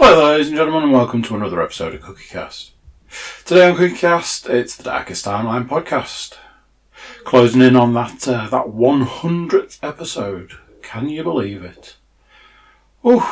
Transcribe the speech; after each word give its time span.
Hello, 0.00 0.30
ladies 0.30 0.46
and 0.46 0.56
gentlemen, 0.56 0.84
and 0.84 0.92
welcome 0.92 1.22
to 1.22 1.34
another 1.34 1.60
episode 1.60 1.92
of 1.92 2.02
CookieCast. 2.02 2.70
Today 3.44 3.68
on 3.68 3.76
CookieCast, 3.76 4.48
it's 4.48 4.76
the 4.76 4.84
Darkest 4.84 5.24
Timeline 5.24 5.66
podcast, 5.66 6.36
closing 7.24 7.62
in 7.62 7.74
on 7.74 7.94
that 7.94 8.28
uh, 8.28 8.46
that 8.46 8.66
100th 8.66 9.80
episode. 9.82 10.52
Can 10.82 11.08
you 11.08 11.24
believe 11.24 11.64
it? 11.64 11.96
Ooh. 13.04 13.24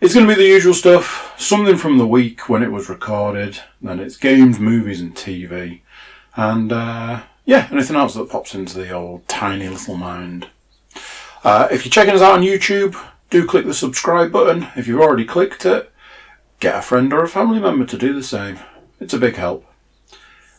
It's 0.00 0.14
going 0.14 0.28
to 0.28 0.32
be 0.32 0.40
the 0.40 0.48
usual 0.48 0.74
stuff. 0.74 1.34
Something 1.36 1.76
from 1.76 1.98
the 1.98 2.06
week 2.06 2.48
when 2.48 2.62
it 2.62 2.70
was 2.70 2.88
recorded. 2.88 3.58
Then 3.82 3.98
it's 3.98 4.16
games, 4.16 4.60
movies, 4.60 5.00
and 5.00 5.12
TV, 5.12 5.80
and 6.36 6.70
uh, 6.70 7.22
yeah, 7.44 7.66
anything 7.72 7.96
else 7.96 8.14
that 8.14 8.30
pops 8.30 8.54
into 8.54 8.78
the 8.78 8.92
old 8.92 9.26
tiny 9.26 9.68
little 9.68 9.96
mind. 9.96 10.46
Uh, 11.42 11.66
if 11.68 11.84
you're 11.84 11.90
checking 11.90 12.14
us 12.14 12.22
out 12.22 12.38
on 12.38 12.44
YouTube, 12.44 12.96
do 13.30 13.46
click 13.46 13.66
the 13.66 13.74
subscribe 13.74 14.32
button. 14.32 14.68
If 14.76 14.86
you've 14.86 15.00
already 15.00 15.24
clicked 15.24 15.66
it, 15.66 15.92
get 16.60 16.78
a 16.78 16.82
friend 16.82 17.12
or 17.12 17.22
a 17.22 17.28
family 17.28 17.60
member 17.60 17.84
to 17.86 17.98
do 17.98 18.12
the 18.12 18.22
same. 18.22 18.58
It's 19.00 19.14
a 19.14 19.18
big 19.18 19.36
help. 19.36 19.64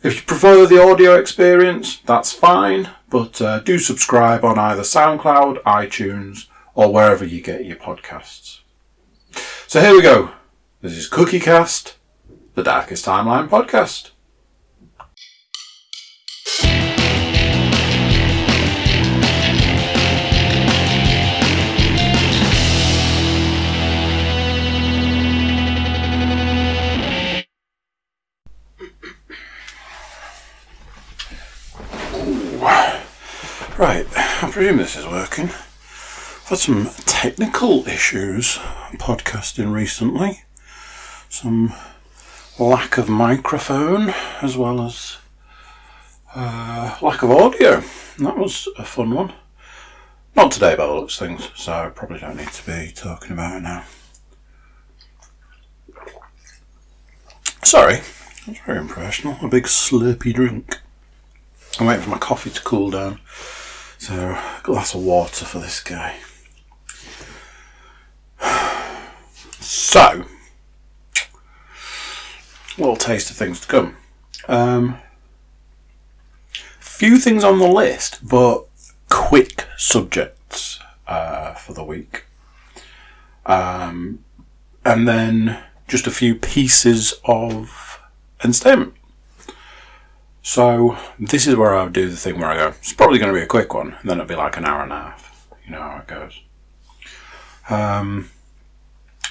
If 0.01 0.15
you 0.15 0.21
prefer 0.21 0.65
the 0.65 0.81
audio 0.81 1.15
experience, 1.15 1.97
that's 1.99 2.31
fine, 2.31 2.89
but 3.09 3.41
uh, 3.41 3.59
do 3.59 3.79
subscribe 3.79 4.45
on 4.45 4.57
either 4.57 4.83
SoundCloud, 4.83 5.61
iTunes, 5.63 6.47
or 6.73 6.93
wherever 6.93 7.25
you 7.25 7.41
get 7.41 7.65
your 7.65 7.75
podcasts. 7.75 8.59
So 9.67 9.81
here 9.81 9.93
we 9.93 10.01
go. 10.01 10.31
This 10.81 10.93
is 10.93 11.09
CookieCast, 11.09 11.95
the 12.55 12.63
Darkest 12.63 13.05
Timeline 13.05 13.49
podcast. 13.49 14.11
Right, 33.79 34.05
I 34.43 34.51
presume 34.51 34.75
this 34.75 34.97
is 34.97 35.05
working. 35.07 35.45
I've 35.45 36.45
had 36.49 36.57
some 36.57 36.89
technical 37.05 37.87
issues 37.87 38.57
podcasting 38.97 39.71
recently. 39.71 40.41
Some 41.29 41.71
lack 42.59 42.97
of 42.97 43.07
microphone 43.07 44.13
as 44.41 44.57
well 44.57 44.81
as 44.81 45.15
uh, 46.35 46.97
lack 47.01 47.23
of 47.23 47.31
audio. 47.31 47.81
That 48.17 48.37
was 48.37 48.67
a 48.77 48.83
fun 48.83 49.11
one. 49.11 49.31
Not 50.35 50.51
today 50.51 50.75
by 50.75 50.85
the 50.85 50.93
looks 50.93 51.17
things, 51.17 51.49
so 51.55 51.71
I 51.71 51.87
probably 51.87 52.19
don't 52.19 52.35
need 52.35 52.51
to 52.51 52.65
be 52.65 52.91
talking 52.93 53.31
about 53.31 53.55
it 53.55 53.61
now. 53.61 53.85
Sorry, 57.63 58.01
that's 58.45 58.59
very 58.65 58.79
impersonal. 58.79 59.37
A 59.41 59.47
big 59.47 59.67
slurpy 59.67 60.33
drink. 60.33 60.81
I'm 61.79 61.87
waiting 61.87 62.03
for 62.03 62.09
my 62.09 62.17
coffee 62.17 62.49
to 62.49 62.61
cool 62.61 62.89
down. 62.89 63.21
So, 63.99 64.37
glass 64.63 64.95
of 64.95 65.03
water 65.03 65.43
for 65.43 65.59
this 65.59 65.83
guy. 65.83 66.15
So, 69.59 70.23
little 72.77 72.95
taste 72.95 73.29
of 73.29 73.35
things 73.35 73.59
to 73.59 73.67
come. 73.67 73.97
Um, 74.47 74.99
few 76.79 77.17
things 77.17 77.43
on 77.43 77.59
the 77.59 77.67
list, 77.67 78.25
but 78.25 78.67
quick 79.09 79.67
subjects 79.77 80.79
uh, 81.05 81.55
for 81.55 81.73
the 81.73 81.83
week. 81.83 82.23
Um, 83.45 84.23
and 84.85 85.09
then 85.09 85.61
just 85.89 86.07
a 86.07 86.11
few 86.11 86.35
pieces 86.35 87.15
of 87.25 87.99
entertainment. 88.45 88.93
So 90.41 90.97
this 91.19 91.45
is 91.47 91.55
where 91.55 91.75
I 91.75 91.87
do 91.89 92.09
the 92.09 92.15
thing 92.15 92.39
where 92.39 92.49
I 92.49 92.57
go, 92.57 92.67
it's 92.69 92.93
probably 92.93 93.19
going 93.19 93.33
to 93.33 93.39
be 93.39 93.43
a 93.43 93.47
quick 93.47 93.73
one, 93.73 93.93
and 93.99 94.09
then 94.09 94.17
it'll 94.17 94.27
be 94.27 94.35
like 94.35 94.57
an 94.57 94.65
hour 94.65 94.83
and 94.83 94.91
a 94.91 94.95
half. 94.95 95.47
You 95.65 95.71
know 95.71 95.81
how 95.81 95.97
it 95.97 96.07
goes. 96.07 96.41
Um, 97.69 98.29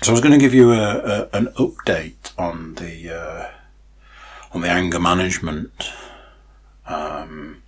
so 0.02 0.10
I 0.10 0.12
was 0.12 0.20
going 0.20 0.32
to 0.32 0.38
give 0.38 0.54
you 0.54 0.72
a, 0.72 0.98
a 0.98 1.28
an 1.32 1.46
update 1.56 2.32
on 2.38 2.74
the 2.76 3.10
uh, 3.10 3.50
on 4.52 4.60
the 4.60 4.70
anger 4.70 5.00
management. 5.00 5.90
Um, 6.86 7.62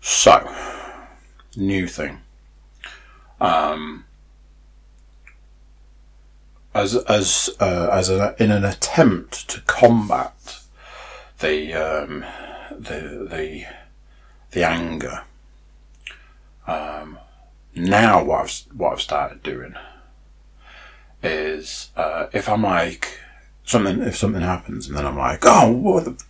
so 0.00 0.50
new 1.56 1.86
thing. 1.86 2.20
Um, 3.40 4.06
as 6.74 6.94
as 6.94 7.50
uh, 7.60 7.88
as 7.92 8.08
in 8.10 8.50
an 8.50 8.64
attempt 8.64 9.48
to 9.48 9.60
combat 9.62 10.60
the 11.40 11.74
um, 11.74 12.24
the 12.70 13.26
the 13.30 13.66
the 14.50 14.64
anger. 14.66 15.24
Um, 16.66 17.18
now 17.74 18.22
what 18.22 18.40
I've 18.44 18.62
what 18.76 18.92
I've 18.92 19.00
started 19.00 19.42
doing 19.42 19.74
is 21.22 21.90
uh, 21.96 22.26
if 22.32 22.48
I'm 22.48 22.62
like 22.62 23.18
something 23.64 24.00
if 24.00 24.16
something 24.16 24.42
happens 24.42 24.88
and 24.88 24.96
then 24.96 25.06
I'm 25.06 25.18
like 25.18 25.40
oh 25.44 25.70
what 25.70 26.04
the 26.04 26.22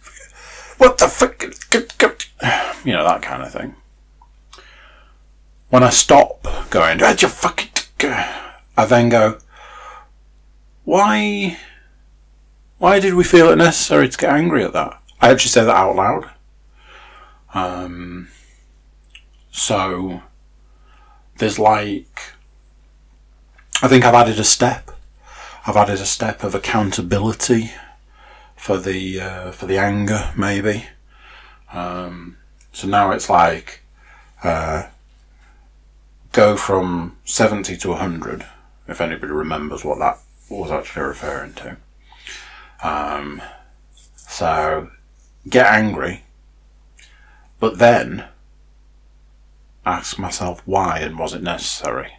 what 0.79 0.99
the 0.99 1.09
fuck 1.09 1.45
you 2.85 2.93
know 2.93 3.05
that 3.05 3.23
kind 3.23 3.43
of 3.43 3.53
thing. 3.53 3.75
When 5.71 5.83
I 5.83 5.91
stop 5.91 6.47
going, 6.71 6.99
"Did 6.99 7.23
you 7.23 7.29
fucking," 7.29 7.69
I 8.01 8.85
then 8.87 9.09
go, 9.11 9.39
why 10.89 11.59
why 12.79 12.99
did 12.99 13.13
we 13.13 13.23
feel 13.23 13.51
it 13.51 13.57
necessary 13.57 14.09
to 14.09 14.17
get 14.17 14.33
angry 14.33 14.65
at 14.65 14.73
that? 14.73 14.99
I 15.21 15.29
actually 15.29 15.51
said 15.51 15.65
that 15.65 15.77
out 15.77 15.97
loud. 15.97 16.31
Um, 17.53 18.29
so 19.51 20.23
there's 21.37 21.59
like 21.59 22.33
I 23.83 23.89
think 23.89 24.03
I've 24.03 24.15
added 24.15 24.39
a 24.39 24.45
step. 24.45 24.91
I've 25.67 25.77
added 25.77 26.01
a 26.01 26.07
step 26.07 26.43
of 26.43 26.55
accountability 26.55 27.71
for 28.57 28.79
the 28.79 29.21
uh, 29.21 29.53
for 29.53 29.67
the 29.67 29.77
anger, 29.77 30.33
maybe. 30.39 30.87
Um, 31.71 32.39
so 32.73 32.89
now 32.89 33.11
it's 33.11 33.29
like 33.29 33.83
uh, 34.43 34.85
go 36.33 36.57
from 36.57 37.19
seventy 37.27 37.77
to 37.77 37.93
hundred. 37.93 38.47
If 38.87 39.03
anybody 39.03 39.33
remembers 39.33 39.85
what 39.85 39.99
that 39.99 40.19
was 40.49 40.71
actually 40.71 41.03
referring 41.03 41.55
to. 41.55 41.77
Um, 42.83 43.43
so 44.17 44.91
get 45.49 45.67
angry, 45.67 46.25
but 47.59 47.79
then 47.79 48.27
ask 49.85 50.19
myself 50.19 50.63
why 50.65 50.99
and 51.01 51.19
was 51.19 51.35
it 51.35 51.43
necessary? 51.43 52.13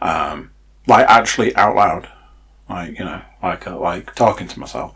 Um, 0.00 0.50
like 0.86 1.06
actually 1.08 1.54
out 1.56 1.76
loud, 1.76 2.08
like 2.68 2.98
you 2.98 3.04
know, 3.04 3.22
like 3.42 3.66
uh, 3.66 3.78
like 3.78 4.14
talking 4.14 4.48
to 4.48 4.60
myself, 4.60 4.94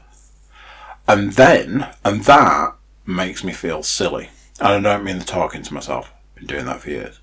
and 1.08 1.32
then 1.32 1.88
and 2.04 2.24
that 2.24 2.74
makes 3.06 3.44
me 3.44 3.52
feel 3.52 3.82
silly. 3.82 4.30
And 4.58 4.86
I 4.86 4.94
don't 4.94 5.04
mean 5.04 5.18
the 5.18 5.24
talking 5.24 5.62
to 5.62 5.74
myself. 5.74 6.12
I've 6.12 6.34
been 6.36 6.46
doing 6.46 6.66
that 6.66 6.80
for 6.80 6.90
years. 6.90 7.20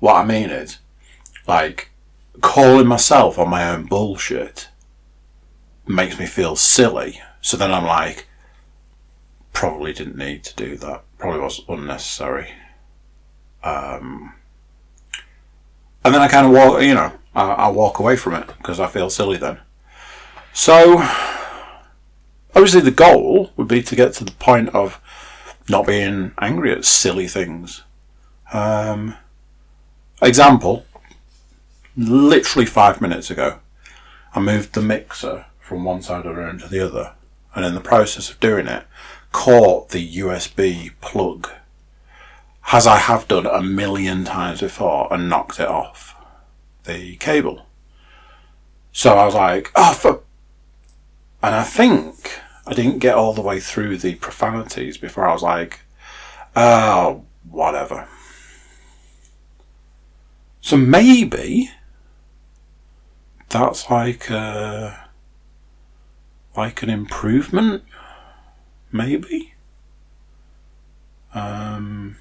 What 0.00 0.16
I 0.16 0.24
mean 0.24 0.50
is, 0.50 0.78
like, 1.46 1.91
calling 2.40 2.86
myself 2.86 3.38
on 3.38 3.48
my 3.48 3.68
own 3.68 3.84
bullshit 3.84 4.68
makes 5.86 6.18
me 6.18 6.26
feel 6.26 6.56
silly. 6.56 7.20
So 7.40 7.56
then 7.56 7.72
I'm 7.72 7.84
like, 7.84 8.26
probably 9.52 9.92
didn't 9.92 10.16
need 10.16 10.44
to 10.44 10.56
do 10.56 10.76
that. 10.76 11.02
Probably 11.18 11.40
was 11.40 11.60
unnecessary. 11.68 12.48
Um, 13.62 14.34
and 16.04 16.14
then 16.14 16.20
I 16.20 16.28
kind 16.28 16.46
of 16.46 16.52
walk, 16.52 16.82
you 16.82 16.94
know, 16.94 17.12
I, 17.34 17.50
I 17.50 17.68
walk 17.68 17.98
away 17.98 18.16
from 18.16 18.34
it 18.34 18.46
because 18.58 18.80
I 18.80 18.88
feel 18.88 19.10
silly 19.10 19.36
then. 19.36 19.58
So, 20.52 20.98
obviously, 22.54 22.80
the 22.80 22.90
goal 22.90 23.52
would 23.56 23.68
be 23.68 23.82
to 23.82 23.96
get 23.96 24.12
to 24.14 24.24
the 24.24 24.32
point 24.32 24.70
of 24.70 25.00
not 25.68 25.86
being 25.86 26.32
angry 26.38 26.72
at 26.72 26.84
silly 26.84 27.28
things. 27.28 27.82
Um, 28.52 29.16
example, 30.20 30.84
literally 31.96 32.66
five 32.66 33.00
minutes 33.00 33.30
ago, 33.30 33.58
I 34.34 34.40
moved 34.40 34.72
the 34.72 34.82
mixer 34.82 35.46
from 35.60 35.84
one 35.84 36.02
side 36.02 36.24
of 36.26 36.34
the 36.34 36.40
room 36.40 36.58
to 36.58 36.68
the 36.68 36.80
other, 36.80 37.14
and 37.54 37.64
in 37.64 37.74
the 37.74 37.80
process 37.80 38.30
of 38.30 38.40
doing 38.40 38.66
it, 38.66 38.86
caught 39.32 39.90
the 39.90 40.16
USB 40.18 40.92
plug, 41.00 41.50
as 42.72 42.86
I 42.86 42.96
have 42.96 43.28
done 43.28 43.46
a 43.46 43.62
million 43.62 44.24
times 44.24 44.60
before, 44.60 45.12
and 45.12 45.28
knocked 45.28 45.60
it 45.60 45.68
off 45.68 46.14
the 46.84 47.16
cable. 47.16 47.66
So 48.92 49.14
I 49.14 49.24
was 49.24 49.34
like, 49.34 49.70
oh, 49.74 49.94
for... 49.94 50.22
And 51.42 51.54
I 51.54 51.64
think 51.64 52.40
I 52.66 52.74
didn't 52.74 53.00
get 53.00 53.16
all 53.16 53.32
the 53.32 53.40
way 53.40 53.58
through 53.58 53.98
the 53.98 54.14
profanities 54.16 54.96
before 54.96 55.26
I 55.26 55.32
was 55.32 55.42
like, 55.42 55.80
oh, 56.54 57.24
whatever. 57.50 58.06
So 60.60 60.76
maybe 60.76 61.70
that's 63.52 63.90
like 63.90 64.30
a, 64.30 65.08
like 66.56 66.82
an 66.82 66.90
improvement, 66.90 67.84
maybe. 68.90 69.54
Um, 71.34 72.16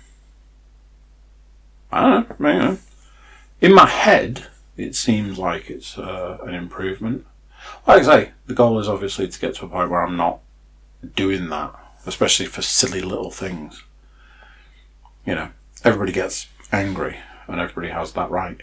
I 1.92 2.10
don't 2.10 2.40
know. 2.40 2.78
In 3.60 3.74
my 3.74 3.88
head, 3.88 4.48
it 4.78 4.96
seems 4.96 5.38
like 5.38 5.70
it's 5.70 5.98
uh, 5.98 6.38
an 6.44 6.54
improvement. 6.54 7.26
Like 7.88 8.02
I 8.02 8.06
say, 8.06 8.32
the 8.48 8.54
goal 8.54 8.80
is 8.80 8.88
obviously 8.88 9.28
to 9.28 9.40
get 9.40 9.56
to 9.56 9.66
a 9.66 9.70
point 9.70 9.90
where 9.90 10.04
I'm 10.04 10.18
not 10.18 10.40
doing 11.16 11.50
that, 11.50 11.74
especially 12.06 12.46
for 12.46 12.62
silly 12.62 13.02
little 13.02 13.32
things. 13.32 13.84
You 15.26 15.36
know, 15.36 15.50
everybody 15.84 16.12
gets 16.12 16.48
angry 16.72 17.18
and 17.48 17.60
everybody 17.60 17.94
has 17.94 18.14
that 18.14 18.32
right. 18.32 18.62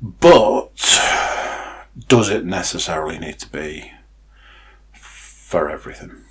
But 0.00 0.63
does 2.08 2.30
it 2.30 2.44
necessarily 2.44 3.18
need 3.18 3.38
to 3.40 3.48
be 3.48 3.92
for 4.92 5.70
everything? 5.70 6.24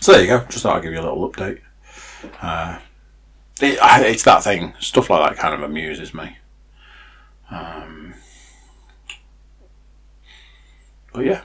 So 0.00 0.12
there 0.12 0.22
you 0.22 0.28
go. 0.28 0.40
Just 0.48 0.62
thought 0.62 0.76
I'd 0.76 0.82
give 0.82 0.92
you 0.92 1.00
a 1.00 1.02
little 1.02 1.30
update. 1.30 1.60
Uh, 2.40 2.78
it, 3.60 3.78
it's 4.06 4.22
that 4.22 4.42
thing. 4.42 4.74
Stuff 4.80 5.10
like 5.10 5.30
that 5.30 5.40
kind 5.40 5.54
of 5.54 5.62
amuses 5.62 6.14
me. 6.14 6.38
Um, 7.50 8.14
but 11.12 11.24
yeah, 11.24 11.42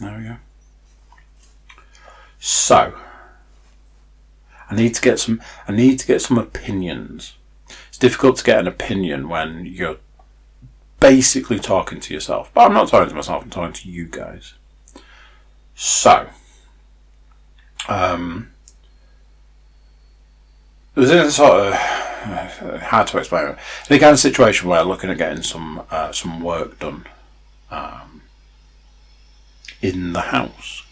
there 0.00 0.18
we 0.18 0.24
go. 0.24 0.36
So 2.38 2.94
I 4.70 4.74
need 4.74 4.94
to 4.94 5.00
get 5.00 5.18
some. 5.18 5.40
I 5.66 5.72
need 5.72 5.98
to 6.00 6.06
get 6.06 6.20
some 6.20 6.36
opinions. 6.36 7.36
Difficult 8.04 8.36
to 8.36 8.44
get 8.44 8.58
an 8.58 8.68
opinion 8.68 9.30
when 9.30 9.64
you're 9.64 9.96
basically 11.00 11.58
talking 11.58 12.00
to 12.00 12.12
yourself. 12.12 12.50
But 12.52 12.66
I'm 12.66 12.74
not 12.74 12.88
talking 12.88 13.08
to 13.08 13.14
myself. 13.14 13.42
I'm 13.42 13.48
talking 13.48 13.72
to 13.72 13.88
you 13.88 14.04
guys. 14.04 14.52
So, 15.74 16.28
um, 17.88 18.50
it 20.94 21.00
was 21.00 21.10
in 21.10 21.16
a 21.16 21.30
sort 21.30 21.68
of 21.68 21.72
uh, 21.72 22.78
hard 22.80 23.06
to 23.06 23.16
explain. 23.16 23.56
In 23.88 23.96
a 23.96 23.98
kind 23.98 24.12
of 24.12 24.18
situation 24.18 24.68
where 24.68 24.84
looking 24.84 25.08
at 25.08 25.16
getting 25.16 25.42
some 25.42 25.82
uh, 25.90 26.12
some 26.12 26.42
work 26.42 26.78
done 26.80 27.06
um, 27.70 28.20
in 29.80 30.12
the 30.12 30.20
house. 30.20 30.82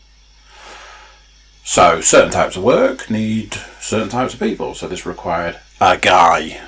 So 1.62 2.00
certain 2.00 2.30
types 2.30 2.56
of 2.56 2.62
work 2.62 3.10
need 3.10 3.52
certain 3.80 4.08
types 4.08 4.32
of 4.32 4.40
people. 4.40 4.74
So 4.74 4.88
this 4.88 5.04
required 5.04 5.60
a 5.78 5.98
guy. 5.98 6.58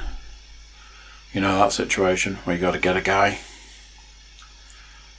You 1.34 1.42
know 1.42 1.58
that 1.58 1.72
situation 1.72 2.36
where 2.44 2.56
you 2.56 2.62
got 2.62 2.72
to 2.72 2.78
get 2.78 2.96
a 2.96 3.02
guy. 3.02 3.40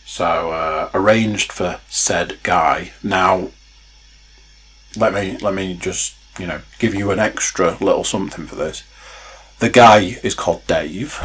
So 0.05 0.51
uh, 0.51 0.89
arranged 0.93 1.51
for 1.51 1.79
said 1.89 2.39
guy. 2.41 2.93
Now, 3.03 3.49
let 4.95 5.13
me 5.13 5.37
let 5.37 5.53
me 5.53 5.75
just 5.75 6.15
you 6.39 6.47
know, 6.47 6.61
give 6.79 6.93
you 6.93 7.11
an 7.11 7.19
extra 7.19 7.77
little 7.79 8.03
something 8.03 8.47
for 8.47 8.55
this. 8.55 8.83
The 9.59 9.69
guy 9.69 10.17
is 10.21 10.35
called 10.35 10.67
Dave, 10.67 11.21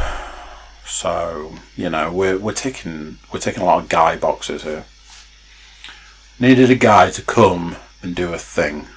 so 0.85 1.55
you 1.75 1.89
know 1.89 2.11
we're 2.11 2.37
we're 2.37 2.53
taking 2.53 3.17
we're 3.31 3.39
taking 3.39 3.61
a 3.61 3.65
lot 3.65 3.83
of 3.83 3.89
guy 3.89 4.15
boxes 4.15 4.63
here. 4.63 4.85
Needed 6.39 6.71
a 6.71 6.75
guy 6.75 7.11
to 7.11 7.21
come 7.21 7.75
and 8.01 8.15
do 8.15 8.33
a 8.33 8.37
thing, 8.37 8.87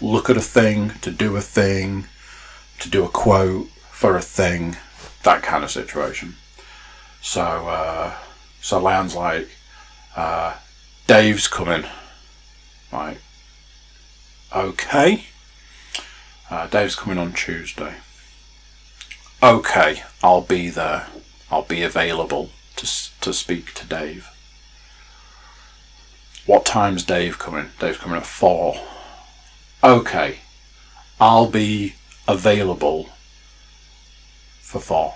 look 0.00 0.28
at 0.28 0.36
a 0.36 0.42
thing, 0.42 0.90
to 1.00 1.10
do 1.10 1.36
a 1.36 1.40
thing, 1.40 2.06
to 2.80 2.88
do 2.88 3.04
a 3.04 3.08
quote 3.08 3.68
for 3.90 4.16
a 4.16 4.22
thing, 4.22 4.76
that 5.24 5.42
kind 5.42 5.64
of 5.64 5.70
situation. 5.70 6.36
So 7.20 7.42
uh, 7.42 8.14
so 8.60 8.82
Leon's 8.82 9.14
like, 9.14 9.48
uh, 10.16 10.56
Dave's 11.06 11.48
coming, 11.48 11.84
right? 12.92 13.18
Okay. 14.54 15.24
Uh, 16.50 16.66
Dave's 16.68 16.94
coming 16.94 17.18
on 17.18 17.32
Tuesday. 17.32 17.94
Okay, 19.42 20.02
I'll 20.22 20.42
be 20.42 20.70
there. 20.70 21.08
I'll 21.50 21.62
be 21.62 21.82
available 21.82 22.50
to 22.76 22.86
to 23.20 23.32
speak 23.32 23.74
to 23.74 23.86
Dave. 23.86 24.28
What 26.46 26.64
time's 26.64 27.04
Dave 27.04 27.38
coming? 27.38 27.70
Dave's 27.78 27.98
coming 27.98 28.18
at 28.18 28.26
four. 28.26 28.76
Okay, 29.82 30.38
I'll 31.20 31.50
be 31.50 31.94
available 32.28 33.10
for 34.64 34.80
four. 34.80 35.14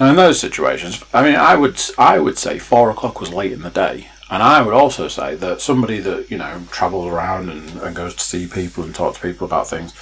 Now, 0.00 0.10
in 0.10 0.16
those 0.16 0.40
situations, 0.40 1.04
I 1.12 1.22
mean, 1.22 1.36
I 1.36 1.54
would 1.54 1.80
I 1.96 2.18
would 2.18 2.38
say 2.38 2.58
four 2.58 2.90
o'clock 2.90 3.20
was 3.20 3.32
late 3.32 3.52
in 3.52 3.62
the 3.62 3.70
day. 3.70 4.08
And 4.30 4.42
I 4.42 4.62
would 4.62 4.74
also 4.74 5.06
say 5.06 5.36
that 5.36 5.60
somebody 5.60 6.00
that, 6.00 6.30
you 6.30 6.38
know, 6.38 6.62
travels 6.72 7.06
around 7.06 7.50
and, 7.50 7.80
and 7.82 7.94
goes 7.94 8.14
to 8.14 8.24
see 8.24 8.46
people 8.46 8.82
and 8.82 8.94
talk 8.94 9.14
to 9.14 9.20
people 9.20 9.46
about 9.46 9.68
things 9.68 9.94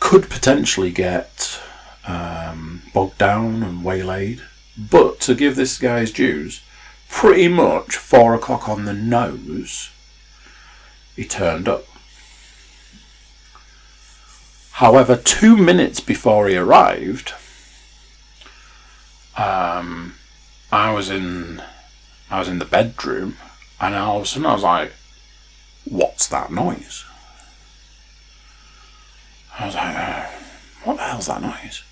could 0.00 0.30
potentially 0.30 0.90
get 0.90 1.60
um, 2.06 2.82
bogged 2.94 3.18
down 3.18 3.62
and 3.62 3.84
waylaid. 3.84 4.40
But 4.78 5.20
to 5.20 5.34
give 5.34 5.56
this 5.56 5.76
guy's 5.78 6.12
dues, 6.12 6.62
pretty 7.10 7.48
much 7.48 7.96
four 7.96 8.34
o'clock 8.34 8.68
on 8.68 8.84
the 8.84 8.94
nose, 8.94 9.90
he 11.16 11.24
turned 11.24 11.68
up. 11.68 11.84
However, 14.78 15.14
two 15.14 15.56
minutes 15.56 16.00
before 16.00 16.48
he 16.48 16.56
arrived, 16.56 17.32
um, 19.36 20.16
I 20.72 20.92
was 20.92 21.10
in 21.10 21.62
I 22.28 22.40
was 22.40 22.48
in 22.48 22.58
the 22.58 22.64
bedroom 22.64 23.36
and 23.80 23.94
all 23.94 24.16
of 24.16 24.24
a 24.24 24.26
sudden 24.26 24.46
I 24.46 24.52
was 24.52 24.64
like, 24.64 24.92
what's 25.84 26.26
that 26.26 26.50
noise? 26.50 27.04
I 29.56 29.66
was 29.66 29.76
like, 29.76 29.94
uh, 29.94 30.26
what 30.82 30.96
the 30.96 31.02
hell's 31.04 31.26
that 31.26 31.42
noise? 31.42 31.84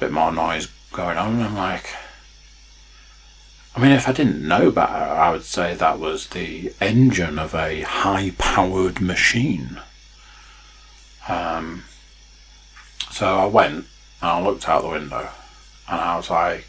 Bit 0.00 0.10
more 0.10 0.32
noise 0.32 0.68
going 0.90 1.18
on. 1.18 1.34
And 1.34 1.42
I'm 1.42 1.54
like, 1.54 1.94
I 3.76 3.80
mean, 3.80 3.92
if 3.92 4.08
I 4.08 4.12
didn't 4.12 4.48
know 4.48 4.70
better, 4.70 4.90
I 4.90 5.30
would 5.30 5.44
say 5.44 5.74
that 5.74 5.98
was 5.98 6.28
the 6.28 6.72
engine 6.80 7.38
of 7.38 7.54
a 7.54 7.82
high 7.82 8.30
powered 8.38 9.02
machine. 9.02 9.80
Um, 11.28 11.84
so 13.10 13.38
I 13.38 13.46
went 13.46 13.74
and 13.74 13.86
I 14.20 14.42
looked 14.42 14.68
out 14.68 14.82
the 14.82 14.88
window 14.88 15.28
and 15.88 16.00
I 16.00 16.16
was 16.16 16.30
like, 16.30 16.66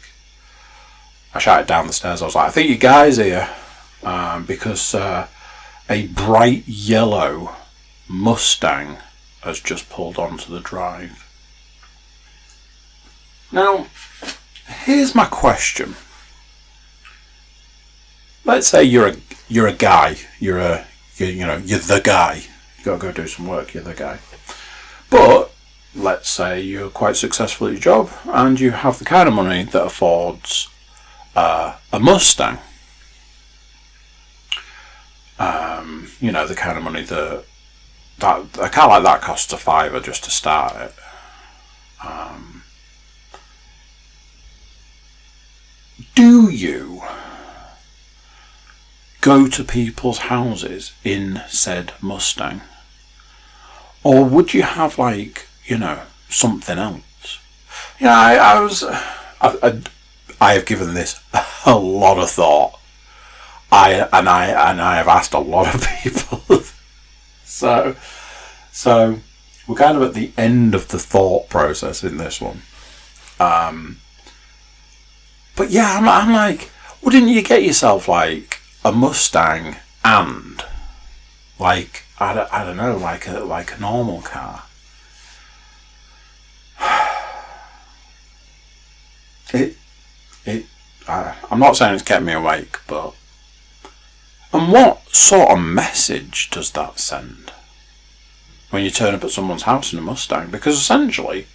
I 1.34 1.38
shouted 1.38 1.66
down 1.66 1.86
the 1.86 1.92
stairs. 1.92 2.22
I 2.22 2.26
was 2.26 2.34
like, 2.34 2.48
I 2.48 2.50
think 2.50 2.70
you 2.70 2.78
guys 2.78 3.16
here 3.16 3.48
um, 4.02 4.46
because 4.46 4.94
uh, 4.94 5.26
a 5.88 6.06
bright 6.06 6.66
yellow 6.66 7.56
Mustang 8.08 8.98
has 9.42 9.60
just 9.60 9.90
pulled 9.90 10.18
onto 10.18 10.52
the 10.52 10.60
drive. 10.60 11.22
Now, 13.52 13.86
here's 14.66 15.14
my 15.14 15.26
question. 15.26 15.96
Let's 18.44 18.68
say 18.68 18.84
you're 18.84 19.08
a 19.08 19.16
you're 19.48 19.66
a 19.66 19.72
guy. 19.72 20.16
You're 20.38 20.58
a 20.58 20.86
you 21.16 21.26
you 21.26 21.46
know 21.46 21.56
you're 21.58 21.78
the 21.78 22.00
guy. 22.00 22.42
You 22.78 22.84
got 22.84 23.00
to 23.00 23.06
go 23.06 23.12
do 23.12 23.26
some 23.26 23.46
work. 23.46 23.74
You're 23.74 23.82
the 23.82 23.94
guy. 23.94 24.18
But 25.10 25.52
let's 25.94 26.28
say 26.28 26.60
you're 26.60 26.90
quite 26.90 27.16
successful 27.16 27.68
at 27.68 27.74
your 27.74 27.80
job 27.80 28.10
and 28.26 28.60
you 28.60 28.72
have 28.72 28.98
the 28.98 29.04
kind 29.04 29.28
of 29.28 29.34
money 29.34 29.64
that 29.64 29.84
affords 29.84 30.68
uh, 31.34 31.76
a 31.92 32.00
Mustang 32.00 32.58
um, 35.38 36.08
you 36.20 36.32
know, 36.32 36.46
the 36.46 36.54
kind 36.54 36.78
of 36.78 36.84
money 36.84 37.02
that 37.02 37.44
that 38.18 38.46
a 38.58 38.68
car 38.70 38.88
like 38.88 39.02
that 39.02 39.20
costs 39.20 39.52
a 39.52 39.58
fiver 39.58 40.00
just 40.00 40.24
to 40.24 40.30
start 40.30 40.74
it. 40.76 40.94
Um, 42.04 42.62
do 46.14 46.48
you 46.48 47.02
go 49.20 49.48
to 49.48 49.64
people's 49.64 50.18
houses 50.18 50.92
in 51.04 51.42
said 51.48 51.92
Mustang? 52.00 52.62
Or 54.06 54.24
would 54.24 54.54
you 54.54 54.62
have, 54.62 54.98
like, 54.98 55.48
you 55.64 55.78
know, 55.78 55.98
something 56.28 56.78
else? 56.78 57.40
Yeah, 57.98 58.16
I, 58.16 58.34
I 58.36 58.60
was. 58.60 58.84
I, 58.84 59.00
I, 59.40 59.80
I 60.40 60.52
have 60.52 60.64
given 60.64 60.94
this 60.94 61.20
a 61.66 61.76
lot 61.76 62.18
of 62.18 62.30
thought 62.30 62.78
I 63.72 64.08
and 64.12 64.28
I 64.28 64.70
and 64.70 64.80
I 64.80 64.96
have 64.96 65.08
asked 65.08 65.34
a 65.34 65.38
lot 65.38 65.74
of 65.74 65.86
people. 66.02 66.62
so, 67.44 67.96
so 68.70 69.18
we're 69.66 69.76
kind 69.76 69.96
of 69.96 70.02
at 70.04 70.14
the 70.14 70.30
end 70.38 70.74
of 70.74 70.88
the 70.88 70.98
thought 70.98 71.48
process 71.48 72.04
in 72.04 72.16
this 72.16 72.40
one. 72.40 72.62
Um, 73.40 73.98
but 75.56 75.70
yeah, 75.70 75.98
I'm, 75.98 76.08
I'm 76.08 76.32
like, 76.32 76.70
wouldn't 77.02 77.28
you 77.28 77.42
get 77.42 77.64
yourself 77.64 78.08
like 78.08 78.60
a 78.84 78.92
Mustang 78.92 79.76
and 80.04 80.64
like 81.58 82.04
I 82.18 82.32
don't, 82.32 82.52
I 82.52 82.64
don't 82.64 82.76
know, 82.76 82.96
like 82.96 83.28
a 83.28 83.40
like 83.40 83.76
a 83.76 83.80
normal 83.80 84.22
car. 84.22 84.64
It, 89.54 89.76
it. 90.44 90.66
I, 91.06 91.36
I'm 91.52 91.60
not 91.60 91.76
saying 91.76 91.94
it's 91.94 92.02
kept 92.02 92.24
me 92.24 92.32
awake, 92.32 92.78
but. 92.88 93.14
And 94.52 94.72
what 94.72 95.08
sort 95.14 95.50
of 95.50 95.60
message 95.60 96.50
does 96.50 96.72
that 96.72 96.98
send? 96.98 97.52
When 98.70 98.82
you 98.82 98.90
turn 98.90 99.14
up 99.14 99.22
at 99.22 99.30
someone's 99.30 99.62
house 99.62 99.92
in 99.92 100.00
a 100.00 100.02
Mustang, 100.02 100.50
because 100.50 100.76
essentially, 100.80 101.46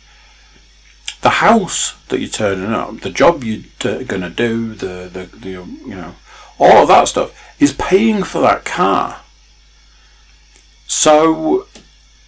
the 1.21 1.29
house 1.29 1.95
that 2.07 2.19
you're 2.19 2.29
turning 2.29 2.71
up, 2.73 3.01
the 3.01 3.09
job 3.09 3.43
you're 3.43 3.63
t- 3.79 4.03
going 4.05 4.21
to 4.21 4.29
do, 4.29 4.73
the, 4.73 5.09
the 5.11 5.37
the 5.37 5.49
you 5.49 5.95
know, 5.95 6.15
all 6.57 6.83
of 6.83 6.87
that 6.87 7.07
stuff 7.07 7.37
is 7.59 7.73
paying 7.73 8.23
for 8.23 8.41
that 8.41 8.63
car. 8.63 9.20
So 10.93 11.67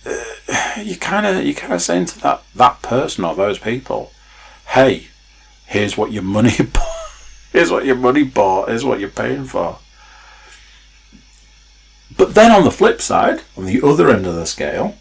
uh, 0.05 0.79
you 0.81 0.95
kind 0.95 1.25
of 1.25 1.45
you 1.45 1.53
kind 1.53 1.73
of 1.73 1.81
saying 1.81 2.05
to 2.05 2.19
that 2.21 2.43
that 2.55 2.81
person 2.81 3.25
or 3.25 3.35
those 3.35 3.59
people, 3.59 4.13
hey, 4.67 5.07
here's 5.65 5.97
what 5.97 6.13
your 6.13 6.23
money 6.23 6.55
here's 7.51 7.69
what 7.69 7.85
your 7.85 7.97
money 7.97 8.23
bought, 8.23 8.69
here's 8.69 8.85
what 8.85 9.01
you're 9.01 9.09
paying 9.09 9.43
for. 9.43 9.79
But 12.15 12.35
then 12.35 12.53
on 12.53 12.63
the 12.63 12.71
flip 12.71 13.01
side, 13.01 13.41
on 13.57 13.65
the 13.65 13.81
other 13.85 14.09
end 14.09 14.25
of 14.25 14.35
the 14.35 14.45
scale, 14.45 14.95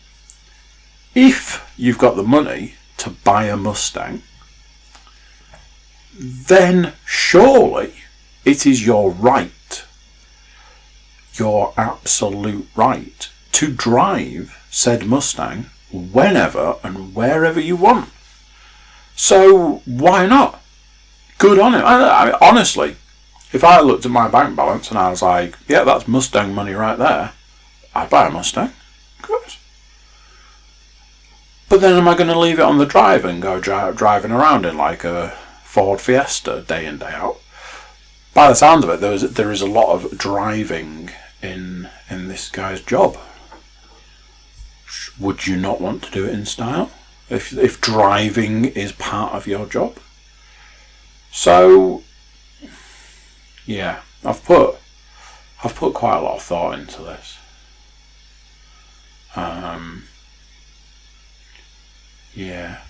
if 1.14 1.72
you've 1.76 1.98
got 1.98 2.16
the 2.16 2.24
money 2.24 2.74
to 2.98 3.10
buy 3.10 3.44
a 3.44 3.56
Mustang, 3.56 4.22
then 6.18 6.94
surely 7.06 7.94
it 8.44 8.66
is 8.66 8.84
your 8.84 9.12
right, 9.12 9.84
your 11.34 11.72
absolute 11.76 12.66
right, 12.74 13.28
to 13.52 13.72
drive 13.72 14.58
said 14.70 15.06
Mustang 15.06 15.66
whenever 15.92 16.76
and 16.82 17.14
wherever 17.14 17.60
you 17.60 17.76
want. 17.76 18.10
So 19.14 19.82
why 19.84 20.26
not? 20.26 20.62
Good 21.38 21.58
on 21.58 21.74
it. 21.74 21.82
I, 21.84 22.30
I, 22.30 22.38
honestly, 22.40 22.96
if 23.52 23.62
I 23.62 23.80
looked 23.80 24.06
at 24.06 24.10
my 24.10 24.28
bank 24.28 24.56
balance 24.56 24.90
and 24.90 24.98
I 24.98 25.10
was 25.10 25.22
like, 25.22 25.58
yeah, 25.68 25.84
that's 25.84 26.08
Mustang 26.08 26.54
money 26.54 26.72
right 26.72 26.96
there, 26.96 27.32
I'd 27.94 28.10
buy 28.10 28.26
a 28.26 28.30
Mustang. 28.30 28.72
Good. 29.20 29.54
But 31.68 31.80
then 31.80 31.96
am 31.96 32.08
I 32.08 32.14
going 32.14 32.28
to 32.28 32.38
leave 32.38 32.58
it 32.58 32.64
on 32.64 32.78
the 32.78 32.86
drive 32.86 33.24
and 33.24 33.42
go 33.42 33.60
dri- 33.60 33.94
driving 33.94 34.30
around 34.30 34.64
in 34.64 34.76
like 34.76 35.04
a 35.04 35.36
Ford 35.64 36.00
Fiesta 36.00 36.64
day 36.66 36.86
in, 36.86 36.98
day 36.98 37.12
out? 37.12 37.38
By 38.34 38.48
the 38.48 38.54
sound 38.54 38.84
of 38.84 38.90
it, 38.90 39.00
there 39.00 39.12
is, 39.12 39.34
there 39.34 39.50
is 39.50 39.60
a 39.60 39.66
lot 39.66 39.92
of 39.92 40.16
driving 40.16 41.10
in 41.42 41.90
in 42.08 42.28
this 42.28 42.48
guy's 42.50 42.80
job. 42.80 43.18
Would 45.18 45.46
you 45.46 45.56
not 45.56 45.80
want 45.80 46.02
to 46.04 46.10
do 46.10 46.24
it 46.24 46.32
in 46.32 46.46
style? 46.46 46.90
If, 47.28 47.52
if 47.52 47.80
driving 47.80 48.64
is 48.66 48.92
part 48.92 49.34
of 49.34 49.46
your 49.46 49.66
job? 49.66 49.96
So 51.30 52.02
yeah, 53.64 54.00
I've 54.24 54.44
put 54.44 54.76
I've 55.64 55.74
put 55.74 55.94
quite 55.94 56.18
a 56.18 56.20
lot 56.20 56.36
of 56.36 56.42
thought 56.42 56.78
into 56.78 57.02
this. 57.02 57.38
Um, 59.34 60.04
yeah. 62.34 62.82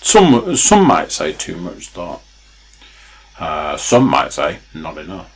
Some 0.00 0.56
some 0.56 0.86
might 0.86 1.10
say 1.10 1.32
too 1.32 1.56
much 1.56 1.88
thought. 1.88 2.22
Uh, 3.38 3.76
some 3.76 4.08
might 4.08 4.32
say 4.32 4.58
not 4.72 4.98
enough. 4.98 5.33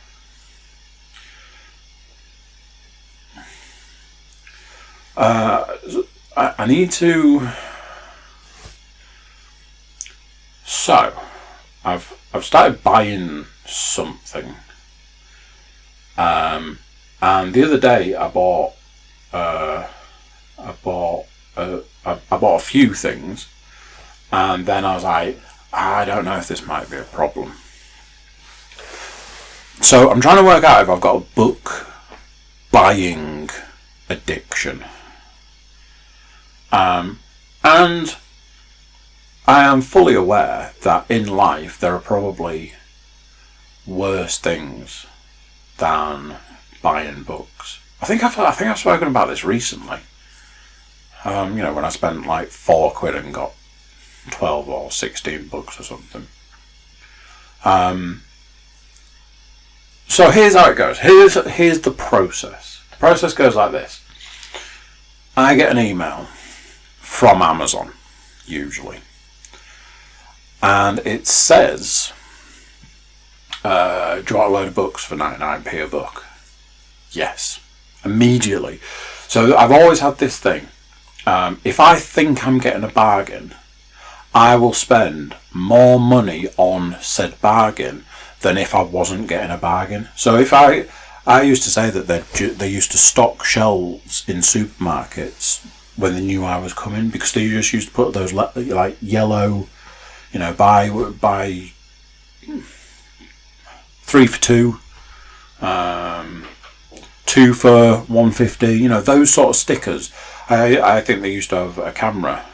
Uh, 5.19 5.65
I, 6.37 6.55
I 6.59 6.65
need 6.65 6.91
to. 6.93 7.49
So, 10.63 11.13
I've 11.83 12.17
I've 12.33 12.45
started 12.45 12.81
buying 12.81 13.45
something. 13.65 14.55
Um, 16.17 16.79
and 17.21 17.53
the 17.53 17.65
other 17.65 17.77
day 17.77 18.15
I 18.15 18.29
bought, 18.29 18.73
uh, 19.33 19.87
I 20.57 20.71
bought, 20.83 21.25
uh, 21.57 21.79
I, 22.05 22.19
I 22.31 22.37
bought 22.37 22.61
a 22.61 22.65
few 22.65 22.93
things, 22.93 23.49
and 24.31 24.65
then 24.65 24.85
I 24.85 24.95
was 24.95 25.03
like, 25.03 25.37
I 25.73 26.05
don't 26.05 26.23
know 26.23 26.37
if 26.37 26.47
this 26.47 26.65
might 26.65 26.89
be 26.89 26.95
a 26.95 27.03
problem. 27.03 27.55
So 29.81 30.09
I'm 30.09 30.21
trying 30.21 30.37
to 30.37 30.45
work 30.45 30.63
out 30.63 30.83
if 30.83 30.89
I've 30.89 31.01
got 31.01 31.17
a 31.17 31.35
book 31.35 31.87
buying 32.71 33.49
addiction. 34.07 34.85
Um, 36.71 37.19
and 37.63 38.15
I 39.47 39.63
am 39.63 39.81
fully 39.81 40.13
aware 40.13 40.73
that 40.83 41.09
in 41.09 41.27
life 41.27 41.79
there 41.79 41.95
are 41.95 41.99
probably 41.99 42.73
worse 43.85 44.37
things 44.37 45.07
than 45.77 46.35
buying 46.81 47.23
books. 47.23 47.79
I 48.01 48.05
think 48.05 48.23
I've 48.23 48.37
I 48.37 48.51
think 48.51 48.69
I've 48.69 48.77
spoken 48.77 49.07
about 49.07 49.27
this 49.27 49.43
recently. 49.43 49.99
Um, 51.25 51.57
you 51.57 51.63
know, 51.63 51.73
when 51.73 51.83
I 51.83 51.89
spent 51.89 52.25
like 52.25 52.49
four 52.49 52.91
quid 52.91 53.15
and 53.15 53.33
got 53.33 53.53
twelve 54.31 54.69
or 54.69 54.91
sixteen 54.91 55.47
books 55.47 55.79
or 55.79 55.83
something. 55.83 56.27
Um, 57.65 58.21
so 60.07 60.31
here's 60.31 60.55
how 60.55 60.69
it 60.69 60.77
goes. 60.77 60.99
Here's 60.99 61.33
here's 61.33 61.81
the 61.81 61.91
process. 61.91 62.81
The 62.91 62.97
process 62.97 63.33
goes 63.33 63.55
like 63.55 63.71
this. 63.71 64.01
I 65.35 65.55
get 65.55 65.71
an 65.71 65.79
email 65.79 66.27
from 67.09 67.41
Amazon, 67.41 67.91
usually, 68.45 68.99
and 70.61 70.99
it 70.99 71.27
says 71.27 72.13
uh, 73.63 74.21
do 74.21 74.33
you 74.33 74.37
want 74.37 74.49
a 74.49 74.53
load 74.53 74.67
of 74.69 74.75
books 74.75 75.03
for 75.03 75.15
99p 75.15 75.83
a 75.83 75.87
book? 75.87 76.25
Yes. 77.11 77.59
Immediately. 78.05 78.79
So 79.27 79.55
I've 79.57 79.71
always 79.71 79.99
had 79.99 80.17
this 80.17 80.39
thing. 80.39 80.67
Um, 81.25 81.59
if 81.63 81.79
I 81.79 81.95
think 81.97 82.47
I'm 82.47 82.59
getting 82.59 82.83
a 82.83 82.91
bargain, 82.91 83.53
I 84.33 84.55
will 84.55 84.73
spend 84.73 85.35
more 85.53 85.99
money 85.99 86.47
on 86.57 86.95
said 87.01 87.39
bargain 87.41 88.05
than 88.41 88.57
if 88.57 88.73
I 88.73 88.81
wasn't 88.81 89.27
getting 89.27 89.51
a 89.51 89.57
bargain. 89.57 90.07
So 90.15 90.37
if 90.37 90.53
I, 90.53 90.85
I 91.27 91.41
used 91.41 91.63
to 91.63 91.69
say 91.69 91.89
that 91.89 92.07
they 92.07 92.21
they 92.47 92.69
used 92.69 92.91
to 92.91 92.97
stock 92.97 93.43
shelves 93.43 94.23
in 94.27 94.37
supermarkets 94.37 95.67
when 95.99 96.13
they 96.13 96.21
knew 96.21 96.43
I 96.43 96.57
was 96.57 96.73
coming 96.73 97.09
because 97.09 97.31
they 97.33 97.47
just 97.47 97.73
used 97.73 97.89
to 97.89 97.93
put 97.93 98.13
those 98.13 98.33
like 98.33 98.97
yellow, 99.01 99.67
you 100.31 100.39
know, 100.39 100.53
buy 100.53 100.89
buy 100.89 101.71
three 104.03 104.27
for 104.27 104.41
two, 104.41 104.79
um, 105.61 106.45
two 107.25 107.53
for 107.53 107.97
one 108.07 108.31
fifty. 108.31 108.73
You 108.79 108.89
know 108.89 109.01
those 109.01 109.31
sort 109.33 109.49
of 109.49 109.55
stickers. 109.55 110.11
I 110.49 110.79
I 110.79 111.01
think 111.01 111.21
they 111.21 111.31
used 111.31 111.49
to 111.51 111.57
have 111.57 111.77
a 111.77 111.91
camera 111.91 112.45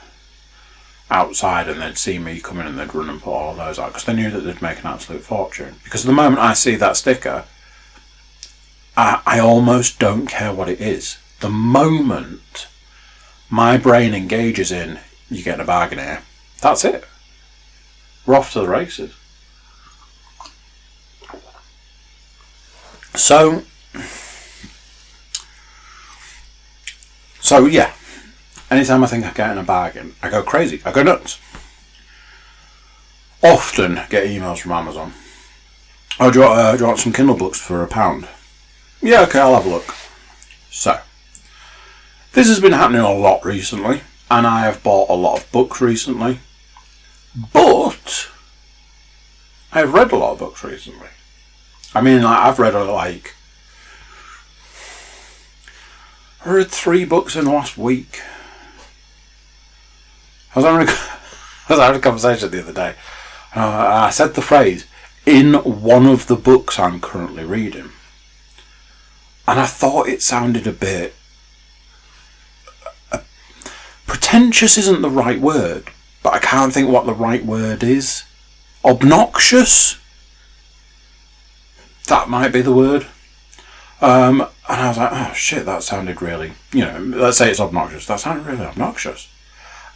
outside 1.09 1.69
and 1.69 1.81
they'd 1.81 1.97
see 1.97 2.17
me 2.17 2.39
coming 2.39 2.65
and 2.65 2.77
they'd 2.79 2.93
run 2.93 3.09
and 3.09 3.21
put 3.21 3.31
all 3.31 3.55
those 3.55 3.77
out 3.77 3.89
because 3.89 4.05
they 4.05 4.13
knew 4.13 4.31
that 4.31 4.41
they'd 4.41 4.61
make 4.61 4.79
an 4.79 4.87
absolute 4.87 5.21
fortune. 5.21 5.75
Because 5.83 6.03
the 6.03 6.11
moment 6.11 6.41
I 6.41 6.53
see 6.53 6.75
that 6.75 6.97
sticker, 6.97 7.45
I, 8.97 9.21
I 9.25 9.39
almost 9.39 9.99
don't 9.99 10.27
care 10.27 10.53
what 10.53 10.69
it 10.69 10.81
is. 10.81 11.17
The 11.41 11.49
moment 11.49 12.67
my 13.55 13.77
brain 13.77 14.13
engages 14.13 14.69
in, 14.69 14.99
you 15.29 15.41
get 15.41 15.61
a 15.61 15.63
bargain 15.63 15.97
here, 15.97 16.21
that's 16.59 16.83
it. 16.83 17.05
We're 18.25 18.35
off 18.35 18.51
to 18.51 18.59
the 18.59 18.67
races. 18.67 19.13
So, 23.13 23.63
so 27.39 27.65
yeah. 27.65 27.93
Anytime 28.69 29.05
I 29.05 29.07
think 29.07 29.25
I'm 29.25 29.33
getting 29.33 29.57
a 29.57 29.63
bargain, 29.63 30.15
I 30.21 30.29
go 30.29 30.43
crazy. 30.43 30.81
I 30.83 30.91
go 30.91 31.03
nuts. 31.03 31.39
Often 33.41 34.01
get 34.09 34.27
emails 34.27 34.59
from 34.59 34.73
Amazon. 34.73 35.13
Oh, 36.19 36.29
do 36.29 36.39
you, 36.39 36.45
want, 36.45 36.59
uh, 36.59 36.71
do 36.73 36.79
you 36.79 36.87
want 36.87 36.99
some 36.99 37.13
Kindle 37.13 37.37
books 37.37 37.61
for 37.61 37.81
a 37.83 37.87
pound? 37.87 38.27
Yeah, 39.01 39.21
okay, 39.21 39.39
I'll 39.39 39.55
have 39.55 39.65
a 39.65 39.69
look. 39.69 39.95
So, 40.71 40.99
this 42.35 42.49
has 42.49 42.59
been 42.59 42.73
happening 42.73 42.99
a 42.99 43.13
lot 43.13 43.45
recently, 43.45 44.01
and 44.29 44.45
I 44.45 44.61
have 44.61 44.83
bought 44.83 45.09
a 45.09 45.13
lot 45.13 45.39
of 45.39 45.51
books 45.53 45.79
recently. 45.79 46.39
But 47.53 48.29
I 49.71 49.79
have 49.79 49.93
read 49.93 50.11
a 50.11 50.17
lot 50.17 50.33
of 50.33 50.39
books 50.39 50.61
recently. 50.61 51.07
I 51.93 52.01
mean, 52.01 52.23
like, 52.23 52.37
I've 52.37 52.59
read 52.59 52.73
like 52.73 53.35
I 56.45 56.51
read 56.51 56.69
three 56.69 57.05
books 57.05 57.37
in 57.37 57.45
the 57.45 57.51
last 57.51 57.77
week. 57.77 58.21
I 60.53 60.59
was 60.59 60.65
having 60.65 60.87
a, 60.87 60.91
I 61.69 61.73
was 61.73 61.79
having 61.79 61.99
a 61.99 62.03
conversation 62.03 62.51
the 62.51 62.61
other 62.61 62.73
day. 62.73 62.95
Uh, 63.55 63.61
I 64.05 64.09
said 64.09 64.33
the 64.33 64.41
phrase 64.41 64.85
in 65.25 65.53
one 65.53 66.05
of 66.05 66.27
the 66.27 66.35
books 66.35 66.77
I'm 66.77 66.99
currently 66.99 67.45
reading, 67.45 67.91
and 69.47 69.57
I 69.57 69.65
thought 69.65 70.09
it 70.09 70.21
sounded 70.21 70.67
a 70.67 70.73
bit 70.73 71.15
pretentious. 74.15 74.77
Isn't 74.77 75.01
the 75.01 75.09
right 75.09 75.41
word, 75.41 75.89
but 76.23 76.33
I 76.33 76.39
can't 76.39 76.73
think 76.73 76.89
what 76.89 77.05
the 77.05 77.13
right 77.13 77.45
word 77.45 77.83
is. 77.83 78.23
Obnoxious? 78.85 79.99
That 82.07 82.29
might 82.29 82.53
be 82.53 82.61
the 82.61 82.71
word. 82.71 83.07
Um, 83.99 84.41
and 84.69 84.81
I 84.81 84.87
was 84.87 84.97
like, 84.97 85.11
oh 85.11 85.33
shit, 85.33 85.65
that 85.65 85.83
sounded 85.83 86.21
really, 86.21 86.53
you 86.71 86.85
know, 86.85 86.99
let's 86.99 87.37
say 87.37 87.49
it's 87.49 87.59
obnoxious. 87.59 88.05
That 88.05 88.21
sounded 88.21 88.45
really 88.45 88.65
obnoxious. 88.65 89.27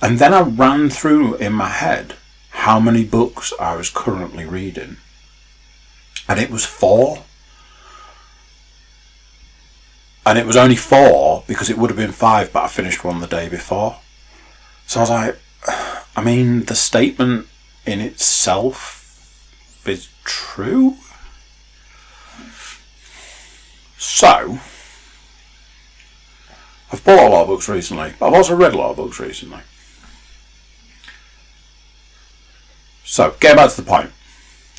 And 0.02 0.20
then 0.20 0.34
I 0.34 0.42
ran 0.42 0.90
through 0.90 1.36
in 1.36 1.54
my 1.54 1.70
head 1.70 2.16
how 2.50 2.80
many 2.80 3.06
books 3.06 3.54
I 3.60 3.76
was 3.78 3.90
currently 3.90 4.46
reading. 4.46 4.98
And 6.28 6.40
it 6.40 6.50
was 6.50 6.66
four. 6.66 7.24
And 10.26 10.38
it 10.38 10.46
was 10.46 10.58
only 10.58 10.76
four 10.76 11.44
because 11.48 11.70
it 11.70 11.78
would 11.78 11.90
have 11.90 11.98
been 11.98 12.12
five, 12.12 12.52
but 12.52 12.64
I 12.64 12.68
finished 12.68 13.04
one 13.04 13.22
the 13.22 13.28
day 13.28 13.48
before. 13.48 13.98
So 14.90 15.02
I 15.02 15.04
was 15.04 15.10
like, 15.12 15.40
I 16.16 16.24
mean, 16.24 16.64
the 16.64 16.74
statement 16.74 17.46
in 17.86 18.02
itself 18.02 19.84
is 19.86 20.10
true. 20.24 20.96
So, 24.00 24.58
I've 26.92 27.04
bought 27.04 27.28
a 27.28 27.30
lot 27.30 27.44
of 27.44 27.50
books 27.50 27.70
recently. 27.70 28.14
I've 28.20 28.34
also 28.34 28.56
read 28.56 28.74
a 28.74 28.78
lot 28.78 28.90
of 28.90 28.96
books 28.96 29.20
recently. 29.20 29.60
So, 33.04 33.36
getting 33.40 33.58
back 33.58 33.70
to 33.70 33.82
the 33.84 33.88
point. 33.88 34.12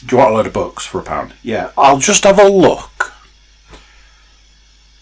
Do 0.04 0.16
you 0.16 0.18
want 0.18 0.32
a 0.32 0.34
load 0.34 0.46
of 0.48 0.52
books 0.52 0.84
for 0.84 0.98
a 0.98 1.04
pound? 1.04 1.34
Yeah, 1.44 1.70
I'll 1.78 2.00
just 2.00 2.24
have 2.24 2.40
a 2.40 2.48
look. 2.48 2.99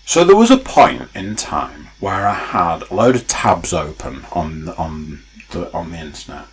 So 0.08 0.24
there 0.24 0.36
was 0.36 0.50
a 0.50 0.56
point 0.56 1.10
in 1.14 1.36
time 1.36 1.88
where 2.00 2.26
I 2.26 2.32
had 2.32 2.80
a 2.80 2.94
load 2.94 3.14
of 3.14 3.28
tabs 3.28 3.74
open 3.74 4.24
on 4.32 4.70
on 4.70 5.22
the 5.50 5.70
on 5.74 5.90
the 5.90 5.98
internet. 5.98 6.46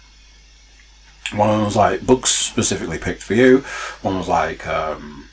One 1.33 1.49
of 1.49 1.55
them 1.55 1.63
was 1.63 1.77
like 1.77 2.05
books 2.05 2.31
specifically 2.31 2.97
picked 2.97 3.23
for 3.23 3.33
you. 3.33 3.59
One 4.01 4.17
was 4.17 4.27
like 4.27 4.67
um, 4.67 5.29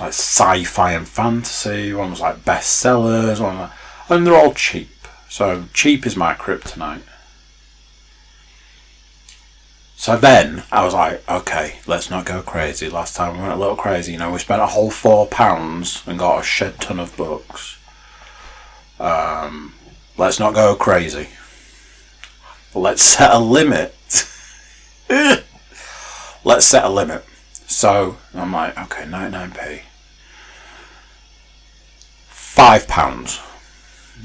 like 0.00 0.08
sci-fi 0.08 0.94
and 0.94 1.06
fantasy. 1.06 1.92
One 1.92 2.10
was 2.10 2.20
like 2.20 2.44
bestsellers. 2.44 3.38
One, 3.38 3.56
was 3.56 3.70
like, 3.70 4.10
and 4.10 4.26
they're 4.26 4.34
all 4.34 4.52
cheap. 4.52 5.06
So 5.28 5.66
cheap 5.72 6.04
is 6.04 6.16
my 6.16 6.34
kryptonite. 6.34 7.02
So 10.02 10.16
then 10.16 10.64
I 10.72 10.84
was 10.84 10.94
like, 10.94 11.22
okay, 11.30 11.76
let's 11.86 12.10
not 12.10 12.26
go 12.26 12.42
crazy. 12.42 12.90
Last 12.90 13.14
time 13.14 13.34
we 13.34 13.40
went 13.40 13.52
a 13.52 13.56
little 13.56 13.76
crazy. 13.76 14.10
You 14.10 14.18
know, 14.18 14.32
we 14.32 14.40
spent 14.40 14.60
a 14.60 14.66
whole 14.66 14.90
four 14.90 15.28
pounds 15.28 16.02
and 16.08 16.18
got 16.18 16.40
a 16.40 16.42
shed 16.42 16.80
ton 16.80 16.98
of 16.98 17.16
books. 17.16 17.78
Um, 18.98 19.74
let's 20.18 20.40
not 20.40 20.56
go 20.56 20.74
crazy. 20.74 21.28
Let's 22.74 23.00
set 23.00 23.32
a 23.32 23.38
limit. 23.38 23.94
let's 26.44 26.66
set 26.66 26.84
a 26.84 26.88
limit. 26.88 27.24
So 27.68 28.16
I'm 28.34 28.52
like, 28.52 28.76
okay, 28.76 29.04
99p. 29.04 29.82
Five 32.26 32.88
pounds. 32.88 33.40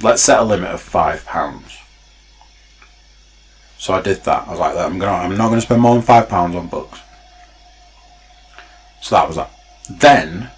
Let's 0.01 0.23
set 0.23 0.39
a 0.39 0.43
limit 0.43 0.71
of 0.71 0.81
five 0.81 1.23
pounds. 1.23 1.77
So 3.77 3.93
I 3.93 4.01
did 4.01 4.23
that. 4.23 4.47
I 4.47 4.51
was 4.51 4.59
like, 4.59 4.75
I'm 4.75 4.97
gonna, 4.97 5.11
I'm 5.11 5.37
not 5.37 5.49
gonna 5.49 5.61
spend 5.61 5.81
more 5.81 5.93
than 5.93 6.03
five 6.03 6.27
pounds 6.27 6.55
on 6.55 6.67
books. 6.67 6.99
So 9.01 9.15
that 9.15 9.27
was 9.27 9.37
that. 9.37 9.51
Then 9.89 10.49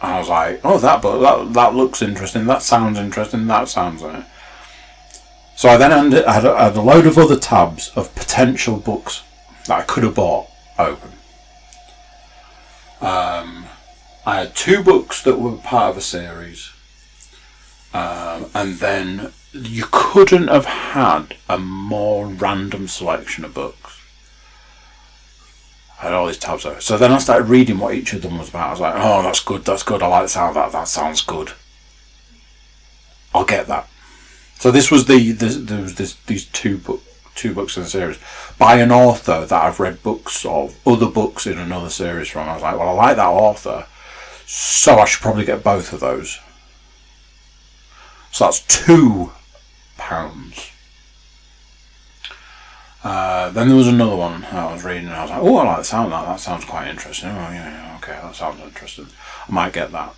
I 0.00 0.18
was 0.18 0.28
like, 0.28 0.60
oh, 0.64 0.78
that 0.78 1.02
book, 1.02 1.20
that 1.22 1.52
that 1.54 1.74
looks 1.74 2.02
interesting. 2.02 2.44
That 2.46 2.62
sounds 2.62 2.98
interesting. 2.98 3.46
That 3.46 3.68
sounds 3.68 4.02
like. 4.02 4.24
So 5.56 5.68
I 5.68 5.76
then 5.76 5.92
ended, 5.92 6.26
had, 6.26 6.44
had 6.44 6.76
a 6.76 6.80
load 6.80 7.06
of 7.06 7.16
other 7.16 7.38
tabs 7.38 7.90
of 7.96 8.14
potential 8.14 8.76
books 8.76 9.22
that 9.66 9.80
I 9.80 9.82
could 9.82 10.02
have 10.02 10.16
bought 10.16 10.48
open. 10.78 11.10
Um, 13.00 13.66
I 14.26 14.40
had 14.40 14.56
two 14.56 14.82
books 14.82 15.22
that 15.22 15.38
were 15.38 15.56
part 15.56 15.90
of 15.90 15.96
a 15.96 16.00
series, 16.00 16.70
um, 17.92 18.46
and 18.54 18.74
then 18.74 19.32
you 19.54 19.84
couldn't 19.90 20.48
have 20.48 20.66
had 20.66 21.36
a 21.48 21.58
more 21.58 22.26
random 22.26 22.88
selection 22.88 23.44
of 23.44 23.54
books. 23.54 24.00
I 26.00 26.04
had 26.04 26.12
all 26.12 26.26
these 26.26 26.38
tabs 26.38 26.64
there. 26.64 26.80
So 26.80 26.98
then 26.98 27.12
I 27.12 27.18
started 27.18 27.48
reading 27.48 27.78
what 27.78 27.94
each 27.94 28.12
of 28.12 28.22
them 28.22 28.38
was 28.38 28.48
about. 28.48 28.66
I 28.66 28.70
was 28.72 28.80
like, 28.80 28.94
oh, 28.96 29.22
that's 29.22 29.40
good, 29.40 29.64
that's 29.64 29.84
good. 29.84 30.02
I 30.02 30.08
like 30.08 30.24
the 30.24 30.28
sound 30.28 30.56
of 30.56 30.72
that. 30.72 30.72
That 30.72 30.88
sounds 30.88 31.22
good. 31.22 31.52
I'll 33.32 33.44
get 33.44 33.68
that. 33.68 33.88
So 34.58 34.70
this 34.70 34.90
was 34.90 35.06
the, 35.06 35.32
the 35.32 35.46
there 35.46 35.82
was 35.82 35.94
this, 35.94 36.14
these 36.26 36.46
two 36.46 36.78
book 36.78 37.02
two 37.34 37.52
books 37.52 37.76
in 37.76 37.82
the 37.82 37.88
series 37.88 38.18
by 38.58 38.76
an 38.76 38.92
author 38.92 39.44
that 39.44 39.64
I've 39.64 39.80
read 39.80 40.04
books 40.04 40.44
of, 40.46 40.76
other 40.86 41.08
books 41.08 41.46
in 41.46 41.58
another 41.58 41.90
series 41.90 42.28
from. 42.28 42.48
I 42.48 42.54
was 42.54 42.62
like, 42.62 42.78
well, 42.78 42.90
I 42.90 42.92
like 42.92 43.16
that 43.16 43.26
author, 43.26 43.86
so 44.46 44.98
I 44.98 45.04
should 45.04 45.20
probably 45.20 45.44
get 45.44 45.64
both 45.64 45.92
of 45.92 46.00
those. 46.00 46.38
So 48.30 48.44
that's 48.44 48.60
two 48.60 49.32
pounds. 50.04 50.70
Uh, 53.02 53.50
then 53.50 53.68
there 53.68 53.76
was 53.76 53.88
another 53.88 54.16
one 54.16 54.44
I 54.44 54.72
was 54.72 54.84
reading, 54.84 55.06
and 55.06 55.14
I 55.14 55.22
was 55.22 55.30
like, 55.30 55.42
"Oh, 55.42 55.56
I 55.56 55.64
like 55.64 55.78
the 55.78 55.84
sound 55.84 56.06
of 56.06 56.12
that. 56.12 56.26
That 56.26 56.40
sounds 56.40 56.64
quite 56.64 56.88
interesting. 56.88 57.30
Oh, 57.30 57.50
yeah, 57.52 57.98
okay, 57.98 58.18
that 58.22 58.34
sounds 58.34 58.60
interesting. 58.60 59.08
I 59.48 59.52
might 59.52 59.72
get 59.72 59.92
that." 59.92 60.14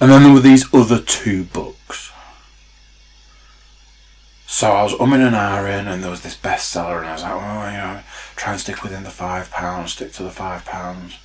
And 0.00 0.10
then 0.10 0.22
there 0.22 0.32
were 0.32 0.40
these 0.40 0.72
other 0.72 0.98
two 0.98 1.44
books. 1.44 2.10
So 4.46 4.72
I 4.72 4.82
was 4.82 4.94
umming 4.94 5.26
and 5.26 5.36
ahhing, 5.36 5.86
and 5.86 6.02
there 6.02 6.10
was 6.10 6.22
this 6.22 6.36
bestseller, 6.36 6.98
and 6.98 7.08
I 7.08 7.12
was 7.12 7.22
like, 7.22 7.32
"Oh, 7.32 7.70
you 7.70 7.76
know, 7.76 8.00
try 8.36 8.52
and 8.52 8.60
stick 8.60 8.82
within 8.82 9.04
the 9.04 9.10
five 9.10 9.50
pounds. 9.50 9.92
Stick 9.92 10.12
to 10.14 10.22
the 10.22 10.30
five 10.30 10.64
pounds." 10.64 11.18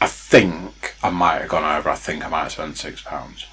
I 0.00 0.06
think 0.06 0.73
I 1.04 1.10
might 1.10 1.42
have 1.42 1.50
gone 1.50 1.76
over. 1.76 1.90
I 1.90 1.96
think 1.96 2.24
I 2.24 2.28
might 2.28 2.44
have 2.44 2.52
spent 2.52 2.78
six 2.78 3.02
pounds. 3.02 3.46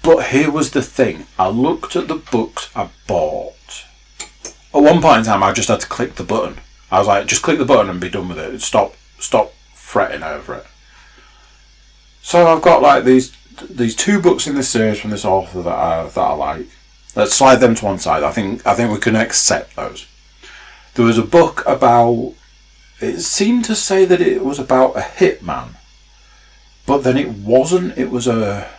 But 0.00 0.28
here 0.28 0.52
was 0.52 0.70
the 0.70 0.82
thing. 0.82 1.26
I 1.36 1.48
looked 1.48 1.96
at 1.96 2.06
the 2.06 2.14
books 2.14 2.70
I 2.76 2.90
bought. 3.08 3.84
At 4.72 4.82
one 4.82 5.02
point 5.02 5.18
in 5.18 5.24
time, 5.24 5.42
I 5.42 5.52
just 5.52 5.68
had 5.68 5.80
to 5.80 5.88
click 5.88 6.14
the 6.14 6.22
button. 6.22 6.58
I 6.92 7.00
was 7.00 7.08
like, 7.08 7.26
just 7.26 7.42
click 7.42 7.58
the 7.58 7.64
button 7.64 7.90
and 7.90 8.00
be 8.00 8.08
done 8.08 8.28
with 8.28 8.38
it. 8.38 8.62
Stop, 8.62 8.94
stop 9.18 9.52
fretting 9.74 10.22
over 10.22 10.54
it. 10.54 10.66
So 12.22 12.46
I've 12.46 12.62
got 12.62 12.80
like 12.80 13.02
these 13.02 13.36
these 13.68 13.96
two 13.96 14.20
books 14.20 14.46
in 14.46 14.54
this 14.54 14.68
series 14.68 15.00
from 15.00 15.10
this 15.10 15.24
author 15.24 15.62
that 15.62 15.74
I 15.74 16.04
that 16.06 16.20
I 16.20 16.34
like. 16.34 16.68
Let's 17.16 17.34
slide 17.34 17.56
them 17.56 17.74
to 17.74 17.84
one 17.84 17.98
side. 17.98 18.22
I 18.22 18.30
think 18.30 18.64
I 18.64 18.74
think 18.74 18.92
we 18.92 19.00
can 19.00 19.16
accept 19.16 19.74
those. 19.74 20.06
There 20.94 21.04
was 21.04 21.18
a 21.18 21.24
book 21.24 21.64
about 21.66 22.34
it 23.00 23.20
seemed 23.20 23.64
to 23.66 23.74
say 23.74 24.04
that 24.04 24.20
it 24.20 24.44
was 24.44 24.58
about 24.58 24.96
a 24.96 25.00
hitman, 25.00 25.76
but 26.86 26.98
then 26.98 27.16
it 27.16 27.30
wasn't. 27.30 27.96
It 27.98 28.10
was 28.10 28.26
a 28.26 28.70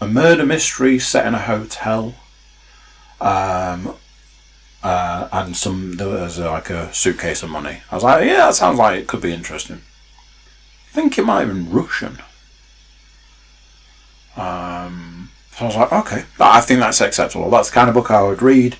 a 0.00 0.06
murder 0.06 0.44
mystery 0.44 0.98
set 0.98 1.26
in 1.26 1.34
a 1.34 1.38
hotel, 1.38 2.14
um, 3.20 3.94
uh, 4.82 5.28
and 5.32 5.56
some 5.56 5.96
there 5.96 6.08
was 6.08 6.38
uh, 6.38 6.50
like 6.50 6.70
a 6.70 6.92
suitcase 6.92 7.42
of 7.42 7.50
money. 7.50 7.80
I 7.90 7.94
was 7.94 8.04
like, 8.04 8.26
yeah, 8.26 8.46
that 8.46 8.54
sounds 8.54 8.78
like 8.78 9.00
it 9.00 9.06
could 9.06 9.22
be 9.22 9.32
interesting. 9.32 9.80
I 10.90 10.92
think 10.92 11.18
it 11.18 11.24
might 11.24 11.40
have 11.40 11.48
been 11.48 11.70
Russian. 11.70 12.18
Um, 14.36 15.30
so 15.52 15.64
I 15.64 15.68
was 15.68 15.76
like, 15.76 15.92
okay, 15.92 16.24
I 16.38 16.60
think 16.60 16.80
that's 16.80 17.00
acceptable. 17.00 17.48
That's 17.48 17.70
the 17.70 17.74
kind 17.74 17.88
of 17.88 17.94
book 17.94 18.10
I 18.10 18.22
would 18.22 18.42
read. 18.42 18.76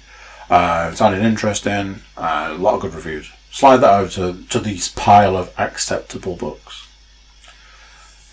Uh, 0.50 0.90
it 0.92 0.96
sounded 0.96 1.22
interesting. 1.22 2.00
Uh, 2.16 2.52
a 2.52 2.58
lot 2.58 2.74
of 2.74 2.82
good 2.82 2.94
reviews 2.94 3.32
slide 3.56 3.78
that 3.78 3.94
over 3.94 4.10
to, 4.10 4.42
to 4.48 4.58
this 4.60 4.86
pile 4.86 5.34
of 5.34 5.50
acceptable 5.58 6.36
books. 6.36 6.86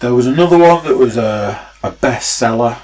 There 0.01 0.13
was 0.13 0.27
another 0.27 0.57
one 0.57 0.83
that 0.83 0.97
was 0.97 1.15
a, 1.15 1.65
a 1.81 1.91
bestseller, 1.91 2.79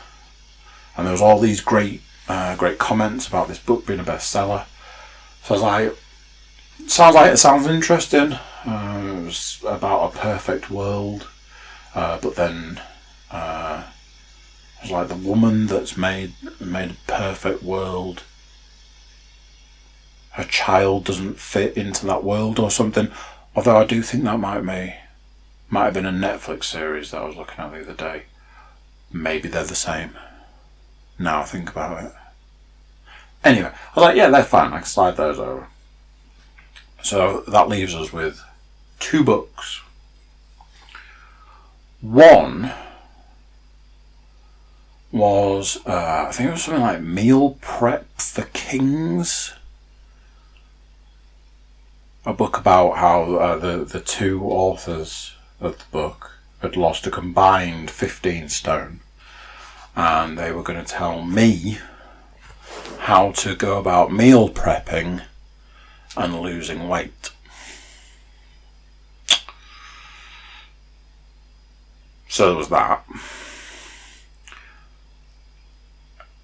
and 0.96 1.06
there 1.06 1.12
was 1.12 1.22
all 1.22 1.40
these 1.40 1.60
great 1.60 2.02
uh, 2.30 2.56
great 2.56 2.78
comments 2.78 3.28
about 3.28 3.50
this 3.50 3.60
book 3.60 3.86
being 3.86 4.00
a 4.00 4.06
bestseller. 4.06 4.66
So 5.44 5.56
I 5.56 5.58
was 5.58 5.62
like, 5.62 5.98
sounds 6.88 7.16
like 7.16 7.34
it 7.34 7.38
sounds 7.38 7.68
interesting. 7.68 8.32
Uh, 8.66 9.18
it 9.18 9.26
was 9.26 9.62
about 9.68 10.16
a 10.16 10.18
perfect 10.18 10.72
world, 10.72 11.28
uh, 11.94 12.20
but 12.22 12.36
then 12.38 12.80
uh, 13.32 13.84
it's 14.82 14.92
like 14.92 15.10
the 15.10 15.16
woman 15.16 15.68
that's 15.68 15.98
made 15.98 16.32
made 16.62 16.92
a 16.92 17.12
perfect 17.12 17.64
world 17.64 18.24
her 20.40 20.46
child 20.46 21.04
doesn't 21.04 21.38
fit 21.38 21.76
into 21.76 22.06
that 22.06 22.24
world 22.24 22.60
or 22.60 22.72
something. 22.72 23.12
Although 23.56 23.76
I 23.76 23.86
do 23.86 24.02
think 24.02 24.24
that 24.24 24.40
might 24.40 24.62
be 24.62 24.96
might 25.70 25.86
have 25.86 25.94
been 25.94 26.06
a 26.06 26.12
Netflix 26.12 26.64
series 26.64 27.12
that 27.12 27.22
I 27.22 27.26
was 27.26 27.36
looking 27.36 27.60
at 27.60 27.72
the 27.72 27.82
other 27.82 27.94
day. 27.94 28.24
Maybe 29.12 29.50
they're 29.50 29.66
the 29.66 29.76
same. 29.76 30.12
Now 31.20 31.42
I 31.42 31.44
think 31.44 31.70
about 31.70 32.06
it. 32.06 32.14
Anyway, 33.44 33.68
I 33.68 34.00
was 34.00 34.02
like, 34.02 34.16
yeah, 34.16 34.30
they're 34.30 34.44
fine. 34.44 34.72
I 34.72 34.78
can 34.78 34.86
slide 34.86 35.18
those 35.18 35.40
over. 35.40 35.68
So 37.04 37.42
that 37.50 37.68
leaves 37.68 37.94
us 37.94 38.14
with 38.14 38.42
two 39.00 39.24
books. 39.24 39.82
One 42.00 42.72
was, 45.12 45.80
uh, 45.86 46.28
I 46.30 46.32
think 46.32 46.48
it 46.48 46.54
was 46.54 46.64
something 46.64 46.82
like 46.82 47.02
Meal 47.02 47.58
Prep 47.60 48.08
for 48.18 48.44
Kings. 48.54 49.54
A 52.30 52.34
book 52.34 52.60
about 52.60 52.98
how 52.98 53.24
uh, 53.38 53.58
the, 53.58 53.84
the 53.84 54.00
two 54.00 54.44
authors 54.44 55.34
of 55.60 55.80
the 55.80 55.86
book 55.90 56.34
had 56.60 56.78
lost 56.78 57.08
a 57.08 57.10
combined 57.10 57.90
15 57.90 58.50
stone. 58.50 59.00
And 59.96 60.38
they 60.38 60.52
were 60.52 60.62
going 60.62 60.78
to 60.78 60.86
tell 60.86 61.24
me 61.24 61.80
how 63.00 63.32
to 63.32 63.56
go 63.56 63.80
about 63.80 64.14
meal 64.14 64.48
prepping 64.48 65.24
and 66.16 66.40
losing 66.40 66.88
weight. 66.88 67.32
So 72.28 72.50
there 72.50 72.58
was 72.58 72.70
that. 72.70 73.04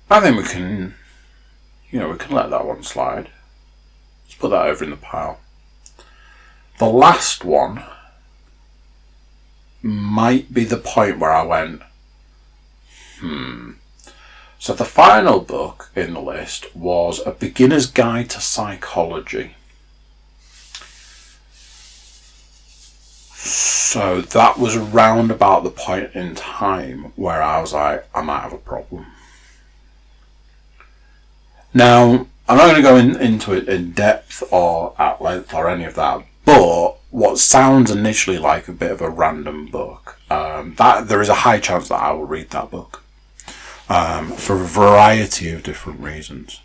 I 0.09 0.19
think 0.19 0.35
we 0.35 0.45
can, 0.45 0.95
you 1.91 1.99
know, 1.99 2.09
we 2.09 2.17
can 2.17 2.33
let 2.33 2.49
that 2.49 2.65
one 2.65 2.81
slide. 2.81 3.29
Let's 4.25 4.35
put 4.39 4.49
that 4.49 4.65
over 4.65 4.83
in 4.83 4.89
the 4.89 4.97
pile. 4.97 5.41
The 6.77 6.87
last 6.87 7.45
one 7.45 7.83
might 9.81 10.53
be 10.53 10.65
the 10.65 10.77
point 10.77 11.19
where 11.19 11.31
I 11.31 11.43
went, 11.43 11.81
hmm. 13.19 13.71
So 14.59 14.73
the 14.73 14.83
final 14.83 15.41
book 15.41 15.91
in 15.95 16.13
the 16.13 16.21
list 16.21 16.75
was 16.75 17.21
A 17.25 17.31
Beginner's 17.31 17.85
Guide 17.85 18.31
to 18.31 18.41
Psychology. 18.41 19.55
So 23.35 24.21
that 24.21 24.57
was 24.57 24.75
around 24.75 25.29
about 25.29 25.63
the 25.63 25.69
point 25.69 26.15
in 26.15 26.33
time 26.33 27.13
where 27.15 27.43
I 27.43 27.61
was 27.61 27.73
like, 27.73 28.07
I 28.15 28.21
might 28.21 28.41
have 28.41 28.53
a 28.53 28.57
problem. 28.57 29.05
Now, 31.73 32.25
I'm 32.49 32.57
not 32.57 32.65
going 32.65 32.75
to 32.75 32.81
go 32.81 32.95
in, 32.95 33.15
into 33.21 33.53
it 33.53 33.69
in 33.69 33.91
depth 33.91 34.43
or 34.51 34.95
at 34.99 35.21
length 35.21 35.53
or 35.53 35.69
any 35.69 35.83
of 35.83 35.93
that, 35.95 36.25
but 36.45 36.97
what 37.09 37.39
sounds 37.39 37.91
initially 37.91 38.37
like 38.37 38.67
a 38.67 38.73
bit 38.73 38.91
of 38.91 39.01
a 39.01 39.09
random 39.09 39.67
book, 39.67 40.19
um, 40.29 40.75
that 40.75 41.07
there 41.07 41.21
is 41.21 41.29
a 41.29 41.33
high 41.33 41.59
chance 41.59 41.89
that 41.89 42.01
I 42.01 42.11
will 42.11 42.25
read 42.25 42.51
that 42.51 42.71
book 42.71 43.03
um, 43.89 44.31
for 44.31 44.55
a 44.55 44.65
variety 44.65 45.51
of 45.51 45.63
different 45.63 45.99
reasons. 45.99 46.61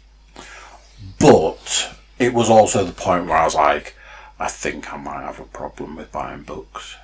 But 1.19 1.97
it 2.19 2.35
was 2.35 2.51
also 2.51 2.85
the 2.85 2.93
point 2.93 3.27
where 3.27 3.37
I 3.37 3.45
was 3.45 3.55
like, 3.55 3.95
I 4.39 4.49
think 4.49 4.93
I 4.93 4.97
might 4.97 5.23
have 5.23 5.41
a 5.41 5.45
problem 5.45 5.97
with 5.97 6.13
buying 6.13 6.43
books. 6.43 6.97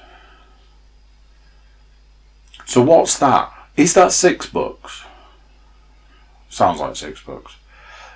So 2.65 2.83
what's 2.83 3.19
that? 3.19 3.53
Is 3.77 3.95
that 3.95 4.13
six 4.13 4.47
books? 4.47 5.05
Sounds 6.49 6.81
like 6.81 6.97
six 6.97 7.23
books. 7.23 7.57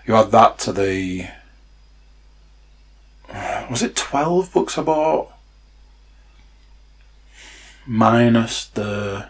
You 0.07 0.17
add 0.17 0.31
that 0.33 0.59
to 0.61 0.73
the. 0.73 1.29
Was 3.71 3.83
it 3.83 3.95
12 3.97 4.53
books 4.53 4.77
I 4.79 4.83
bought? 4.83 5.33
Minus 7.87 8.67
the 8.67 9.29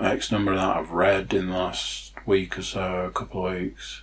X 0.00 0.32
number 0.32 0.54
that 0.54 0.76
I've 0.76 0.90
read 0.90 1.32
in 1.32 1.48
the 1.48 1.56
last 1.56 2.12
week 2.26 2.58
or 2.58 2.62
so, 2.62 3.04
a 3.04 3.10
couple 3.10 3.46
of 3.46 3.54
weeks. 3.54 4.02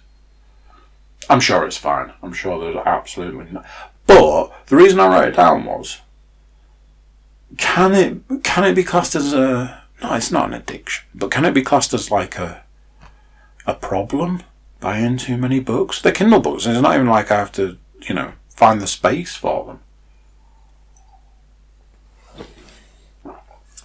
I'm 1.30 1.39
sure 1.39 1.65
it's 1.65 1.77
fine. 1.77 2.12
I'm 2.21 2.34
sure 2.34 2.60
there's 2.60 2.84
absolutely 2.86 3.51
no. 3.51 3.63
But 4.08 4.67
the 4.67 4.75
reason 4.75 4.99
I 4.99 5.08
wrote 5.08 5.30
it 5.30 5.36
down 5.36 5.65
was, 5.65 6.01
can 7.58 7.93
it 7.93 8.43
can 8.43 8.63
it 8.63 8.73
be 8.73 8.84
classed 8.84 9.15
as 9.15 9.34
a 9.34 9.84
no? 10.01 10.13
It's 10.13 10.32
not 10.32 10.47
an 10.47 10.54
addiction, 10.54 11.06
but 11.13 11.32
can 11.32 11.45
it 11.45 11.54
be 11.54 11.62
classed 11.62 11.93
as 11.93 12.12
like 12.12 12.38
a 12.38 12.63
a 13.65 13.73
problem 13.73 14.43
buying 14.82 15.17
too 15.17 15.38
many 15.38 15.60
books? 15.62 16.02
They're 16.02 16.12
Kindle 16.12 16.41
books. 16.41 16.65
It's 16.65 16.82
not 16.82 16.96
even 16.96 17.08
like 17.08 17.32
I 17.32 17.38
have 17.38 17.52
to 17.54 17.78
you 18.02 18.15
know 18.15 18.34
find 18.50 18.82
the 18.82 18.88
space 18.88 19.36
for 19.36 19.65
them. 19.65 19.80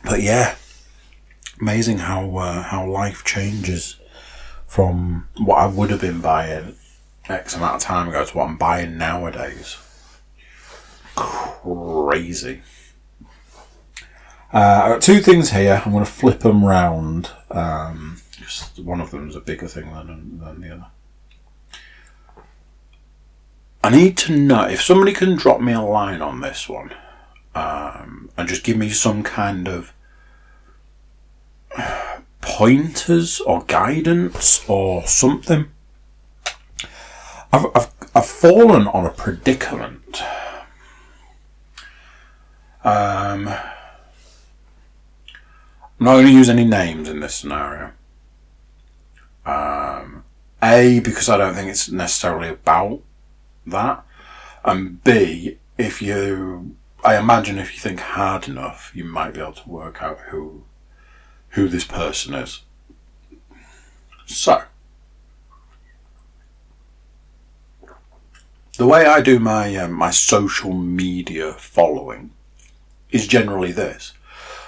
But 0.05 0.23
yeah, 0.23 0.57
amazing 1.61 1.99
how 1.99 2.37
uh, 2.37 2.63
how 2.63 2.89
life 2.89 3.25
changes 3.25 3.97
from 4.67 5.29
what 5.39 5.57
I 5.57 5.67
would 5.67 5.91
have 5.91 6.01
been 6.01 6.21
buying 6.21 6.77
X 7.29 7.57
amount 7.57 7.77
of 7.77 7.81
time 7.83 8.09
ago 8.09 8.25
to 8.25 8.37
what 8.37 8.49
I'm 8.49 8.57
buying 8.57 8.99
nowadays. 8.99 9.77
Crazy. 11.15 12.63
Uh, 14.53 14.83
I 14.85 14.89
got 14.89 15.03
two 15.03 15.21
things 15.21 15.51
here. 15.51 15.83
I'm 15.85 15.93
going 15.93 16.05
to 16.05 16.11
flip 16.11 16.41
them 16.41 16.65
round. 16.65 17.31
Um, 17.51 18.21
just 18.47 18.79
one 18.79 19.01
of 19.01 19.11
them 19.11 19.29
is 19.29 19.35
a 19.35 19.41
bigger 19.41 19.67
thing 19.67 19.93
than, 19.93 20.39
than 20.39 20.61
the 20.61 20.73
other. 20.73 20.87
I 23.83 23.91
need 23.91 24.17
to 24.19 24.37
know 24.37 24.63
if 24.63 24.81
somebody 24.81 25.13
can 25.13 25.37
drop 25.37 25.61
me 25.61 25.73
a 25.73 25.81
line 25.81 26.23
on 26.23 26.41
this 26.41 26.69
one 26.69 26.95
um, 27.55 28.31
and 28.37 28.49
just 28.49 28.65
give 28.65 28.77
me 28.77 28.91
some 28.91 29.23
kind 29.23 29.69
of 29.69 29.93
pointers 32.41 33.41
or 33.41 33.65
guidance 33.65 34.65
or 34.69 35.07
something. 35.07 35.69
I've, 37.53 37.67
I've, 37.75 37.95
I've 38.15 38.27
fallen 38.27 38.87
on 38.89 39.07
a 39.07 39.11
predicament. 39.11 40.23
Um, 42.85 43.49
I'm 45.99 46.05
not 46.05 46.15
going 46.15 46.27
to 46.27 46.33
use 46.33 46.49
any 46.49 46.65
names 46.65 47.09
in 47.09 47.21
this 47.21 47.35
scenario. 47.35 47.93
Um, 49.47 50.25
a, 50.63 51.01
because 51.01 51.29
I 51.29 51.37
don't 51.37 51.55
think 51.55 51.71
it's 51.71 51.91
necessarily 51.91 52.49
about 52.49 53.01
that. 53.67 54.05
And 54.65 55.03
B, 55.05 55.59
if 55.79 56.03
you, 56.03 56.77
I 57.05 57.17
imagine 57.17 57.59
if 57.59 57.73
you 57.73 57.81
think 57.81 58.01
hard 58.01 58.49
enough, 58.49 58.91
you 58.95 59.05
might 59.05 59.35
be 59.35 59.41
able 59.41 59.53
to 59.53 59.69
work 59.69 60.03
out 60.03 60.19
who, 60.31 60.65
who 61.51 61.69
this 61.69 61.85
person 61.85 62.35
is. 62.35 62.63
So, 64.27 64.65
the 68.77 68.87
way 68.87 69.07
I 69.07 69.21
do 69.21 69.39
my 69.39 69.75
um, 69.77 69.93
my 69.93 70.11
social 70.11 70.73
media 70.73 71.53
following 71.53 72.31
is 73.11 73.29
generally 73.29 73.71
this: 73.71 74.13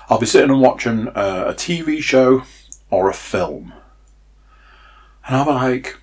I'll 0.09 0.21
be 0.21 0.27
sitting 0.27 0.51
and 0.51 0.61
watching 0.61 1.09
uh, 1.09 1.45
a 1.49 1.55
TV 1.55 2.01
show 2.01 2.45
or 2.89 3.11
a 3.11 3.15
film, 3.15 3.73
and 5.29 5.47
be 5.47 5.53
like, 5.53 5.97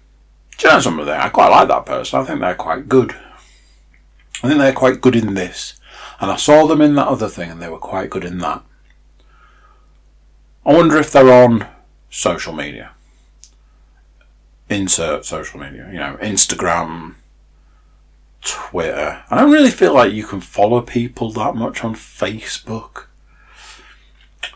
"Do 0.57 0.67
you 0.67 0.73
know 0.73 0.79
something? 0.79 1.05
There, 1.05 1.19
I 1.19 1.29
quite 1.29 1.49
like 1.49 1.67
that 1.67 1.85
person. 1.85 2.19
I 2.19 2.23
think 2.23 2.39
they're 2.39 2.55
quite 2.55 2.87
good. 2.87 3.15
I 4.43 4.47
think 4.47 4.59
they're 4.59 4.73
quite 4.73 5.01
good 5.01 5.15
in 5.15 5.33
this." 5.33 5.79
And 6.19 6.31
I 6.31 6.37
saw 6.37 6.65
them 6.65 6.81
in 6.81 6.95
that 6.95 7.07
other 7.07 7.27
thing, 7.27 7.51
and 7.51 7.61
they 7.61 7.69
were 7.69 7.77
quite 7.77 8.09
good 8.09 8.23
in 8.23 8.37
that. 8.39 8.63
I 10.65 10.73
wonder 10.73 10.97
if 10.97 11.11
they're 11.11 11.31
on 11.31 11.67
social 12.09 12.53
media. 12.53 12.91
Insert 14.69 15.25
social 15.25 15.59
media, 15.59 15.87
you 15.91 15.99
know, 15.99 16.17
Instagram, 16.21 17.15
Twitter. 18.41 19.23
I 19.29 19.37
don't 19.37 19.51
really 19.51 19.69
feel 19.69 19.93
like 19.93 20.13
you 20.13 20.25
can 20.25 20.41
follow 20.41 20.81
people 20.81 21.31
that 21.33 21.55
much 21.55 21.83
on 21.83 21.93
Facebook. 21.93 23.05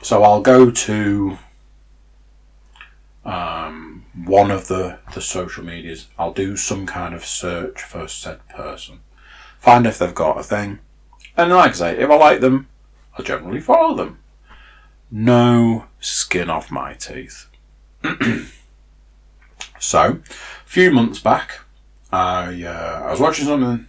So 0.02 0.24
I'll 0.24 0.42
go 0.42 0.72
to 0.72 1.38
um, 3.26 4.06
one 4.26 4.52
of 4.52 4.68
the, 4.68 5.00
the 5.14 5.22
social 5.22 5.64
medias. 5.64 6.08
I'll 6.18 6.34
do 6.34 6.56
some 6.56 6.86
kind 6.86 7.14
of 7.14 7.26
search 7.26 7.82
for 7.82 8.08
said 8.08 8.48
person. 8.50 9.00
Find 9.60 9.86
if 9.86 10.00
they've 10.00 10.16
got 10.16 10.40
a 10.40 10.44
thing. 10.44 10.80
And 11.36 11.52
like 11.52 11.72
I 11.72 11.74
say, 11.74 11.98
if 12.00 12.10
I 12.10 12.16
like 12.16 12.42
them, 12.42 12.68
I'll 13.18 13.26
generally 13.26 13.62
follow 13.62 13.96
them. 13.96 14.20
No 15.12 15.86
skin 16.00 16.50
off 16.50 16.72
my 16.72 16.94
teeth. 16.94 17.48
so, 19.80 20.20
a 20.20 20.66
few 20.66 20.92
months 20.92 21.20
back, 21.20 21.60
I 22.12 22.64
uh, 22.64 23.04
I 23.06 23.12
was 23.12 23.20
watching 23.20 23.46
something, 23.46 23.88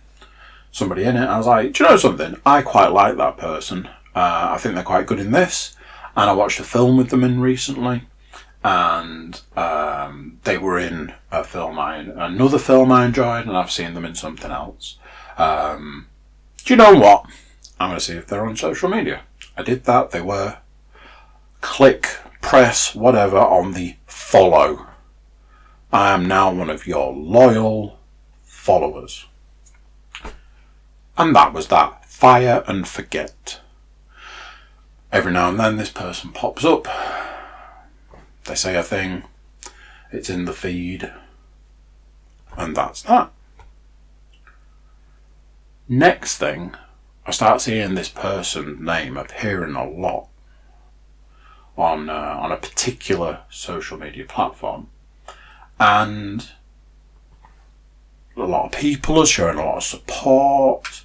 somebody 0.73 1.05
in 1.05 1.17
it. 1.17 1.27
I 1.27 1.39
was 1.39 1.47
like, 1.47 1.73
do 1.73 1.85
you 1.85 1.91
know 1.91 1.97
something? 1.97 2.37
I 2.45 2.63
quite 2.63 2.89
like 2.89 3.17
that 3.17 3.37
person. 3.37 3.87
Uh, 4.15 4.51
I 4.53 4.59
think 4.59 4.75
they're 4.75 4.85
quite 4.85 5.07
good 5.07 5.21
in 5.21 5.31
this. 5.31 5.77
And 6.17 6.29
I 6.29 6.33
watched 6.33 6.59
a 6.59 6.65
film 6.65 6.97
with 6.97 7.11
them 7.11 7.23
in 7.23 7.41
recently, 7.41 8.03
and 8.63 9.41
um, 9.57 10.39
they 10.45 10.59
were 10.59 10.79
in 10.79 11.15
a 11.31 11.43
film 11.45 11.79
I 11.79 11.97
another 11.97 12.59
film 12.59 12.93
I 12.93 13.07
enjoyed, 13.07 13.47
and 13.47 13.57
I've 13.57 13.71
seen 13.71 13.95
them 13.95 14.05
in 14.05 14.15
something 14.15 14.51
else. 14.51 14.99
Um, 15.39 16.09
do 16.65 16.75
you 16.75 16.77
know 16.77 16.95
what? 16.95 17.27
I'm 17.79 17.89
going 17.89 17.99
to 17.99 18.05
see 18.05 18.17
if 18.17 18.27
they're 18.27 18.47
on 18.47 18.57
social 18.57 18.91
media. 18.91 19.23
I 19.57 19.63
did 19.63 19.85
that. 19.85 20.11
They 20.11 20.21
were. 20.21 20.59
Click, 21.63 22.07
press, 22.41 22.95
whatever 22.95 23.39
on 23.39 23.73
the 23.73 23.97
follow. 24.07 24.87
I 25.93 26.13
am 26.13 26.27
now 26.27 26.53
one 26.53 26.71
of 26.71 26.87
your 26.87 27.13
loyal 27.13 27.99
followers. 28.43 29.27
And 31.19 31.35
that 31.35 31.53
was 31.53 31.69
that. 31.69 32.07
Fire 32.07 32.63
and 32.67 32.87
forget. 32.87 33.61
Every 35.13 35.33
now 35.33 35.49
and 35.49 35.59
then 35.59 35.77
this 35.77 35.91
person 35.91 36.33
pops 36.33 36.65
up. 36.65 36.87
They 38.45 38.55
say 38.55 38.77
a 38.77 38.83
thing, 38.83 39.25
it's 40.13 40.31
in 40.31 40.45
the 40.45 40.53
feed, 40.53 41.13
and 42.57 42.77
that's 42.77 43.03
that. 43.03 43.31
Next 45.89 46.39
thing, 46.39 46.75
I 47.27 47.33
start 47.33 47.61
seeing 47.61 47.95
this 47.95 48.09
person's 48.09 48.81
name 48.81 49.17
appearing 49.17 49.75
a 49.75 49.89
lot 49.89 50.29
on 51.77 52.11
uh, 52.11 52.39
on 52.41 52.53
a 52.53 52.57
particular 52.57 53.41
social 53.51 53.99
media 53.99 54.25
platform, 54.25 54.89
and 55.79 56.51
a 58.37 58.43
lot 58.43 58.67
of 58.67 58.81
people 58.81 59.19
are 59.19 59.27
showing 59.27 59.59
a 59.59 59.65
lot 59.65 59.79
of 59.79 59.85
support. 59.85 61.05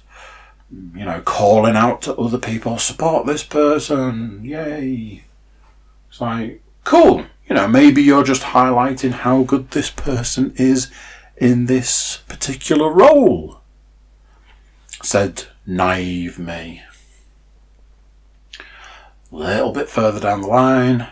You 0.68 1.04
know, 1.04 1.20
calling 1.20 1.76
out 1.76 2.02
to 2.02 2.16
other 2.16 2.38
people, 2.38 2.78
support 2.78 3.24
this 3.24 3.44
person, 3.44 4.40
yay! 4.44 5.22
It's 6.08 6.20
like 6.20 6.60
cool. 6.86 7.26
You 7.48 7.56
know, 7.56 7.68
maybe 7.68 8.02
you're 8.02 8.24
just 8.24 8.42
highlighting 8.42 9.10
how 9.10 9.42
good 9.42 9.72
this 9.72 9.90
person 9.90 10.54
is 10.56 10.90
in 11.36 11.66
this 11.66 12.18
particular 12.28 12.90
role. 12.90 13.60
Said 15.02 15.44
naive 15.66 16.38
me. 16.38 16.82
A 19.32 19.36
little 19.36 19.72
bit 19.72 19.88
further 19.88 20.20
down 20.20 20.42
the 20.42 20.46
line, 20.46 21.08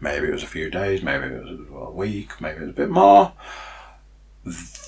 maybe 0.00 0.28
it 0.28 0.32
was 0.32 0.44
a 0.44 0.46
few 0.46 0.70
days, 0.70 1.02
maybe 1.02 1.26
it 1.26 1.44
was 1.44 1.58
a 1.68 1.90
week, 1.90 2.40
maybe 2.40 2.58
it 2.58 2.60
was 2.62 2.70
a 2.70 2.72
bit 2.72 2.90
more. 2.90 3.32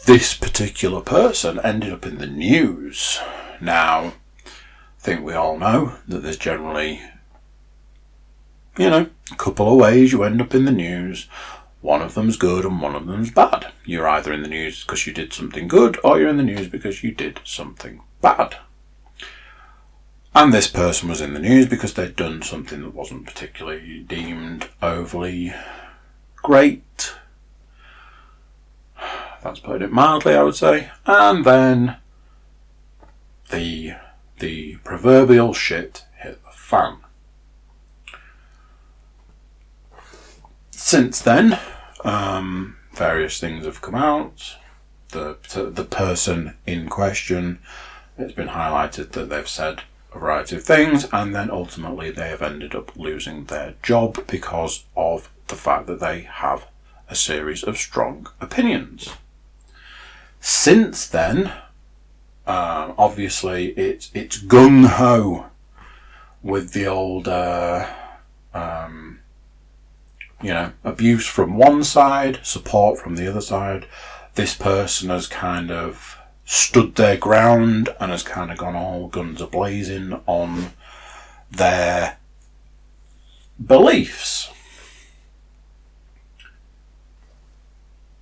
This 0.07 0.35
particular 0.35 1.01
person 1.01 1.61
ended 1.61 1.93
up 1.93 2.07
in 2.07 2.19
the 2.19 2.27
news. 2.27 3.19
Now, 3.61 4.13
I 4.47 5.01
think 5.01 5.23
we 5.23 5.35
all 5.35 5.59
know 5.59 5.97
that 6.07 6.23
there's 6.23 6.37
generally, 6.37 7.03
you 8.81 8.89
know, 8.89 9.11
a 9.31 9.37
couple 9.37 9.71
of 9.71 9.79
ways 9.79 10.11
you 10.11 10.23
end 10.23 10.41
up 10.41 10.55
in 10.55 10.65
the 10.65 10.73
news. 10.73 11.29
One 11.83 12.01
of 12.01 12.15
them's 12.15 12.39
good 12.39 12.65
and 12.65 12.81
one 12.81 12.95
of 12.95 13.07
them's 13.07 13.31
bad. 13.31 13.73
You're 13.85 14.09
either 14.09 14.33
in 14.33 14.43
the 14.43 14.49
news 14.49 14.83
because 14.83 15.07
you 15.07 15.13
did 15.13 15.35
something 15.35 15.69
good 15.69 15.99
or 16.03 16.19
you're 16.19 16.31
in 16.31 16.39
the 16.39 16.43
news 16.43 16.69
because 16.69 17.03
you 17.03 17.13
did 17.13 17.41
something 17.45 18.01
bad. 18.23 18.57
And 20.35 20.55
this 20.55 20.69
person 20.69 21.11
was 21.11 21.21
in 21.21 21.35
the 21.35 21.41
news 21.41 21.67
because 21.67 21.93
they'd 21.93 22.17
done 22.17 22.41
something 22.41 22.81
that 22.81 22.95
wasn't 22.95 23.27
particularly 23.27 24.01
deemed 24.01 24.69
overly 24.81 25.53
great. 26.37 27.15
That's 29.43 29.61
putting 29.61 29.83
it 29.83 29.93
mildly, 29.93 30.35
I 30.35 30.43
would 30.43 30.57
say. 30.57 30.91
And 31.05 31.45
then 31.45 31.97
the 33.51 33.95
the 34.39 34.77
proverbial 34.77 35.53
shit 35.53 36.07
hit 36.17 36.43
the 36.45 36.51
fan. 36.53 37.00
Since 40.91 41.23
then, 41.23 41.57
um, 42.03 42.77
various 42.93 43.39
things 43.39 43.65
have 43.65 43.81
come 43.81 43.95
out. 43.95 44.57
The 45.11 45.37
the 45.73 45.85
person 45.85 46.57
in 46.67 46.89
question, 46.89 47.61
it's 48.19 48.33
been 48.33 48.49
highlighted 48.49 49.13
that 49.13 49.29
they've 49.29 49.49
said 49.49 49.83
a 50.13 50.19
variety 50.19 50.57
of 50.57 50.65
things, 50.65 51.07
and 51.13 51.33
then 51.33 51.49
ultimately 51.49 52.11
they 52.11 52.31
have 52.31 52.43
ended 52.43 52.75
up 52.75 52.97
losing 52.97 53.45
their 53.45 53.75
job 53.85 54.27
because 54.27 54.83
of 54.97 55.31
the 55.47 55.55
fact 55.55 55.87
that 55.87 56.01
they 56.01 56.23
have 56.23 56.67
a 57.09 57.15
series 57.15 57.63
of 57.63 57.79
strong 57.79 58.27
opinions. 58.41 59.11
Since 60.41 61.07
then, 61.07 61.53
um, 62.49 62.95
obviously 62.99 63.67
it's 63.79 64.11
it's 64.13 64.43
gung 64.43 64.87
ho 64.87 65.47
with 66.43 66.73
the 66.73 66.89
old, 66.89 67.29
uh, 67.29 67.87
um, 68.53 69.10
you 70.43 70.53
know, 70.53 70.73
abuse 70.85 71.27
from 71.27 71.57
one 71.57 71.85
side, 71.85 72.41
support 72.43 72.99
from 72.99 73.17
the 73.17 73.29
other 73.29 73.41
side. 73.41 73.87
This 74.35 74.55
person 74.55 75.11
has 75.11 75.27
kind 75.27 75.71
of 75.71 76.17
stood 76.45 76.97
their 76.97 77.17
ground 77.17 77.91
and 78.01 78.11
has 78.11 78.23
kind 78.23 78.51
of 78.51 78.59
gone 78.59 78.75
all 78.75 79.09
guns 79.09 79.41
a 79.41 79.47
blazing 79.47 80.21
on 80.27 80.73
their 81.51 82.17
beliefs. 83.65 84.51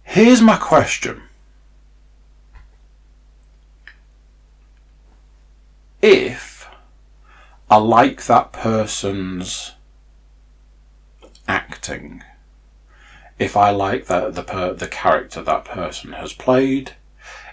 Here's 0.02 0.40
my 0.40 0.56
question. 0.56 1.22
If 6.00 6.68
I 7.70 7.76
like 7.76 8.24
that 8.26 8.52
person's 8.52 9.72
acting, 11.88 12.22
if 13.38 13.56
I 13.56 13.70
like 13.70 14.06
the 14.06 14.30
the, 14.30 14.42
per, 14.42 14.74
the 14.74 14.88
character 14.88 15.42
that 15.42 15.64
person 15.64 16.12
has 16.12 16.32
played, 16.32 16.92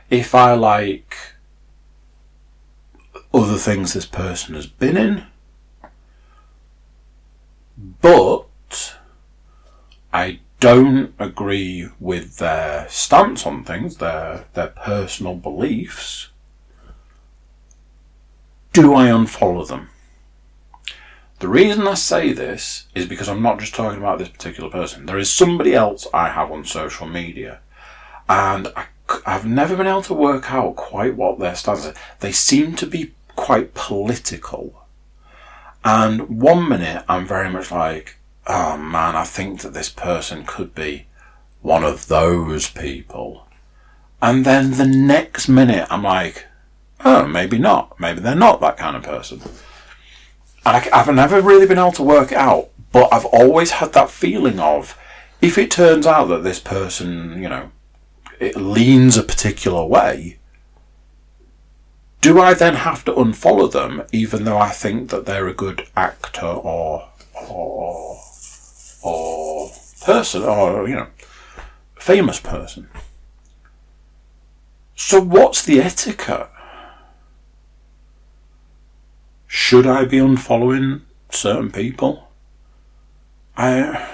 if 0.10 0.36
I 0.36 0.54
like 0.54 1.16
other 3.34 3.58
things 3.58 3.94
this 3.94 4.06
person 4.06 4.56
has 4.56 4.68
been 4.68 4.98
in, 4.98 5.26
but 8.02 8.96
I 10.14 10.40
don't 10.60 11.14
agree 11.20 11.90
with 12.00 12.38
their 12.38 12.88
stance 12.90 13.46
on 13.46 13.64
things, 13.64 13.98
their 13.98 14.46
their 14.54 14.70
personal 14.70 15.36
beliefs, 15.36 16.30
do 18.74 18.94
I 18.94 19.08
unfollow 19.08 19.68
them? 19.68 19.90
The 21.40 21.48
reason 21.48 21.88
I 21.88 21.96
say 21.96 22.32
this 22.32 22.88
is 22.96 23.06
because 23.06 23.28
I'm 23.28 23.42
not 23.42 23.60
just 23.60 23.76
talking 23.76 24.00
about 24.00 24.20
this 24.20 24.30
particular 24.30 24.70
person. 24.70 25.06
There 25.06 25.18
is 25.18 25.30
somebody 25.30 25.74
else 25.74 26.08
I 26.14 26.30
have 26.30 26.52
on 26.52 26.64
social 26.64 27.08
media, 27.08 27.60
and 28.30 28.70
I 28.76 28.86
I've 29.26 29.46
never 29.46 29.76
been 29.76 29.88
able 29.88 30.02
to 30.04 30.14
work 30.14 30.52
out 30.52 30.76
quite 30.76 31.16
what 31.16 31.40
their 31.40 31.56
stance 31.56 31.86
is. 31.86 31.96
They 32.20 32.32
seem 32.32 32.76
to 32.78 32.88
be 32.88 33.14
quite 33.36 33.74
political. 33.74 34.86
And 35.84 36.42
one 36.42 36.68
minute 36.68 37.06
I'm 37.08 37.28
very 37.28 37.50
much 37.50 37.72
like, 37.72 38.18
oh 38.48 38.78
man, 38.78 39.16
I 39.16 39.24
think 39.24 39.62
that 39.62 39.74
this 39.74 39.90
person 39.90 40.46
could 40.46 40.74
be 40.74 41.06
one 41.62 41.84
of 41.84 42.08
those 42.08 42.70
people. 42.70 43.48
And 44.22 44.46
then 44.46 44.72
the 44.72 44.88
next 44.88 45.48
minute 45.48 45.88
I'm 45.92 46.04
like, 46.04 46.48
oh, 47.04 47.28
maybe 47.28 47.60
not. 47.60 48.00
Maybe 48.00 48.22
they're 48.22 48.36
not 48.36 48.62
that 48.62 48.78
kind 48.78 48.96
of 48.96 49.04
person. 49.04 49.42
And 50.66 50.78
I, 50.78 50.98
have 51.04 51.14
never 51.14 51.42
really 51.42 51.68
been 51.68 51.78
able 51.78 51.92
to 51.94 52.04
work 52.04 52.32
it 52.32 52.38
out, 52.38 52.70
but 52.92 53.14
I've 53.14 53.26
always 53.26 53.72
had 53.72 53.94
that 53.94 54.10
feeling 54.10 54.60
of 54.60 54.98
if 55.42 55.58
it 55.58 55.70
turns 55.70 56.08
out 56.08 56.26
that 56.26 56.44
this 56.44 56.60
person, 56.60 57.42
you 57.42 57.50
know, 57.50 57.72
it 58.40 58.56
leans 58.56 59.16
a 59.16 59.24
particular 59.24 59.86
way, 59.86 60.40
do 62.22 62.40
I 62.40 62.56
then 62.56 62.74
have 62.74 63.06
to 63.06 63.14
unfollow 63.14 63.72
them 63.72 64.02
even 64.12 64.46
though 64.46 64.58
I 64.58 64.70
think 64.70 65.12
that 65.12 65.28
they're 65.28 65.48
a 65.48 65.54
good 65.54 65.88
actor 65.96 66.48
or 66.48 67.10
or 67.48 68.20
or 69.04 69.70
person 70.04 70.42
or 70.42 70.90
you 70.90 70.96
know 70.96 71.08
famous 72.00 72.40
person? 72.40 72.90
So 74.96 75.22
what's 75.22 75.64
the 75.64 75.80
etiquette? 75.80 76.50
Should 79.58 79.88
I 79.88 80.04
be 80.04 80.18
unfollowing 80.18 81.04
certain 81.30 81.72
people? 81.72 82.28
I, 83.56 84.06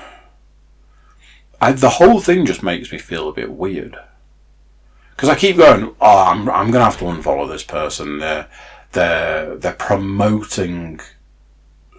I 1.60 1.72
the 1.72 1.90
whole 1.90 2.22
thing 2.22 2.46
just 2.46 2.62
makes 2.62 2.92
me 2.92 3.00
feel 3.00 3.28
a 3.28 3.34
bit 3.34 3.52
weird 3.52 3.98
because 5.16 5.30
I 5.30 5.36
keep 5.36 5.58
going. 5.58 5.96
Oh, 6.00 6.26
I'm 6.26 6.48
I'm 6.48 6.70
gonna 6.70 6.86
have 6.86 7.00
to 7.00 7.06
unfollow 7.06 7.50
this 7.50 7.64
person. 7.64 8.20
They're 8.20 8.48
they're 8.92 9.56
they're 9.58 9.74
promoting 9.74 11.00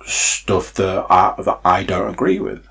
stuff 0.07 0.72
that 0.74 1.07
I, 1.11 1.35
that 1.42 1.61
I 1.64 1.83
don't 1.83 2.14
agree 2.14 2.38
with. 2.38 2.68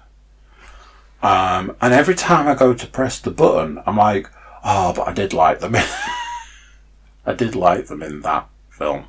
Um, 1.21 1.75
and 1.81 1.93
every 1.93 2.15
time 2.15 2.47
I 2.47 2.55
go 2.55 2.73
to 2.73 2.87
press 2.87 3.19
the 3.19 3.29
button, 3.29 3.83
I'm 3.85 3.97
like, 3.97 4.29
oh, 4.63 4.93
but 4.93 5.05
I 5.05 5.11
did 5.11 5.33
like 5.33 5.59
them. 5.59 5.75
I 7.25 7.33
did 7.35 7.57
like 7.57 7.87
them 7.87 8.01
in 8.01 8.21
that 8.21 8.47
film 8.69 9.07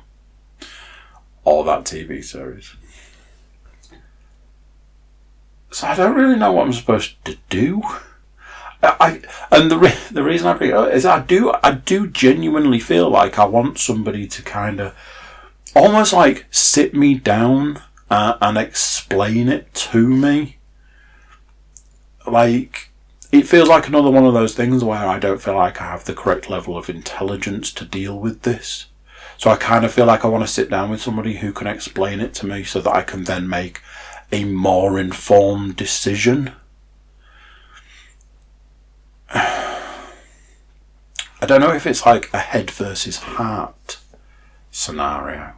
or 1.43 1.63
that 1.63 1.83
TV 1.83 2.23
series. 2.23 2.73
So 5.71 5.87
I 5.87 5.95
don't 5.95 6.15
really 6.15 6.37
know 6.37 6.51
what 6.51 6.65
I'm 6.65 6.73
supposed 6.73 7.23
to 7.25 7.37
do. 7.49 7.81
I 8.83 9.21
and 9.51 9.71
the 9.71 9.77
re- 9.77 9.97
the 10.11 10.23
reason 10.23 10.47
I 10.47 10.53
bring 10.53 10.71
it 10.71 10.75
up 10.75 10.91
is 10.91 11.05
I 11.05 11.19
do 11.21 11.53
I 11.63 11.71
do 11.71 12.07
genuinely 12.07 12.79
feel 12.79 13.09
like 13.09 13.39
I 13.39 13.45
want 13.45 13.79
somebody 13.79 14.27
to 14.27 14.41
kind 14.41 14.79
of 14.79 14.95
almost 15.75 16.13
like 16.13 16.45
sit 16.51 16.93
me 16.93 17.15
down 17.15 17.81
uh, 18.09 18.37
and 18.41 18.57
explain 18.57 19.49
it 19.49 19.73
to 19.73 20.07
me. 20.07 20.57
Like 22.27 22.89
it 23.31 23.47
feels 23.47 23.69
like 23.69 23.87
another 23.87 24.11
one 24.11 24.25
of 24.25 24.33
those 24.33 24.53
things 24.53 24.83
where 24.83 25.07
I 25.07 25.17
don't 25.17 25.41
feel 25.41 25.55
like 25.55 25.81
I 25.81 25.85
have 25.85 26.05
the 26.05 26.13
correct 26.13 26.49
level 26.49 26.77
of 26.77 26.89
intelligence 26.89 27.71
to 27.73 27.85
deal 27.85 28.19
with 28.19 28.43
this. 28.43 28.87
So 29.43 29.49
I 29.49 29.57
kind 29.57 29.83
of 29.83 29.91
feel 29.91 30.05
like 30.05 30.23
I 30.23 30.29
want 30.29 30.45
to 30.45 30.47
sit 30.47 30.69
down 30.69 30.89
with 30.89 31.01
somebody 31.01 31.33
who 31.35 31.51
can 31.51 31.67
explain 31.67 32.21
it 32.21 32.33
to 32.35 32.45
me 32.45 32.63
so 32.63 32.79
that 32.79 32.95
I 32.95 33.01
can 33.01 33.25
then 33.25 33.49
make 33.49 33.81
a 34.31 34.45
more 34.45 34.97
informed 34.97 35.75
decision. 35.75 36.53
I 39.33 39.81
don't 41.41 41.59
know 41.59 41.73
if 41.73 41.85
it's 41.85 42.05
like 42.05 42.33
a 42.33 42.37
head 42.37 42.71
versus 42.71 43.17
heart 43.17 43.97
scenario. 44.71 45.55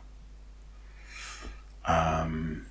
Um, 1.86 2.66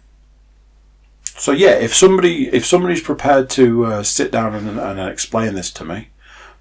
so 1.25 1.53
yeah, 1.53 1.75
if 1.75 1.95
somebody 1.95 2.49
if 2.49 2.67
somebody's 2.67 3.03
prepared 3.03 3.49
to 3.51 3.85
uh, 3.85 4.03
sit 4.03 4.33
down 4.33 4.57
and, 4.57 4.81
and 4.81 4.99
explain 4.99 5.55
this 5.55 5.71
to 5.75 5.85
me, 5.85 6.09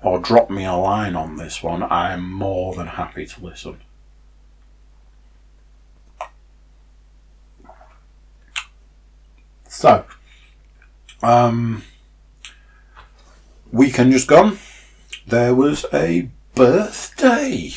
or 0.03 0.19
drop 0.19 0.51
me 0.51 0.63
a 0.63 0.73
line 0.73 1.15
on 1.15 1.37
this 1.37 1.63
one, 1.63 1.81
I 1.81 2.13
am 2.13 2.31
more 2.31 2.75
than 2.75 2.85
happy 2.85 3.25
to 3.25 3.43
listen. 3.43 3.79
So, 9.73 10.05
um, 11.23 11.83
weekend 13.71 14.11
just 14.11 14.27
gone. 14.27 14.59
There 15.25 15.55
was 15.55 15.87
a 15.91 16.29
birthday. 16.53 17.73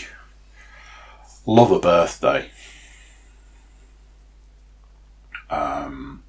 Love 1.46 1.70
a 1.72 1.78
birthday. 1.80 2.50
Um, 5.48 6.22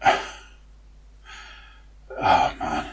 oh 0.06 0.16
man. 2.16 2.90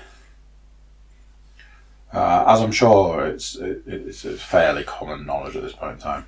Uh, 2.12 2.46
as 2.48 2.62
I'm 2.62 2.72
sure 2.72 3.28
it's 3.28 3.56
it, 3.58 3.84
it's, 3.86 4.26
it's 4.26 4.42
fairly 4.42 4.84
common 4.84 5.28
knowledge 5.28 5.56
at 5.56 5.62
this 5.62 5.74
point 5.74 5.94
in 5.94 6.00
time. 6.00 6.26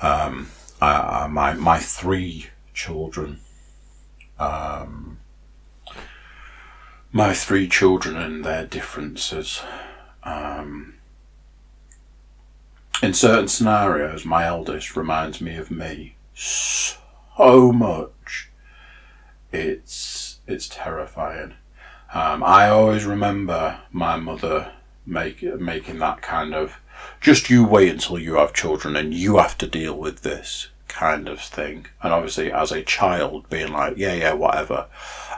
Um, 0.00 0.48
uh, 0.80 1.28
my 1.30 1.54
my 1.54 1.78
three 1.78 2.46
children, 2.74 3.40
um, 4.38 5.18
my 7.12 7.32
three 7.32 7.68
children 7.68 8.16
and 8.16 8.44
their 8.44 8.66
differences. 8.66 9.62
Um, 10.22 10.94
in 13.02 13.12
certain 13.12 13.48
scenarios, 13.48 14.24
my 14.24 14.46
eldest 14.46 14.96
reminds 14.96 15.40
me 15.40 15.56
of 15.56 15.70
me 15.70 16.16
so 16.34 17.72
much. 17.72 18.50
It's 19.52 20.40
it's 20.46 20.68
terrifying. 20.68 21.54
Um, 22.14 22.42
I 22.42 22.68
always 22.68 23.04
remember 23.04 23.80
my 23.90 24.16
mother 24.16 24.72
make, 25.04 25.42
making 25.42 25.98
that 25.98 26.22
kind 26.22 26.54
of 26.54 26.78
just 27.20 27.50
you 27.50 27.64
wait 27.64 27.90
until 27.90 28.18
you 28.18 28.34
have 28.34 28.52
children 28.52 28.96
and 28.96 29.14
you 29.14 29.38
have 29.38 29.58
to 29.58 29.66
deal 29.66 29.96
with 29.96 30.22
this 30.22 30.68
kind 30.88 31.28
of 31.28 31.40
thing. 31.40 31.86
And 32.02 32.12
obviously, 32.12 32.52
as 32.52 32.72
a 32.72 32.82
child, 32.82 33.48
being 33.50 33.72
like, 33.72 33.96
yeah, 33.96 34.14
yeah, 34.14 34.32
whatever. 34.32 34.86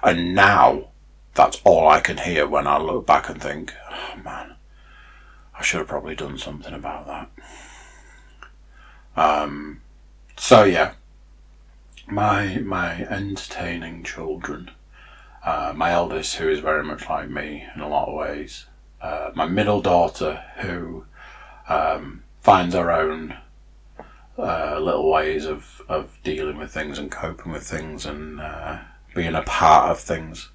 And 0.03 0.35
now, 0.35 0.89
that's 1.35 1.61
all 1.65 1.89
I 1.89 2.01
can 2.01 2.19
hear 2.19 2.47
when 2.47 2.67
I 2.67 2.79
look 2.79 3.07
back 3.07 3.29
and 3.29 3.41
think, 3.41 3.73
oh 3.91 4.21
man, 4.25 4.55
I 5.59 5.63
should 5.63 5.79
have 5.79 5.89
probably 5.89 6.15
done 6.15 6.39
something 6.39 6.75
about 6.75 7.07
that. 7.07 7.31
Um, 9.17 9.81
so 10.37 10.65
yeah, 10.65 10.93
my 12.07 12.59
my 12.59 13.03
entertaining 13.03 14.05
children. 14.05 14.71
Uh, 15.45 15.73
my 15.75 15.93
eldest, 15.93 16.37
who 16.37 16.49
is 16.49 16.61
very 16.61 16.85
much 16.85 17.09
like 17.09 17.31
me 17.31 17.65
in 17.75 17.81
a 17.81 17.89
lot 17.89 18.09
of 18.09 18.15
ways. 18.15 18.67
Uh, 19.01 19.31
my 19.35 19.47
middle 19.47 19.81
daughter, 19.81 20.43
who 20.59 21.05
um, 21.69 22.23
finds 22.41 22.75
her 22.75 22.91
own 22.91 23.37
uh, 24.39 24.79
little 24.81 25.11
ways 25.11 25.45
of, 25.45 25.83
of 25.89 26.19
dealing 26.23 26.57
with 26.57 26.73
things 26.73 26.99
and 26.99 27.11
coping 27.11 27.53
with 27.53 27.65
things 27.65 28.07
and 28.07 28.41
uh, 28.41 28.79
being 29.15 29.35
a 29.35 29.43
part 29.43 29.91
of 29.91 30.01
things. 30.01 30.49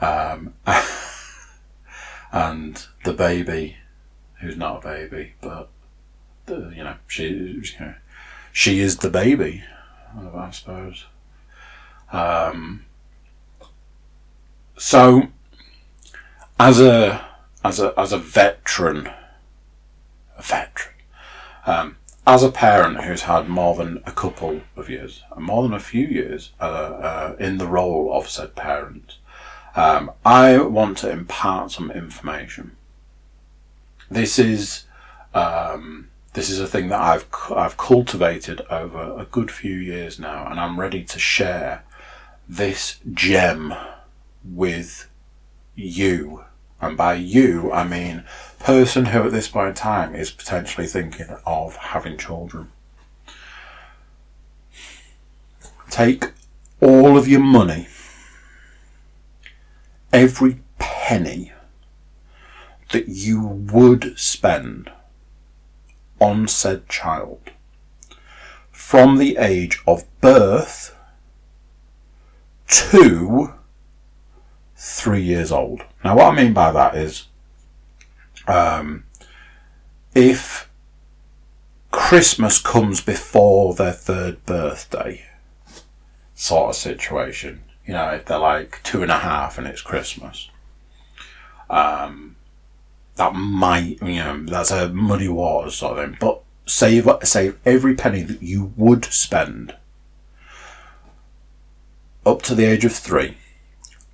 Um, 0.00 0.54
and 2.32 2.86
the 3.04 3.12
baby, 3.12 3.76
who's 4.40 4.56
not 4.56 4.84
a 4.84 4.88
baby, 4.88 5.34
but 5.40 5.70
the, 6.44 6.72
you 6.76 6.84
know 6.84 6.96
she 7.06 7.28
you 7.28 7.62
know, 7.80 7.94
she 8.52 8.80
is 8.80 8.98
the 8.98 9.10
baby, 9.10 9.64
I 10.14 10.50
suppose. 10.50 11.06
Um, 12.12 12.84
so, 14.76 15.28
as 16.60 16.80
a 16.80 17.26
as 17.64 17.80
a 17.80 17.98
as 17.98 18.12
a 18.12 18.18
veteran, 18.18 19.08
a 20.36 20.42
veteran, 20.42 20.94
um, 21.66 21.96
as 22.26 22.42
a 22.42 22.50
parent 22.50 23.04
who's 23.04 23.22
had 23.22 23.48
more 23.48 23.74
than 23.76 24.02
a 24.04 24.12
couple 24.12 24.60
of 24.74 24.90
years, 24.90 25.22
more 25.38 25.62
than 25.62 25.72
a 25.72 25.80
few 25.80 26.06
years 26.06 26.52
uh, 26.60 26.64
uh, 26.64 27.36
in 27.38 27.58
the 27.58 27.66
role 27.68 28.12
of 28.12 28.28
said 28.28 28.54
parent, 28.56 29.18
um, 29.76 30.10
I 30.24 30.58
want 30.58 30.98
to 30.98 31.10
impart 31.10 31.70
some 31.70 31.90
information. 31.90 32.76
This 34.10 34.38
is 34.38 34.84
um, 35.34 36.08
this 36.32 36.50
is 36.50 36.60
a 36.60 36.66
thing 36.66 36.88
that 36.88 37.00
I've 37.00 37.26
I've 37.54 37.76
cultivated 37.76 38.60
over 38.70 39.18
a 39.18 39.26
good 39.26 39.50
few 39.50 39.74
years 39.76 40.18
now, 40.18 40.46
and 40.48 40.58
I'm 40.58 40.80
ready 40.80 41.04
to 41.04 41.18
share 41.18 41.84
this 42.48 43.00
gem 43.12 43.74
with 44.44 45.08
you. 45.74 46.44
And 46.80 46.96
by 46.96 47.14
you, 47.14 47.72
I 47.72 47.84
mean 47.84 48.24
person 48.58 49.06
who 49.06 49.24
at 49.24 49.32
this 49.32 49.48
point 49.48 49.68
in 49.68 49.74
time 49.74 50.14
is 50.14 50.30
potentially 50.30 50.86
thinking 50.86 51.36
of 51.46 51.76
having 51.76 52.16
children. 52.16 52.70
Take 55.90 56.32
all 56.80 57.16
of 57.16 57.28
your 57.28 57.40
money, 57.40 57.88
every 60.12 60.60
penny 60.78 61.52
that 62.92 63.08
you 63.08 63.40
would 63.40 64.18
spend 64.18 64.90
on 66.20 66.48
said 66.48 66.88
child 66.88 67.50
from 68.70 69.18
the 69.18 69.36
age 69.36 69.80
of 69.86 70.04
birth 70.20 70.96
to 72.66 73.54
three 74.76 75.22
years 75.22 75.50
old. 75.50 75.82
Now, 76.04 76.16
what 76.16 76.32
I 76.32 76.36
mean 76.36 76.52
by 76.52 76.72
that 76.72 76.94
is, 76.94 77.26
um, 78.46 79.04
if 80.14 80.68
Christmas 81.90 82.58
comes 82.58 83.00
before 83.00 83.74
their 83.74 83.92
third 83.92 84.44
birthday, 84.46 85.24
sort 86.34 86.70
of 86.70 86.76
situation, 86.76 87.62
you 87.86 87.94
know, 87.94 88.10
if 88.10 88.26
they're 88.26 88.38
like 88.38 88.80
two 88.82 89.02
and 89.02 89.10
a 89.10 89.18
half 89.18 89.58
and 89.58 89.66
it's 89.66 89.82
Christmas, 89.82 90.50
um, 91.70 92.36
that 93.16 93.34
might, 93.34 94.00
you 94.02 94.16
know, 94.16 94.44
that's 94.44 94.70
a 94.70 94.88
muddy 94.90 95.28
waters 95.28 95.76
sort 95.76 95.98
of 95.98 96.04
thing. 96.04 96.16
But 96.20 96.42
save 96.66 97.08
save 97.22 97.58
every 97.64 97.94
penny 97.94 98.22
that 98.22 98.42
you 98.42 98.72
would 98.76 99.04
spend 99.06 99.74
up 102.24 102.42
to 102.42 102.54
the 102.54 102.64
age 102.64 102.84
of 102.84 102.92
three. 102.92 103.36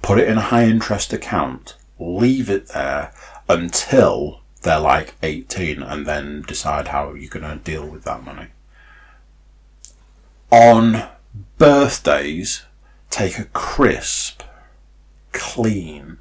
Put 0.02 0.18
it 0.18 0.28
in 0.28 0.38
a 0.38 0.42
high 0.42 0.64
interest 0.64 1.12
account. 1.12 1.76
Leave 1.98 2.50
it 2.50 2.68
there 2.68 3.12
until 3.48 4.40
they're 4.62 4.78
like 4.78 5.14
18 5.22 5.82
and 5.82 6.06
then 6.06 6.42
decide 6.42 6.88
how 6.88 7.14
you're 7.14 7.28
going 7.28 7.58
to 7.58 7.64
deal 7.64 7.86
with 7.86 8.04
that 8.04 8.24
money. 8.24 8.48
On 10.50 11.08
birthdays, 11.58 12.64
take 13.10 13.38
a 13.38 13.44
crisp, 13.46 14.42
clean, 15.32 16.18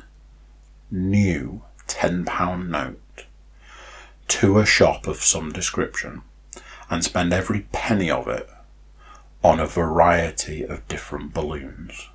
new 0.90 1.62
£10 1.88 2.68
note 2.68 3.26
to 4.28 4.60
a 4.60 4.66
shop 4.66 5.08
of 5.08 5.18
some 5.18 5.52
description 5.52 6.22
and 6.90 7.04
spend 7.04 7.34
every 7.34 7.68
penny 7.72 8.10
of 8.10 8.28
it 8.28 8.50
on 9.44 9.60
a 9.60 9.66
variety 9.66 10.64
of 10.64 10.88
different 10.88 11.34
balloons. 11.34 12.10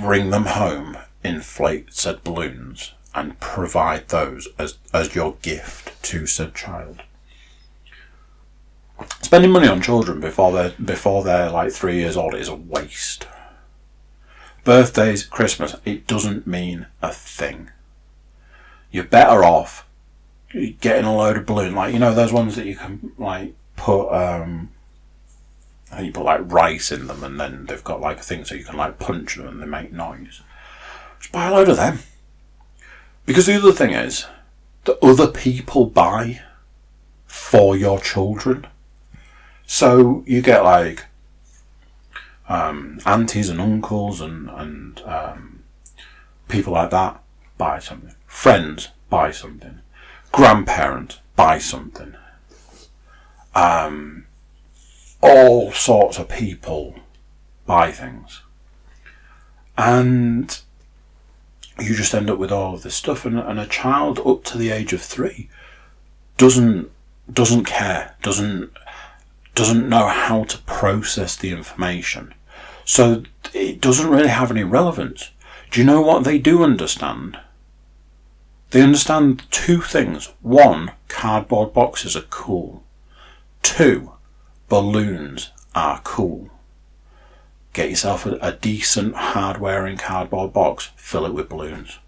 Bring 0.00 0.30
them 0.30 0.46
home, 0.46 0.96
inflate 1.24 1.92
said 1.94 2.22
balloons, 2.22 2.92
and 3.14 3.40
provide 3.40 4.08
those 4.08 4.48
as, 4.58 4.78
as 4.92 5.14
your 5.14 5.36
gift 5.42 6.02
to 6.04 6.26
said 6.26 6.54
child. 6.54 7.02
Spending 9.22 9.50
money 9.50 9.66
on 9.66 9.82
children 9.82 10.20
before 10.20 10.52
they're 10.52 10.74
before 10.82 11.24
they're 11.24 11.50
like 11.50 11.72
three 11.72 11.96
years 11.96 12.16
old 12.16 12.34
is 12.34 12.48
a 12.48 12.54
waste 12.54 13.26
birthdays, 14.64 15.24
Christmas, 15.24 15.76
it 15.84 16.06
doesn't 16.06 16.46
mean 16.46 16.86
a 17.02 17.12
thing. 17.12 17.70
You're 18.90 19.04
better 19.04 19.44
off 19.44 19.86
getting 20.80 21.04
a 21.04 21.14
load 21.14 21.36
of 21.36 21.46
balloon, 21.46 21.74
like 21.74 21.92
you 21.92 21.98
know 21.98 22.14
those 22.14 22.32
ones 22.32 22.56
that 22.56 22.66
you 22.66 22.76
can 22.76 23.12
like 23.18 23.54
put. 23.76 24.08
um 24.08 24.70
you 26.00 26.10
put 26.10 26.24
like 26.24 26.52
rice 26.52 26.90
in 26.90 27.06
them, 27.06 27.22
and 27.22 27.38
then 27.38 27.66
they've 27.66 27.84
got 27.84 28.00
like 28.00 28.18
a 28.18 28.22
thing 28.22 28.44
so 28.44 28.56
you 28.56 28.64
can 28.64 28.76
like 28.76 28.98
punch 28.98 29.36
them 29.36 29.46
and 29.46 29.62
they 29.62 29.66
make 29.66 29.92
noise. 29.92 30.40
Just 31.24 31.32
buy 31.32 31.46
a 31.46 31.52
load 31.52 31.70
of 31.70 31.78
them. 31.78 32.00
Because 33.24 33.46
the 33.46 33.56
other 33.56 33.72
thing 33.72 33.92
is 33.92 34.26
that 34.84 35.02
other 35.02 35.26
people 35.26 35.86
buy 35.86 36.42
for 37.24 37.74
your 37.78 37.98
children. 37.98 38.66
So 39.66 40.22
you 40.26 40.42
get 40.42 40.64
like 40.64 41.06
um, 42.46 43.00
aunties 43.06 43.48
and 43.48 43.58
uncles 43.58 44.20
and 44.20 44.50
and 44.50 45.00
um, 45.06 45.62
people 46.48 46.74
like 46.74 46.90
that, 46.90 47.22
buy 47.56 47.78
something. 47.78 48.14
Friends, 48.26 48.90
buy 49.08 49.30
something. 49.30 49.80
Grandparents, 50.30 51.20
buy 51.36 51.56
something. 51.56 52.16
Um, 53.54 54.26
all 55.22 55.72
sorts 55.72 56.18
of 56.18 56.28
people 56.28 56.96
buy 57.64 57.92
things. 57.92 58.42
And 59.78 60.60
you 61.80 61.94
just 61.94 62.14
end 62.14 62.30
up 62.30 62.38
with 62.38 62.52
all 62.52 62.74
of 62.74 62.82
this 62.82 62.94
stuff 62.94 63.24
and, 63.24 63.38
and 63.38 63.58
a 63.58 63.66
child 63.66 64.20
up 64.24 64.44
to 64.44 64.58
the 64.58 64.70
age 64.70 64.92
of 64.92 65.02
three 65.02 65.48
doesn't 66.36 66.90
doesn't 67.32 67.64
care, 67.64 68.16
doesn't 68.22 68.70
doesn't 69.54 69.88
know 69.88 70.08
how 70.08 70.44
to 70.44 70.58
process 70.58 71.36
the 71.36 71.50
information. 71.50 72.34
So 72.84 73.22
it 73.52 73.80
doesn't 73.80 74.10
really 74.10 74.28
have 74.28 74.50
any 74.50 74.64
relevance. 74.64 75.30
Do 75.70 75.80
you 75.80 75.86
know 75.86 76.00
what 76.00 76.24
they 76.24 76.38
do 76.38 76.62
understand? 76.62 77.38
They 78.70 78.82
understand 78.82 79.50
two 79.50 79.80
things. 79.80 80.32
One, 80.42 80.92
cardboard 81.08 81.72
boxes 81.72 82.16
are 82.16 82.22
cool. 82.22 82.82
Two, 83.62 84.12
balloons 84.68 85.50
are 85.74 86.00
cool. 86.02 86.50
Get 87.74 87.90
yourself 87.90 88.24
a, 88.24 88.38
a 88.40 88.52
decent 88.52 89.14
hardware 89.16 89.84
and 89.84 89.98
cardboard 89.98 90.52
box, 90.54 90.90
fill 90.96 91.26
it 91.26 91.34
with 91.34 91.50
balloons. 91.50 91.98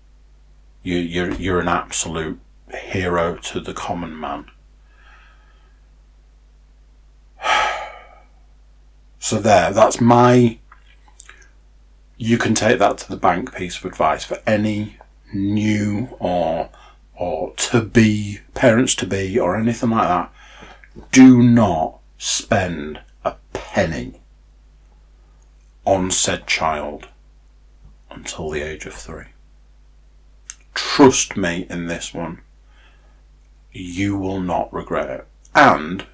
You, 0.82 0.96
you're, 0.96 1.32
you're 1.34 1.60
an 1.60 1.68
absolute 1.68 2.38
hero 2.72 3.36
to 3.36 3.60
the 3.60 3.74
common 3.74 4.18
man. 4.18 4.46
So 9.18 9.40
there, 9.40 9.72
that's 9.72 10.00
my. 10.00 10.58
You 12.16 12.38
can 12.38 12.54
take 12.54 12.78
that 12.78 12.98
to 12.98 13.08
the 13.08 13.16
bank 13.16 13.52
piece 13.52 13.76
of 13.76 13.84
advice 13.84 14.22
for 14.22 14.38
any 14.46 14.98
new 15.34 16.10
or 16.20 16.70
or 17.16 17.52
to 17.54 17.82
be 17.82 18.38
parents 18.54 18.94
to 18.96 19.06
be 19.06 19.36
or 19.36 19.56
anything 19.56 19.90
like 19.90 20.06
that. 20.06 20.32
Do 21.10 21.42
not 21.42 21.98
spend 22.18 23.00
a 23.24 23.34
penny 23.52 24.20
on 25.86 26.10
said 26.10 26.46
child 26.46 27.08
until 28.10 28.50
the 28.50 28.60
age 28.60 28.84
of 28.84 28.92
three. 28.92 29.26
Trust 30.74 31.36
me 31.36 31.66
in 31.70 31.86
this 31.86 32.12
one. 32.12 32.42
You 33.72 34.18
will 34.18 34.40
not 34.40 34.72
regret 34.72 35.08
it. 35.08 35.26
And 35.54 36.04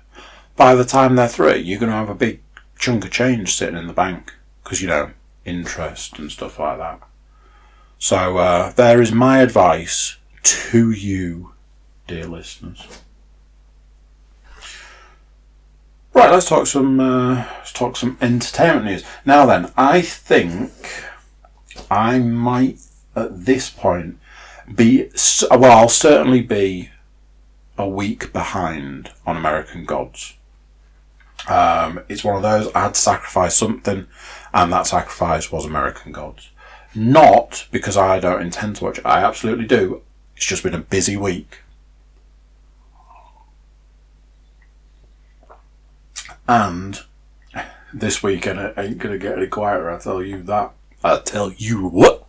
by 0.54 0.76
the 0.76 0.84
time 0.84 1.16
they're 1.16 1.26
three, 1.26 1.58
you're 1.58 1.80
going 1.80 1.90
to 1.90 1.96
have 1.96 2.10
a 2.10 2.14
big 2.14 2.40
chunk 2.78 3.04
of 3.04 3.10
change 3.10 3.54
sitting 3.54 3.76
in 3.76 3.86
the 3.86 3.92
bank 3.92 4.32
because 4.62 4.82
you 4.82 4.88
know 4.88 5.10
interest 5.44 6.18
and 6.18 6.30
stuff 6.30 6.58
like 6.58 6.78
that. 6.78 7.00
So 7.98 8.38
uh, 8.38 8.72
there 8.72 9.00
is 9.00 9.12
my 9.12 9.38
advice 9.38 10.16
to 10.42 10.90
you, 10.90 11.54
dear 12.06 12.26
listeners. 12.26 13.02
Right, 16.14 16.30
let's 16.30 16.46
talk 16.46 16.66
some 16.66 17.00
uh, 17.00 17.36
let's 17.58 17.72
talk 17.72 17.96
some 17.96 18.18
entertainment 18.20 18.84
news. 18.84 19.04
Now 19.24 19.46
then, 19.46 19.72
I 19.78 20.02
think 20.02 20.70
I 21.90 22.18
might 22.18 22.80
at 23.16 23.46
this 23.46 23.70
point 23.70 24.18
be 24.74 25.08
well. 25.50 25.78
I'll 25.78 25.88
certainly 25.88 26.42
be 26.42 26.90
a 27.78 27.88
week 27.88 28.30
behind 28.32 29.10
on 29.26 29.38
American 29.38 29.86
Gods. 29.86 30.34
Um, 31.48 32.00
it's 32.10 32.22
one 32.22 32.36
of 32.36 32.42
those 32.42 32.70
I 32.74 32.82
had 32.82 32.94
to 32.94 33.00
sacrifice 33.00 33.56
something, 33.56 34.06
and 34.52 34.72
that 34.72 34.86
sacrifice 34.86 35.50
was 35.50 35.64
American 35.64 36.12
Gods. 36.12 36.50
Not 36.94 37.66
because 37.70 37.96
I 37.96 38.20
don't 38.20 38.42
intend 38.42 38.76
to 38.76 38.84
watch 38.84 38.98
it. 38.98 39.06
I 39.06 39.24
absolutely 39.24 39.64
do. 39.64 40.02
It's 40.36 40.44
just 40.44 40.62
been 40.62 40.74
a 40.74 40.78
busy 40.78 41.16
week. 41.16 41.60
And 46.52 47.00
this 47.92 48.22
weekend 48.22 48.58
it 48.58 48.74
ain't 48.76 48.98
gonna 48.98 49.18
get 49.18 49.38
any 49.38 49.46
quieter. 49.46 49.90
I 49.90 49.98
tell 49.98 50.22
you 50.22 50.42
that. 50.42 50.72
I 51.04 51.18
tell 51.18 51.52
you 51.52 51.86
what. 51.88 52.26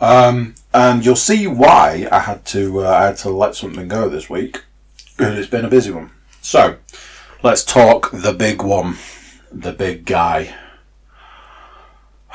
Um, 0.00 0.54
and 0.72 1.04
you'll 1.04 1.16
see 1.16 1.46
why 1.46 2.08
I 2.10 2.20
had 2.20 2.44
to 2.46 2.84
uh, 2.84 2.88
I 2.88 3.06
had 3.06 3.16
to 3.18 3.30
let 3.30 3.54
something 3.54 3.88
go 3.88 4.08
this 4.08 4.30
week. 4.30 4.62
It's 5.18 5.48
been 5.48 5.64
a 5.64 5.68
busy 5.68 5.92
one. 5.92 6.10
So, 6.42 6.78
Let's 7.44 7.62
talk 7.62 8.10
the 8.10 8.32
big 8.32 8.62
one, 8.62 8.96
the 9.52 9.72
big 9.72 10.06
guy. 10.06 10.54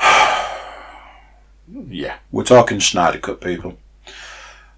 yeah, 1.88 2.18
we're 2.30 2.44
talking 2.44 2.78
Snyder 2.78 3.18
Cut, 3.18 3.40
people. 3.40 3.76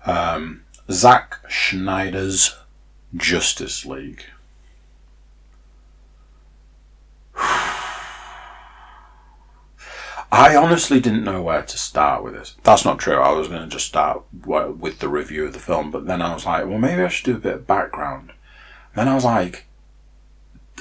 Um, 0.06 0.62
Zack 0.90 1.40
Snyder's 1.50 2.56
Justice 3.14 3.84
League. 3.84 4.24
I 10.32 10.56
honestly 10.56 10.98
didn't 10.98 11.24
know 11.24 11.42
where 11.42 11.62
to 11.62 11.76
start 11.76 12.24
with 12.24 12.32
this. 12.32 12.56
That's 12.62 12.86
not 12.86 12.98
true. 12.98 13.16
I 13.16 13.32
was 13.32 13.48
going 13.48 13.60
to 13.60 13.68
just 13.68 13.86
start 13.86 14.22
with 14.32 14.98
the 14.98 15.08
review 15.10 15.44
of 15.44 15.52
the 15.52 15.58
film, 15.58 15.90
but 15.90 16.06
then 16.06 16.22
I 16.22 16.32
was 16.32 16.46
like, 16.46 16.66
well, 16.66 16.78
maybe 16.78 17.02
I 17.02 17.08
should 17.08 17.26
do 17.26 17.36
a 17.36 17.40
bit 17.40 17.54
of 17.54 17.66
background. 17.66 18.32
Then 18.96 19.08
I 19.08 19.14
was 19.14 19.26
like, 19.26 19.66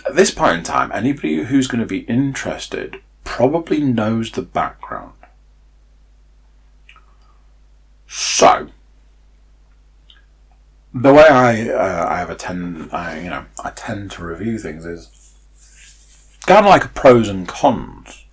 at 0.05 0.15
this 0.15 0.31
point 0.31 0.59
in 0.59 0.63
time, 0.63 0.89
anybody 0.93 1.43
who's 1.43 1.67
going 1.67 1.81
to 1.81 1.87
be 1.87 1.99
interested 1.99 3.01
probably 3.23 3.81
knows 3.81 4.31
the 4.31 4.41
background. 4.41 5.13
So, 8.07 8.69
the 10.93 11.13
way 11.13 11.27
I 11.27 11.69
uh, 11.69 12.07
I 12.09 12.17
have 12.17 12.29
a 12.29 12.35
tend 12.35 12.91
I, 12.91 13.21
you 13.21 13.29
know 13.29 13.45
I 13.63 13.69
tend 13.69 14.11
to 14.11 14.25
review 14.25 14.59
things 14.59 14.85
is 14.85 15.09
kind 16.45 16.65
of 16.65 16.69
like 16.69 16.93
pros 16.93 17.29
and 17.29 17.47
cons. 17.47 18.25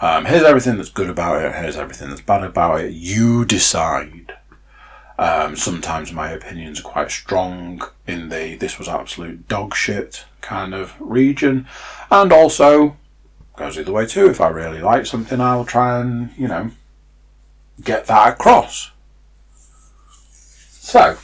Um, 0.00 0.24
here's 0.24 0.42
everything 0.42 0.76
that's 0.76 0.88
good 0.88 1.10
about 1.10 1.44
it. 1.44 1.54
Here's 1.54 1.76
everything 1.76 2.08
that's 2.08 2.22
bad 2.22 2.42
about 2.42 2.80
it. 2.80 2.92
You 2.92 3.44
decide. 3.44 4.34
Um, 5.18 5.54
sometimes 5.54 6.12
my 6.12 6.30
opinions 6.30 6.80
are 6.80 6.84
quite 6.84 7.10
strong 7.10 7.82
in 8.06 8.30
the 8.30 8.54
this 8.54 8.78
was 8.78 8.88
absolute 8.88 9.46
dog 9.48 9.74
shit 9.74 10.24
kind 10.40 10.72
of 10.72 10.94
region, 10.98 11.66
and 12.10 12.32
also 12.32 12.96
goes 13.56 13.76
the 13.76 13.82
other 13.82 13.92
way 13.92 14.06
too. 14.06 14.30
If 14.30 14.40
I 14.40 14.48
really 14.48 14.80
like 14.80 15.04
something, 15.04 15.40
I'll 15.40 15.66
try 15.66 16.00
and 16.00 16.30
you 16.38 16.48
know 16.48 16.70
get 17.84 18.06
that 18.06 18.32
across. 18.34 18.92
So 20.70 21.18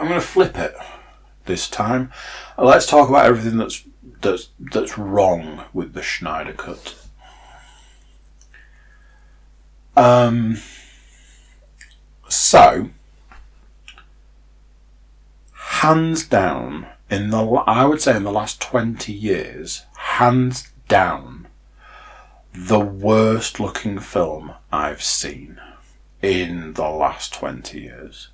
I'm 0.00 0.08
going 0.08 0.20
to 0.20 0.26
flip 0.26 0.58
it 0.58 0.76
this 1.48 1.68
time. 1.68 2.12
Let's 2.56 2.86
talk 2.86 3.08
about 3.08 3.26
everything 3.26 3.58
that's 3.58 3.82
that's 4.20 4.50
that's 4.72 4.96
wrong 4.96 5.64
with 5.72 5.94
the 5.94 6.02
Snyder 6.04 6.52
cut. 6.52 6.94
Um 9.96 10.58
so, 12.28 12.90
hands 15.52 16.26
down, 16.26 16.86
in 17.10 17.30
the 17.30 17.44
I 17.66 17.84
would 17.86 18.00
say 18.02 18.14
in 18.16 18.24
the 18.24 18.30
last 18.30 18.60
twenty 18.60 19.12
years, 19.12 19.86
hands 19.96 20.70
down, 20.88 21.48
the 22.52 22.80
worst 22.80 23.58
looking 23.58 23.98
film 23.98 24.52
I've 24.70 25.02
seen 25.02 25.58
in 26.20 26.74
the 26.74 26.88
last 26.88 27.32
twenty 27.32 27.80
years. 27.80 28.28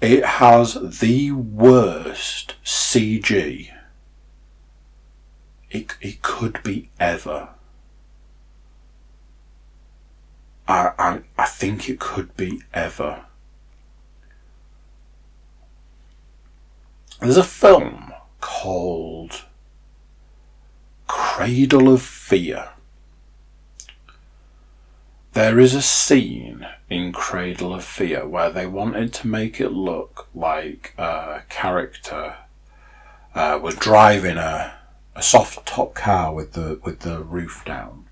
It 0.00 0.24
has 0.24 0.98
the 1.00 1.32
worst 1.32 2.54
CG 2.64 3.70
it, 5.70 5.94
it 6.00 6.22
could 6.22 6.62
be 6.62 6.90
ever 6.98 7.50
I, 10.70 10.92
I, 11.00 11.20
I 11.36 11.46
think 11.46 11.88
it 11.88 11.98
could 11.98 12.36
be 12.36 12.62
ever. 12.72 13.24
There's 17.20 17.36
a 17.36 17.42
film 17.42 18.12
called 18.40 19.46
Cradle 21.08 21.92
of 21.92 22.02
Fear. 22.02 22.68
There 25.42 25.58
is 25.58 25.74
a 25.74 25.80
scene 25.80 26.66
in 26.90 27.12
Cradle 27.12 27.72
of 27.72 27.82
Fear 27.82 28.28
where 28.28 28.50
they 28.50 28.66
wanted 28.66 29.14
to 29.14 29.26
make 29.26 29.58
it 29.58 29.72
look 29.72 30.28
like 30.34 30.92
a 30.98 31.44
character 31.48 32.36
uh, 33.34 33.58
was 33.60 33.74
driving 33.74 34.36
a, 34.36 34.74
a 35.16 35.22
soft 35.22 35.64
top 35.64 35.94
car 35.94 36.34
with 36.34 36.52
the 36.52 36.78
with 36.84 37.00
the 37.00 37.20
roof 37.24 37.62
down 37.64 38.04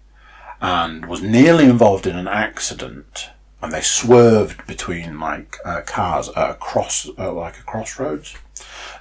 and 0.63 1.05
was 1.05 1.21
nearly 1.21 1.67
involved 1.67 2.07
in 2.07 2.17
an 2.17 2.29
accident. 2.29 3.29
And 3.61 3.73
they 3.73 3.83
swerved 3.83 4.67
between 4.67 5.21
like 5.21 5.59
uh, 5.67 5.83
cars 5.83 6.31
at 6.31 6.53
a 6.53 6.55
cross, 6.55 7.11
uh, 7.19 7.31
like 7.31 7.59
a 7.59 7.63
crossroads. 7.63 8.37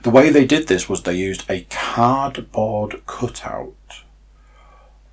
The 0.01 0.09
way 0.09 0.32
they 0.32 0.45
did 0.45 0.67
this 0.67 0.89
was 0.89 1.03
they 1.03 1.15
used 1.15 1.49
a 1.49 1.65
cardboard 1.69 3.03
cutout 3.05 4.03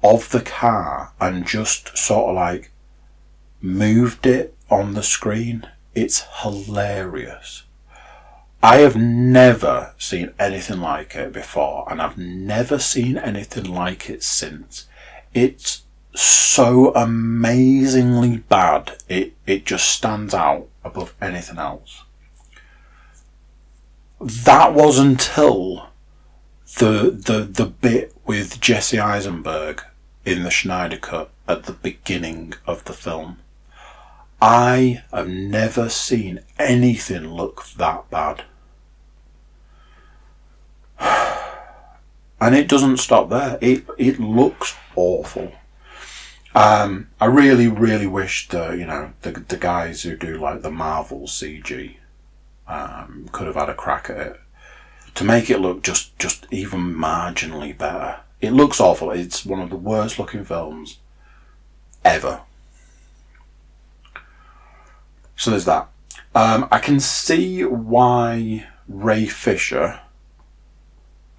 of 0.03 0.31
the 0.31 0.41
car 0.41 1.13
and 1.21 1.47
just 1.47 1.97
sort 1.97 2.31
of 2.31 2.35
like 2.35 2.73
moved 3.65 4.27
it 4.27 4.55
on 4.71 4.93
the 4.93 5.03
screen. 5.03 5.67
It's 5.95 6.27
hilarious. 6.43 7.65
I 8.63 8.77
have 8.79 8.97
never 8.97 9.95
seen 9.99 10.33
anything 10.39 10.81
like 10.81 11.15
it 11.15 11.33
before, 11.33 11.91
and 11.91 12.01
I've 12.01 12.19
never 12.19 12.79
seen 12.79 13.17
anything 13.17 13.65
like 13.65 14.09
it 14.11 14.23
since. 14.23 14.87
It's 15.33 15.83
so 16.15 16.93
amazingly 16.95 18.39
bad, 18.39 18.99
it, 19.09 19.35
it 19.47 19.67
just 19.67 19.89
stands 19.89 20.35
out 20.35 20.69
above 20.85 21.15
anything 21.21 21.59
else. 21.59 22.05
That 24.21 24.75
was 24.75 24.99
until 24.99 25.89
the 26.79 27.11
the 27.11 27.41
the 27.41 27.67
bit 27.67 28.15
with 28.25 28.61
Jesse 28.61 28.99
Eisenberg 28.99 29.83
in 30.25 30.43
the 30.43 30.51
Snyder 30.51 30.97
cut 30.97 31.31
at 31.47 31.65
the 31.65 31.73
beginning 31.73 32.55
of 32.67 32.85
the 32.85 32.95
film. 32.95 33.39
I 34.47 35.03
have 35.11 35.27
never 35.27 35.89
seen 35.89 36.41
anything 36.59 37.33
look 37.33 37.65
that 37.79 38.11
bad. 38.11 38.45
And 42.41 42.55
it 42.55 42.69
doesn't 42.69 42.99
stop 42.99 43.31
there. 43.31 43.57
It 43.63 43.87
it 43.97 44.21
looks 44.21 44.75
awful. 44.97 45.53
Um, 46.55 47.09
I 47.19 47.25
really, 47.25 47.69
really 47.69 48.07
wish 48.07 48.49
the 48.49 48.73
you 48.73 48.85
know 48.85 49.13
the 49.23 49.31
the 49.31 49.57
guys 49.57 50.03
who 50.03 50.15
do 50.15 50.37
like 50.37 50.61
the 50.61 50.71
Marvel 50.71 51.23
CG 51.23 51.97
um, 52.69 53.31
could 53.33 53.47
have 53.47 53.57
had 53.57 53.71
a 53.71 53.75
crack 53.75 54.11
at 54.11 54.19
it 54.19 54.41
to 55.15 55.25
make 55.25 55.49
it 55.49 55.61
look 55.61 55.83
just 55.83 56.19
just 56.19 56.47
even 56.51 56.81
marginally 56.95 57.77
better. 57.79 58.21
It 58.43 58.53
looks 58.53 58.79
awful. 58.79 59.11
It's 59.11 59.47
one 59.47 59.61
of 59.61 59.71
the 59.71 59.77
worst 59.77 60.19
looking 60.19 60.45
films 60.45 60.99
ever. 62.05 62.43
So 65.37 65.51
there's 65.51 65.65
that. 65.65 65.89
Um, 66.35 66.69
I 66.71 66.79
can 66.79 67.01
see 67.01 67.65
why 67.65 68.67
Ray 68.89 69.27
Fisher 69.27 70.01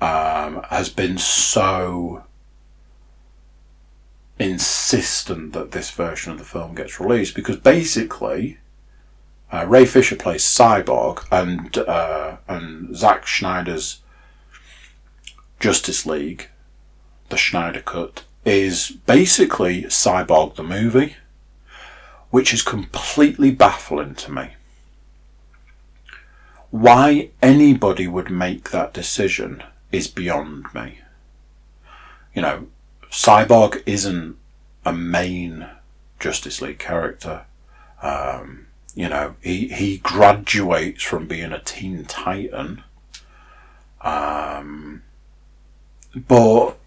um, 0.01 0.63
has 0.69 0.89
been 0.89 1.17
so 1.17 2.23
insistent 4.37 5.53
that 5.53 5.71
this 5.71 5.91
version 5.91 6.31
of 6.31 6.37
the 6.37 6.43
film 6.43 6.75
gets 6.75 6.99
released 6.99 7.35
because 7.35 7.57
basically 7.57 8.57
uh, 9.51 9.65
Ray 9.67 9.85
Fisher 9.85 10.15
plays 10.15 10.43
Cyborg 10.43 11.25
and 11.31 11.77
uh, 11.77 12.37
and 12.47 12.95
Zack 12.95 13.27
Snyder's 13.27 14.01
Justice 15.59 16.05
League, 16.05 16.49
the 17.29 17.37
Snyder 17.37 17.81
cut, 17.81 18.23
is 18.43 18.91
basically 19.05 19.83
Cyborg 19.83 20.55
the 20.55 20.63
movie, 20.63 21.15
which 22.35 22.53
is 22.53 22.61
completely 22.61 23.49
baffling 23.49 24.13
to 24.13 24.29
me. 24.29 24.49
Why 26.69 27.29
anybody 27.41 28.09
would 28.09 28.29
make 28.29 28.71
that 28.71 28.93
decision 28.93 29.63
is 29.89 30.09
beyond 30.09 30.65
me. 30.73 30.99
You 32.33 32.41
know, 32.41 32.67
Cyborg 33.09 33.81
isn't 33.85 34.35
a 34.83 34.91
main 34.91 35.69
Justice 36.19 36.61
League 36.61 36.77
character. 36.77 37.45
Um, 38.01 38.67
you 38.95 39.07
know, 39.07 39.35
he, 39.41 39.69
he 39.69 39.99
graduates 39.99 41.03
from 41.03 41.27
being 41.27 41.53
a 41.53 41.61
Teen 41.61 42.03
Titan. 42.03 42.83
Um, 44.01 45.03
but 46.13 46.77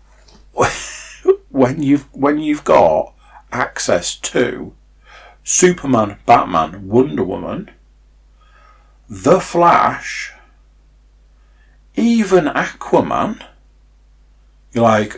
when 1.49 1.83
you've 1.83 2.07
when 2.15 2.39
you've 2.39 2.65
got 2.65 3.15
access 3.51 4.15
to 4.15 4.75
Superman, 5.51 6.19
Batman, 6.27 6.89
Wonder 6.89 7.25
Woman, 7.25 7.71
The 9.09 9.41
Flash, 9.41 10.35
even 11.97 12.45
Aquaman, 12.45 13.43
you're 14.75 14.85
like, 14.85 15.17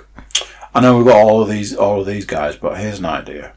I 0.72 0.78
know 0.78 0.98
we've 0.98 1.06
got 1.06 1.16
all 1.16 1.42
of 1.42 1.48
these 1.48 1.74
all 1.74 2.02
of 2.02 2.06
these 2.06 2.26
guys, 2.26 2.54
but 2.54 2.78
here's 2.78 3.00
an 3.00 3.06
idea. 3.06 3.54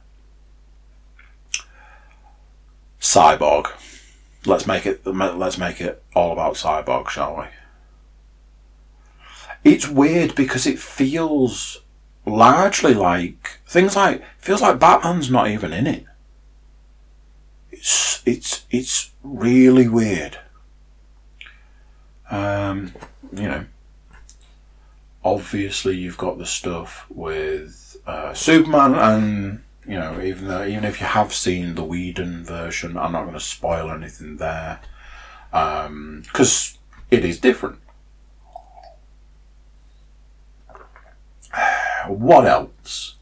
Cyborg. 2.99 3.71
Let's 4.43 4.65
make 4.65 4.87
it 4.87 5.05
let's 5.05 5.59
make 5.59 5.79
it 5.79 6.01
all 6.15 6.33
about 6.33 6.55
Cyborg, 6.55 7.07
shall 7.07 7.37
we? 7.37 7.45
It's 9.63 9.87
weird 9.87 10.33
because 10.33 10.65
it 10.65 10.79
feels 10.79 11.81
largely 12.25 12.95
like 12.95 13.59
things 13.67 13.95
like 13.95 14.23
feels 14.39 14.63
like 14.63 14.79
Batman's 14.79 15.29
not 15.29 15.49
even 15.49 15.71
in 15.71 15.85
it. 15.85 16.05
It's 17.73 18.21
it's 18.25 18.65
it's 18.69 19.11
really 19.23 19.87
weird. 19.87 20.37
Um, 22.29 22.93
you 23.31 23.47
know, 23.47 23.65
obviously 25.23 25.97
you've 25.97 26.17
got 26.17 26.37
the 26.37 26.45
stuff 26.45 27.05
with 27.09 27.97
uh, 28.05 28.33
Superman, 28.33 28.93
and 28.93 29.63
you 29.87 29.95
know, 29.95 30.21
even 30.21 30.47
though 30.47 30.65
even 30.65 30.83
if 30.83 31.01
you 31.01 31.07
have 31.07 31.33
seen 31.33 31.73
the 31.73 31.83
Whedon 31.83 32.43
version, 32.43 32.95
I'm 32.95 33.11
not 33.11 33.23
going 33.23 33.33
to 33.33 33.39
spoil 33.39 33.91
anything 33.91 34.37
there 34.37 34.79
because 35.51 36.77
um, 36.77 36.79
it 37.09 37.25
is 37.25 37.39
different. 37.39 37.79
What 42.07 42.45
else? 42.45 43.15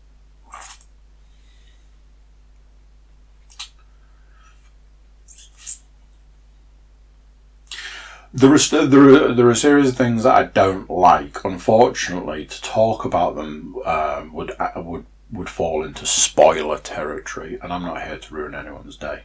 There 8.33 8.53
are, 8.53 8.85
there, 8.85 9.09
are, 9.09 9.33
there 9.33 9.47
are 9.47 9.51
a 9.51 9.55
series 9.55 9.89
of 9.89 9.97
things 9.97 10.23
that 10.23 10.35
I 10.35 10.43
don't 10.43 10.89
like. 10.89 11.43
Unfortunately, 11.43 12.45
to 12.45 12.61
talk 12.61 13.03
about 13.03 13.35
them 13.35 13.75
um, 13.85 14.31
would 14.33 14.51
uh, 14.57 14.71
would 14.77 15.05
would 15.31 15.49
fall 15.49 15.83
into 15.83 16.05
spoiler 16.05 16.77
territory, 16.77 17.57
and 17.61 17.73
I'm 17.73 17.83
not 17.83 18.03
here 18.03 18.17
to 18.17 18.33
ruin 18.33 18.55
anyone's 18.55 18.95
day. 18.95 19.23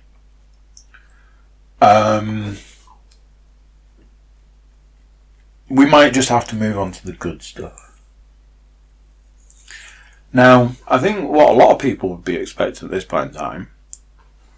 Um, 1.80 2.56
we 5.68 5.86
might 5.86 6.12
just 6.12 6.28
have 6.28 6.46
to 6.48 6.56
move 6.56 6.78
on 6.78 6.92
to 6.92 7.06
the 7.06 7.12
good 7.12 7.42
stuff. 7.42 8.00
Now, 10.32 10.72
I 10.86 10.98
think 10.98 11.30
what 11.30 11.50
a 11.50 11.52
lot 11.52 11.72
of 11.72 11.78
people 11.78 12.10
would 12.10 12.24
be 12.24 12.36
expecting 12.36 12.86
at 12.86 12.90
this 12.90 13.04
point 13.04 13.32
in 13.32 13.36
time, 13.36 13.70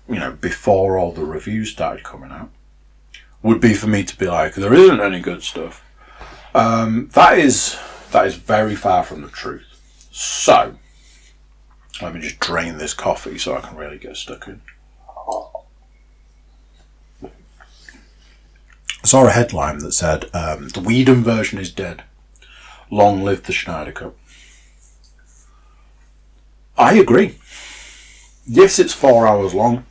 you 0.09 0.19
know, 0.19 0.33
before 0.33 0.99
all 0.99 1.13
the 1.13 1.25
reviews 1.25 1.71
started 1.71 2.03
coming 2.03 2.31
out, 2.31 2.51
would 3.43 3.61
be 3.61 3.75
for 3.75 3.87
me 3.87 4.05
to 4.05 4.19
be 4.19 4.27
like, 4.27 4.55
there 4.55 4.75
isn't 4.75 5.01
any 5.01 5.21
good 5.21 5.43
stuff. 5.43 5.85
Um, 6.55 7.11
that 7.13 7.39
is 7.39 7.79
that 8.11 8.27
is 8.27 8.37
very 8.37 8.75
far 8.75 9.05
from 9.05 9.23
the 9.23 9.29
truth. 9.29 9.67
So, 10.11 10.77
let 12.01 12.15
me 12.15 12.21
just 12.21 12.41
drain 12.41 12.79
this 12.79 12.95
coffee 12.95 13.39
so 13.39 13.57
I 13.57 13.61
can 13.61 13.77
really 13.77 13.99
get 13.99 14.17
stuck 14.17 14.49
in. 14.49 14.63
I 19.01 19.07
saw 19.07 19.27
a 19.27 19.31
headline 19.31 19.79
that 19.79 19.93
said, 19.93 20.29
um, 20.35 20.69
"The 20.69 20.81
Whedon 20.81 21.23
version 21.23 21.59
is 21.59 21.71
dead. 21.71 22.03
Long 22.91 23.23
live 23.23 23.45
the 23.45 23.53
Snyder 23.53 23.93
Cut. 23.93 24.15
I 26.77 26.95
agree. 26.95 27.37
Yes, 28.47 28.79
it's 28.79 28.95
four 28.95 29.27
hours 29.29 29.53
long. 29.53 29.85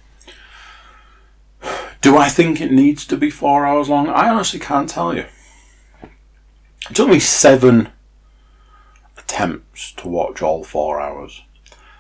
Do 2.02 2.18
I 2.18 2.30
think 2.30 2.62
it 2.62 2.72
needs 2.72 3.06
to 3.08 3.18
be 3.18 3.30
four 3.30 3.66
hours 3.66 3.90
long? 3.90 4.08
I 4.08 4.30
honestly 4.30 4.60
can't 4.60 4.90
tell 4.90 5.16
you. 5.16 5.26
It 6.90 6.96
took 6.96 7.10
me 7.10 7.20
seven 7.20 7.90
attempts 9.18 9.92
to 9.94 10.08
watch 10.08 10.42
all 10.42 10.64
four 10.64 11.02
hours. 11.02 11.44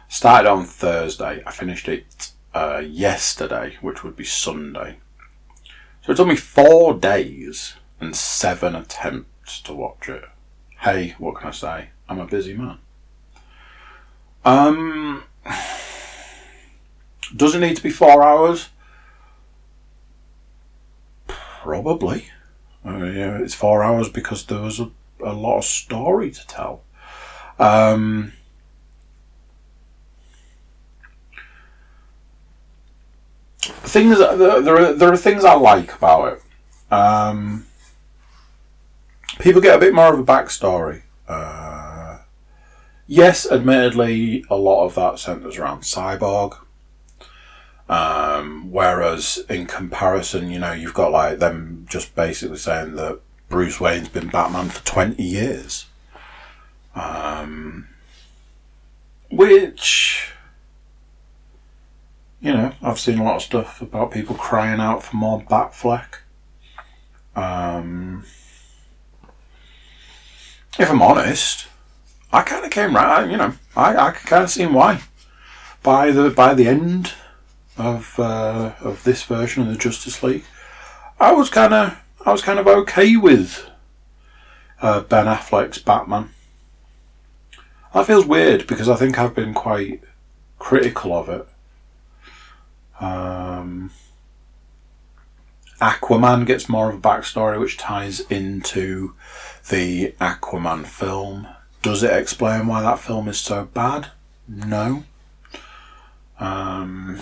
Started 0.07 0.49
on 0.49 0.65
Thursday. 0.65 1.41
I 1.45 1.51
finished 1.51 1.89
it 1.89 2.31
uh, 2.53 2.81
yesterday, 2.85 3.77
which 3.81 4.03
would 4.03 4.15
be 4.15 4.23
Sunday. 4.23 4.97
So 6.03 6.13
it 6.13 6.15
took 6.15 6.27
me 6.27 6.35
four 6.37 6.93
days 6.93 7.75
and 7.99 8.15
seven 8.15 8.75
attempts 8.75 9.59
to 9.61 9.73
watch 9.73 10.07
it. 10.07 10.23
Hey, 10.79 11.15
what 11.17 11.35
can 11.35 11.49
I 11.49 11.51
say? 11.51 11.89
I'm 12.07 12.19
a 12.19 12.25
busy 12.25 12.53
man. 12.53 12.77
Um, 14.45 15.23
does 17.35 17.55
it 17.55 17.59
need 17.59 17.75
to 17.75 17.83
be 17.83 17.89
four 17.89 18.23
hours? 18.23 18.69
Probably. 21.67 22.29
Uh, 22.85 23.03
yeah, 23.03 23.39
it's 23.39 23.53
four 23.53 23.83
hours 23.83 24.07
because 24.07 24.45
there 24.45 24.61
was 24.61 24.79
a, 24.79 24.89
a 25.21 25.33
lot 25.33 25.57
of 25.57 25.65
story 25.65 26.31
to 26.31 26.47
tell. 26.47 26.83
Um, 27.59 28.31
things 33.59 34.17
there, 34.17 34.61
there 34.61 34.77
are 34.77 34.93
there 34.93 35.11
are 35.11 35.17
things 35.17 35.43
I 35.43 35.55
like 35.55 35.93
about 35.93 36.37
it. 36.37 36.93
Um, 36.93 37.65
people 39.39 39.59
get 39.59 39.75
a 39.75 39.79
bit 39.79 39.93
more 39.93 40.13
of 40.13 40.19
a 40.21 40.23
backstory. 40.23 41.01
Uh, 41.27 42.19
yes, 43.07 43.45
admittedly, 43.51 44.45
a 44.49 44.55
lot 44.55 44.85
of 44.85 44.95
that 44.95 45.19
centers 45.19 45.57
around 45.57 45.81
Cyborg. 45.81 46.57
Um, 47.89 48.71
whereas 48.71 49.45
in 49.49 49.65
comparison, 49.65 50.49
you 50.49 50.59
know, 50.59 50.73
you've 50.73 50.93
got 50.93 51.11
like 51.11 51.39
them 51.39 51.85
just 51.89 52.15
basically 52.15 52.57
saying 52.57 52.95
that 52.95 53.19
Bruce 53.49 53.79
Wayne's 53.79 54.09
been 54.09 54.27
Batman 54.27 54.69
for 54.69 54.85
20 54.85 55.23
years. 55.23 55.85
Um, 56.95 57.87
which, 59.31 60.31
you 62.41 62.53
know, 62.53 62.73
I've 62.81 62.99
seen 62.99 63.19
a 63.19 63.23
lot 63.23 63.37
of 63.37 63.41
stuff 63.43 63.81
about 63.81 64.11
people 64.11 64.35
crying 64.35 64.81
out 64.81 65.03
for 65.03 65.15
more 65.15 65.41
Batfleck. 65.41 66.15
Um, 67.35 68.25
if 70.79 70.89
I'm 70.89 71.01
honest, 71.01 71.67
I 72.33 72.41
kind 72.41 72.65
of 72.65 72.71
came 72.71 72.95
right, 72.95 73.29
you 73.29 73.37
know, 73.37 73.53
I, 73.75 73.95
I 73.95 74.11
kind 74.11 74.43
of 74.43 74.49
seen 74.49 74.73
why. 74.73 75.01
By 75.83 76.11
the 76.11 76.29
by 76.29 76.53
the 76.53 76.67
end 76.67 77.13
of 77.77 78.19
uh, 78.19 78.73
of 78.81 79.03
this 79.03 79.23
version 79.23 79.63
of 79.63 79.69
the 79.69 79.77
Justice 79.77 80.23
League, 80.23 80.45
I 81.19 81.31
was 81.33 81.49
kind 81.49 81.73
of 81.73 81.97
I 82.25 82.31
was 82.31 82.41
kind 82.41 82.59
of 82.59 82.67
okay 82.67 83.15
with 83.15 83.69
uh, 84.81 85.01
Ben 85.01 85.25
Affleck's 85.25 85.79
Batman. 85.79 86.29
That 87.93 88.05
feels 88.05 88.25
weird 88.25 88.67
because 88.67 88.89
I 88.89 88.95
think 88.95 89.17
I've 89.17 89.35
been 89.35 89.53
quite 89.53 90.01
critical 90.59 91.13
of 91.13 91.29
it. 91.29 91.47
Um, 92.99 93.91
Aquaman 95.79 96.45
gets 96.45 96.67
more 96.67 96.89
of 96.89 96.95
a 96.95 96.99
backstory 96.99 97.59
which 97.59 97.77
ties 97.77 98.19
into 98.21 99.13
the 99.69 100.13
Aquaman 100.19 100.85
film. 100.85 101.47
Does 101.81 102.03
it 102.03 102.13
explain 102.13 102.67
why 102.67 102.81
that 102.81 102.99
film 102.99 103.27
is 103.27 103.39
so 103.39 103.65
bad? 103.65 104.07
No. 104.47 105.03
Um, 106.39 107.19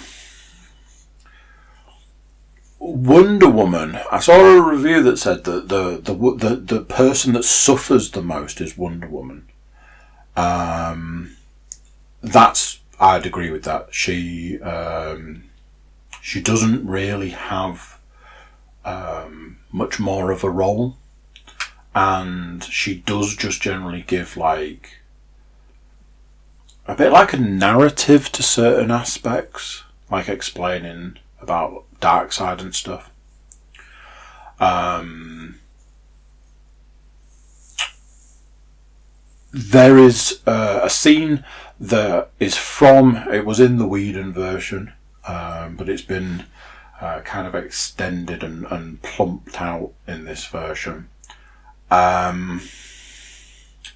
Wonder 2.80 3.50
Woman. 3.50 4.00
I 4.12 4.20
saw 4.20 4.40
a 4.40 4.62
review 4.62 5.02
that 5.04 5.18
said 5.18 5.44
that 5.46 5.70
the, 5.70 5.98
the 5.98 6.14
the 6.14 6.56
the 6.56 6.82
person 6.82 7.34
that 7.34 7.44
suffers 7.44 8.12
the 8.12 8.22
most 8.22 8.60
is 8.62 8.78
Wonder 8.78 9.08
Woman. 9.08 9.48
Um, 10.36 11.36
that's 12.22 12.80
I'd 13.00 13.26
agree 13.26 13.50
with 13.50 13.64
that. 13.64 13.94
She 13.94 14.60
um, 14.62 15.46
she 16.22 16.42
doesn't 16.42 16.86
really 16.86 17.30
have 17.30 17.98
um, 18.84 19.58
much 19.72 20.00
more 20.00 20.32
of 20.32 20.44
a 20.44 20.50
role, 20.50 20.98
and 21.94 22.64
she 22.64 22.96
does 22.96 23.36
just 23.36 23.62
generally 23.62 24.04
give 24.06 24.36
like 24.36 24.98
a 26.88 26.96
bit 26.96 27.12
like 27.12 27.34
a 27.34 27.38
narrative 27.38 28.32
to 28.34 28.44
certain 28.44 28.92
aspects, 28.92 29.84
like 30.12 30.30
explaining 30.30 31.18
about 31.46 31.86
Darkseid 32.02 32.60
and 32.60 32.74
stuff. 32.74 33.12
Um, 34.60 35.60
there 39.52 39.98
is 39.98 40.42
uh, 40.48 40.82
a 40.84 40.90
scene 40.90 41.46
that 41.80 42.32
is 42.40 42.58
from 42.58 43.18
it 43.32 43.46
was 43.46 43.60
in 43.60 43.78
the 43.78 43.88
Whedon 43.88 44.34
version, 44.34 44.94
um, 45.28 45.76
but 45.76 45.88
it's 45.88 46.02
been 46.02 46.46
uh, 47.00 47.20
kind 47.22 47.48
of 47.48 47.54
extended 47.54 48.44
and, 48.44 48.66
and 48.72 49.02
plumped 49.04 49.62
out 49.62 49.92
in 50.08 50.26
this 50.26 50.46
version. 50.46 51.10
Um, 51.92 52.62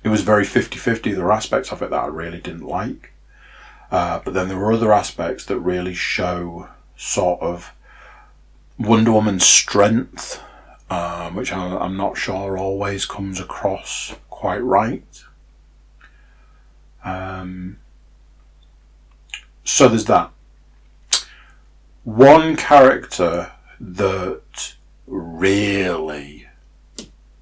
it 0.03 0.09
was 0.09 0.21
very 0.21 0.45
50-50. 0.45 1.15
There 1.15 1.23
were 1.23 1.31
aspects 1.31 1.71
of 1.71 1.81
it 1.81 1.89
that 1.89 2.03
I 2.03 2.07
really 2.07 2.39
didn't 2.39 2.67
like. 2.67 3.11
Uh, 3.91 4.19
but 4.23 4.33
then 4.33 4.47
there 4.47 4.57
were 4.57 4.71
other 4.71 4.93
aspects 4.93 5.45
that 5.45 5.59
really 5.59 5.95
show 5.95 6.69
sort 6.99 7.39
of 7.41 7.73
Wonder 8.77 9.13
Woman's 9.13 9.45
strength, 9.45 10.43
um, 10.89 11.33
which 11.33 11.53
I, 11.53 11.77
I'm 11.77 11.95
not 11.95 12.17
sure 12.17 12.57
always 12.57 13.05
comes 13.05 13.39
across 13.39 14.15
quite 14.29 14.61
right. 14.61 15.23
Um, 17.03 17.77
so 19.63 19.87
there's 19.87 20.05
that. 20.05 20.31
One 22.03 22.57
character 22.57 23.53
that 23.79 24.75
really, 25.07 26.47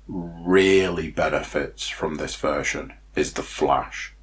really 0.07 1.09
benefits 1.09 1.89
from 1.89 2.17
this 2.17 2.35
version 2.35 2.93
is 3.15 3.33
the 3.33 3.43
Flash. 3.43 4.13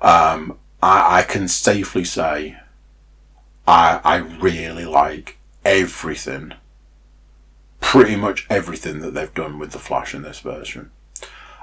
Um, 0.00 0.58
I, 0.82 1.18
I 1.18 1.22
can 1.22 1.48
safely 1.48 2.04
say 2.04 2.56
I, 3.66 4.00
I 4.04 4.16
really 4.16 4.84
like 4.84 5.38
everything, 5.64 6.54
pretty 7.80 8.16
much 8.16 8.46
everything 8.50 9.00
that 9.00 9.14
they've 9.14 9.34
done 9.34 9.58
with 9.58 9.72
the 9.72 9.78
Flash 9.78 10.14
in 10.14 10.22
this 10.22 10.40
version. 10.40 10.90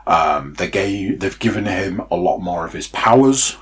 Um, 0.08 0.56
they 0.56 0.70
gave, 0.70 1.20
they've 1.20 1.38
given 1.40 1.66
him 1.66 2.02
a 2.10 2.16
lot 2.16 2.40
more 2.40 2.66
of 2.66 2.74
his 2.74 2.88
powers. 2.88 3.58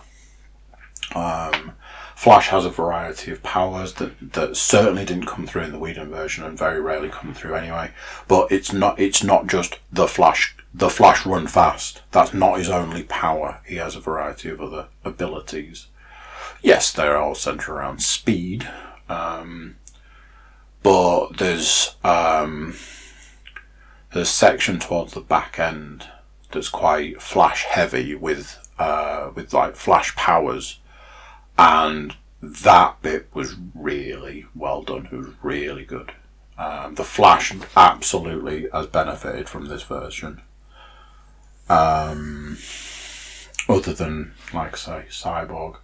Um, 1.13 1.73
Flash 2.15 2.49
has 2.49 2.65
a 2.65 2.69
variety 2.69 3.31
of 3.31 3.41
powers 3.43 3.93
that, 3.93 4.33
that 4.33 4.57
certainly 4.57 5.05
didn't 5.05 5.25
come 5.25 5.47
through 5.47 5.63
in 5.63 5.71
the 5.71 5.79
Whedon 5.79 6.09
version 6.09 6.43
and 6.43 6.57
very 6.57 6.81
rarely 6.81 7.07
come 7.07 7.33
through 7.33 7.55
anyway. 7.55 7.91
But 8.27 8.51
it's 8.51 8.73
not 8.73 8.99
it's 8.99 9.23
not 9.23 9.47
just 9.47 9.79
the 9.89 10.05
Flash 10.05 10.53
the 10.73 10.89
Flash 10.89 11.25
run 11.25 11.47
fast. 11.47 12.01
That's 12.11 12.33
not 12.33 12.57
his 12.57 12.69
only 12.69 13.03
power. 13.03 13.61
He 13.65 13.77
has 13.77 13.95
a 13.95 14.01
variety 14.01 14.49
of 14.49 14.59
other 14.59 14.87
abilities. 15.05 15.87
Yes, 16.61 16.91
they're 16.91 17.17
all 17.17 17.35
centered 17.35 17.71
around 17.71 18.01
speed. 18.01 18.67
Um, 19.07 19.77
but 20.83 21.37
there's 21.37 21.95
um, 22.03 22.75
there's 24.13 24.27
a 24.27 24.31
section 24.31 24.79
towards 24.79 25.13
the 25.13 25.21
back 25.21 25.59
end 25.59 26.05
that's 26.51 26.69
quite 26.69 27.21
flash 27.21 27.63
heavy 27.65 28.15
with 28.15 28.57
uh, 28.77 29.31
with 29.35 29.53
like 29.53 29.75
flash 29.75 30.15
powers, 30.15 30.79
and 31.57 32.15
that 32.41 33.01
bit 33.01 33.27
was 33.33 33.55
really 33.75 34.45
well 34.55 34.81
done. 34.81 35.07
It 35.11 35.15
was 35.15 35.33
really 35.41 35.85
good. 35.85 36.13
Um, 36.57 36.95
the 36.95 37.05
Flash 37.05 37.53
absolutely 37.77 38.67
has 38.73 38.87
benefited 38.87 39.47
from 39.47 39.67
this 39.67 39.83
version. 39.83 40.41
Um, 41.69 42.57
other 43.69 43.93
than, 43.93 44.33
like 44.53 44.73
I 44.73 44.77
say, 44.77 45.05
Cyborg. 45.09 45.77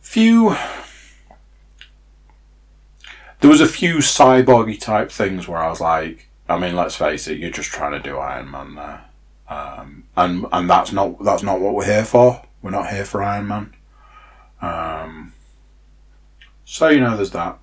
Few 0.00 0.56
there 3.40 3.50
was 3.50 3.60
a 3.60 3.66
few 3.66 3.96
cyborgy 3.96 4.80
type 4.80 5.10
things 5.10 5.46
where 5.46 5.58
I 5.58 5.68
was 5.68 5.80
like, 5.80 6.28
I 6.48 6.58
mean, 6.58 6.74
let's 6.74 6.96
face 6.96 7.28
it, 7.28 7.38
you're 7.38 7.50
just 7.50 7.70
trying 7.70 7.92
to 7.92 8.00
do 8.00 8.16
Iron 8.18 8.50
Man 8.50 8.74
there, 8.74 9.04
um, 9.48 10.04
and 10.16 10.46
and 10.52 10.68
that's 10.68 10.92
not 10.92 11.22
that's 11.22 11.42
not 11.42 11.60
what 11.60 11.74
we're 11.74 11.84
here 11.84 12.04
for. 12.04 12.42
We're 12.62 12.70
not 12.70 12.90
here 12.90 13.04
for 13.04 13.22
Iron 13.22 13.46
Man. 13.46 13.74
Um, 14.60 15.34
so 16.64 16.88
you 16.88 17.00
know, 17.00 17.16
there's 17.16 17.30
that. 17.30 17.58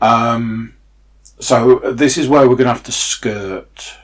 Um, 0.00 0.74
so 1.38 1.78
this 1.92 2.16
is 2.16 2.28
where 2.28 2.42
we're 2.42 2.56
going 2.56 2.66
to 2.66 2.72
have 2.72 2.82
to 2.84 2.92
skirt 2.92 3.98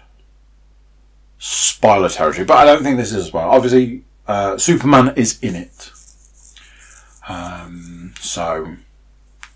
spoiler 1.39 2.09
territory, 2.09 2.45
but 2.45 2.59
I 2.59 2.65
don't 2.65 2.83
think 2.83 2.97
this 2.97 3.13
is 3.13 3.27
as 3.27 3.33
well. 3.33 3.51
Obviously, 3.51 4.05
uh, 4.29 4.59
Superman 4.59 5.15
is 5.17 5.39
in 5.41 5.57
it. 5.57 5.91
Um, 7.29 8.15
so 8.21 8.77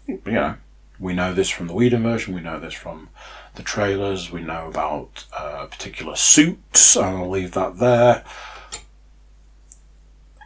you 0.07 0.21
know, 0.25 0.57
we 0.99 1.13
know 1.13 1.35
this 1.35 1.51
from 1.51 1.69
the 1.69 1.75
Whedon 1.75 2.03
version, 2.03 2.35
we 2.35 2.41
know 2.41 2.59
this 2.59 2.75
from 2.75 3.11
the 3.55 3.63
trailers, 3.63 4.33
we 4.33 4.41
know 4.41 4.69
about 4.69 5.27
uh, 5.37 5.67
particular 5.67 6.17
suits, 6.17 6.97
and 6.97 7.05
I'll 7.05 7.31
leave 7.31 7.53
that 7.53 7.79
there. 7.79 8.25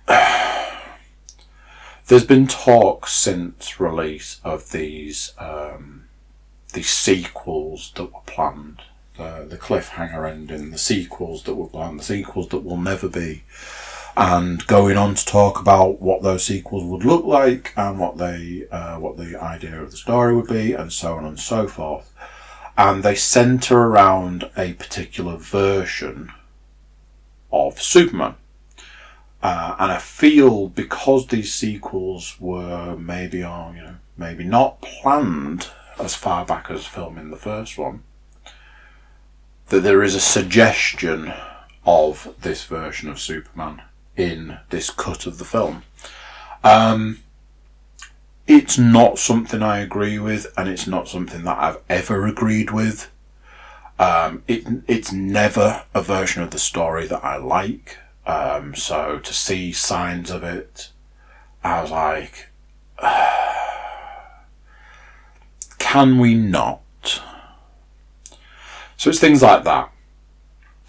There's 2.06 2.24
been 2.24 2.46
talk 2.46 3.06
since 3.06 3.80
release 3.80 4.40
of 4.44 4.70
these 4.72 5.32
um, 5.38 6.04
these 6.72 6.90
sequels 6.90 7.92
that 7.96 8.12
were 8.12 8.20
planned, 8.26 8.82
the 9.16 9.58
cliffhanger 9.60 10.30
ending, 10.30 10.70
the 10.70 10.78
sequels 10.78 11.44
that 11.44 11.54
were 11.54 11.68
planned, 11.68 12.00
the 12.00 12.04
sequels 12.04 12.48
that 12.48 12.64
will 12.64 12.76
never 12.76 13.08
be 13.08 13.42
and 14.16 14.66
going 14.66 14.96
on 14.96 15.14
to 15.14 15.26
talk 15.26 15.60
about 15.60 16.00
what 16.00 16.22
those 16.22 16.44
sequels 16.44 16.84
would 16.84 17.04
look 17.04 17.24
like 17.24 17.72
and 17.76 17.98
what 17.98 18.16
they 18.16 18.66
uh, 18.70 18.98
what 18.98 19.16
the 19.16 19.40
idea 19.40 19.82
of 19.82 19.90
the 19.90 19.96
story 19.96 20.34
would 20.34 20.48
be 20.48 20.72
and 20.72 20.92
so 20.92 21.14
on 21.16 21.24
and 21.24 21.38
so 21.38 21.68
forth. 21.68 22.12
And 22.78 23.02
they 23.02 23.14
center 23.14 23.78
around 23.78 24.50
a 24.56 24.74
particular 24.74 25.36
version 25.36 26.32
of 27.52 27.80
Superman. 27.80 28.36
Uh, 29.42 29.76
and 29.78 29.92
I 29.92 29.98
feel 29.98 30.68
because 30.68 31.26
these 31.26 31.52
sequels 31.52 32.36
were 32.40 32.96
maybe 32.96 33.42
on 33.42 33.76
you 33.76 33.82
know 33.82 33.96
maybe 34.16 34.44
not 34.44 34.80
planned 34.80 35.68
as 35.98 36.14
far 36.14 36.46
back 36.46 36.70
as 36.70 36.86
filming 36.86 37.30
the 37.30 37.36
first 37.36 37.76
one 37.76 38.02
that 39.68 39.80
there 39.80 40.02
is 40.02 40.14
a 40.14 40.20
suggestion 40.20 41.32
of 41.84 42.34
this 42.40 42.64
version 42.64 43.08
of 43.08 43.20
Superman 43.20 43.82
in 44.16 44.58
this 44.70 44.90
cut 44.90 45.26
of 45.26 45.38
the 45.38 45.44
film. 45.44 45.82
Um, 46.64 47.20
it's 48.46 48.78
not 48.78 49.18
something 49.18 49.62
I 49.62 49.78
agree 49.78 50.18
with, 50.18 50.46
and 50.56 50.68
it's 50.68 50.86
not 50.86 51.08
something 51.08 51.44
that 51.44 51.58
I've 51.58 51.78
ever 51.88 52.26
agreed 52.26 52.70
with. 52.70 53.10
Um, 53.98 54.42
it, 54.46 54.64
it's 54.86 55.12
never 55.12 55.84
a 55.94 56.02
version 56.02 56.42
of 56.42 56.50
the 56.50 56.58
story 56.58 57.06
that 57.06 57.24
I 57.24 57.38
like. 57.38 57.98
Um, 58.26 58.74
so 58.74 59.18
to 59.18 59.32
see 59.32 59.72
signs 59.72 60.30
of 60.30 60.42
it, 60.42 60.90
I 61.64 61.82
was 61.82 61.90
like, 61.90 62.48
can 65.78 66.18
we 66.18 66.34
not? 66.34 66.82
So 68.96 69.10
it's 69.10 69.20
things 69.20 69.42
like 69.42 69.64
that. 69.64 69.90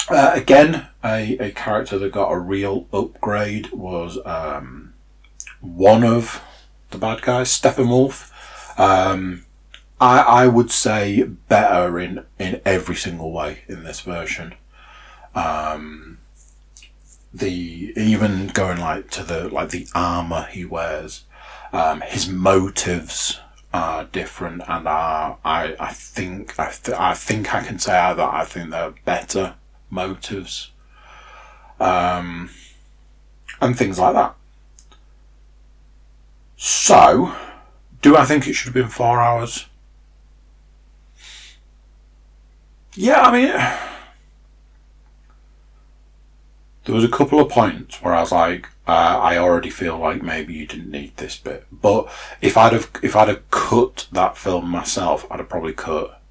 Uh, 0.10 0.32
again, 0.34 0.88
a, 1.08 1.38
a 1.40 1.52
character 1.52 1.98
that 1.98 2.12
got 2.12 2.32
a 2.32 2.38
real 2.38 2.88
upgrade 2.92 3.72
was 3.72 4.20
um, 4.26 4.94
one 5.62 6.04
of 6.04 6.42
the 6.92 6.98
bad 6.98 7.22
guys, 7.22 7.50
Steppenwolf. 7.50 8.32
Um, 8.80 9.46
I, 10.00 10.20
I 10.20 10.48
would 10.48 10.72
say 10.72 11.24
better 11.24 12.00
in, 12.00 12.26
in 12.38 12.62
every 12.66 12.96
single 12.96 13.32
way 13.32 13.60
in 13.68 13.84
this 13.84 14.02
version. 14.02 14.54
Um, 15.34 16.20
the 17.34 17.94
even 17.96 18.48
going 18.48 18.80
like 18.80 19.10
to 19.12 19.24
the 19.24 19.50
like 19.50 19.70
the 19.70 19.88
armor 19.94 20.48
he 20.50 20.66
wears, 20.66 21.26
um, 21.72 22.02
his 22.02 22.28
motives 22.28 23.40
are 23.74 24.06
different, 24.06 24.64
and 24.68 24.88
are 24.88 25.38
I 25.44 25.76
I 25.80 25.94
think 25.94 26.60
I 26.60 26.72
th- 26.72 26.98
I 26.98 27.14
think 27.14 27.54
I 27.54 27.64
can 27.64 27.80
say 27.80 27.92
that 27.92 28.20
I 28.20 28.44
think 28.46 28.72
they're 28.72 28.94
better 29.06 29.56
motives, 29.90 30.72
um, 31.80 32.50
and 33.62 33.78
things 33.78 34.00
like 34.00 34.14
that. 34.14 34.36
So, 36.56 37.36
do 38.02 38.18
I 38.18 38.26
think 38.26 38.48
it 38.48 38.54
should 38.54 38.68
have 38.68 38.74
been 38.74 38.90
four 38.90 39.22
hours? 39.22 39.68
Yeah, 42.96 43.22
I 43.22 43.32
mean, 43.32 43.54
there 46.86 46.96
was 46.96 47.04
a 47.04 47.10
couple 47.10 47.40
of 47.40 47.50
points 47.50 48.02
where 48.02 48.16
I 48.16 48.22
was 48.22 48.32
like, 48.32 48.70
uh, 48.88 49.20
I 49.22 49.38
already 49.38 49.70
feel 49.70 50.00
like 50.00 50.24
maybe 50.24 50.54
you 50.54 50.66
didn't 50.66 50.90
need 50.90 51.16
this 51.18 51.38
bit. 51.38 51.68
But 51.72 52.10
if 52.42 52.58
I'd 52.58 52.74
have 52.74 52.90
if 53.04 53.16
I'd 53.16 53.28
have 53.28 53.52
cut 53.52 54.08
that 54.14 54.38
film 54.38 54.70
myself, 54.70 55.26
I'd 55.30 55.40
have 55.40 55.50
probably 55.50 55.74
cut, 55.74 56.22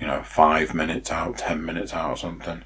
you 0.00 0.06
know, 0.06 0.22
five 0.22 0.72
minutes 0.72 1.10
out, 1.10 1.38
ten 1.38 1.64
minutes 1.64 1.92
out, 1.92 2.10
or 2.10 2.16
something. 2.16 2.62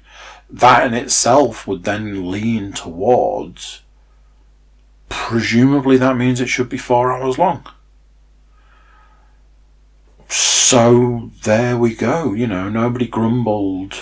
That 0.51 0.85
in 0.85 0.93
itself 0.93 1.65
would 1.65 1.83
then 1.85 2.29
lean 2.29 2.73
towards. 2.73 3.81
Presumably, 5.07 5.97
that 5.97 6.17
means 6.17 6.41
it 6.41 6.49
should 6.49 6.67
be 6.67 6.77
four 6.77 7.11
hours 7.11 7.37
long. 7.37 7.65
So 10.27 11.31
there 11.43 11.77
we 11.77 11.95
go. 11.95 12.33
You 12.33 12.47
know, 12.47 12.69
nobody 12.69 13.07
grumbled 13.07 13.95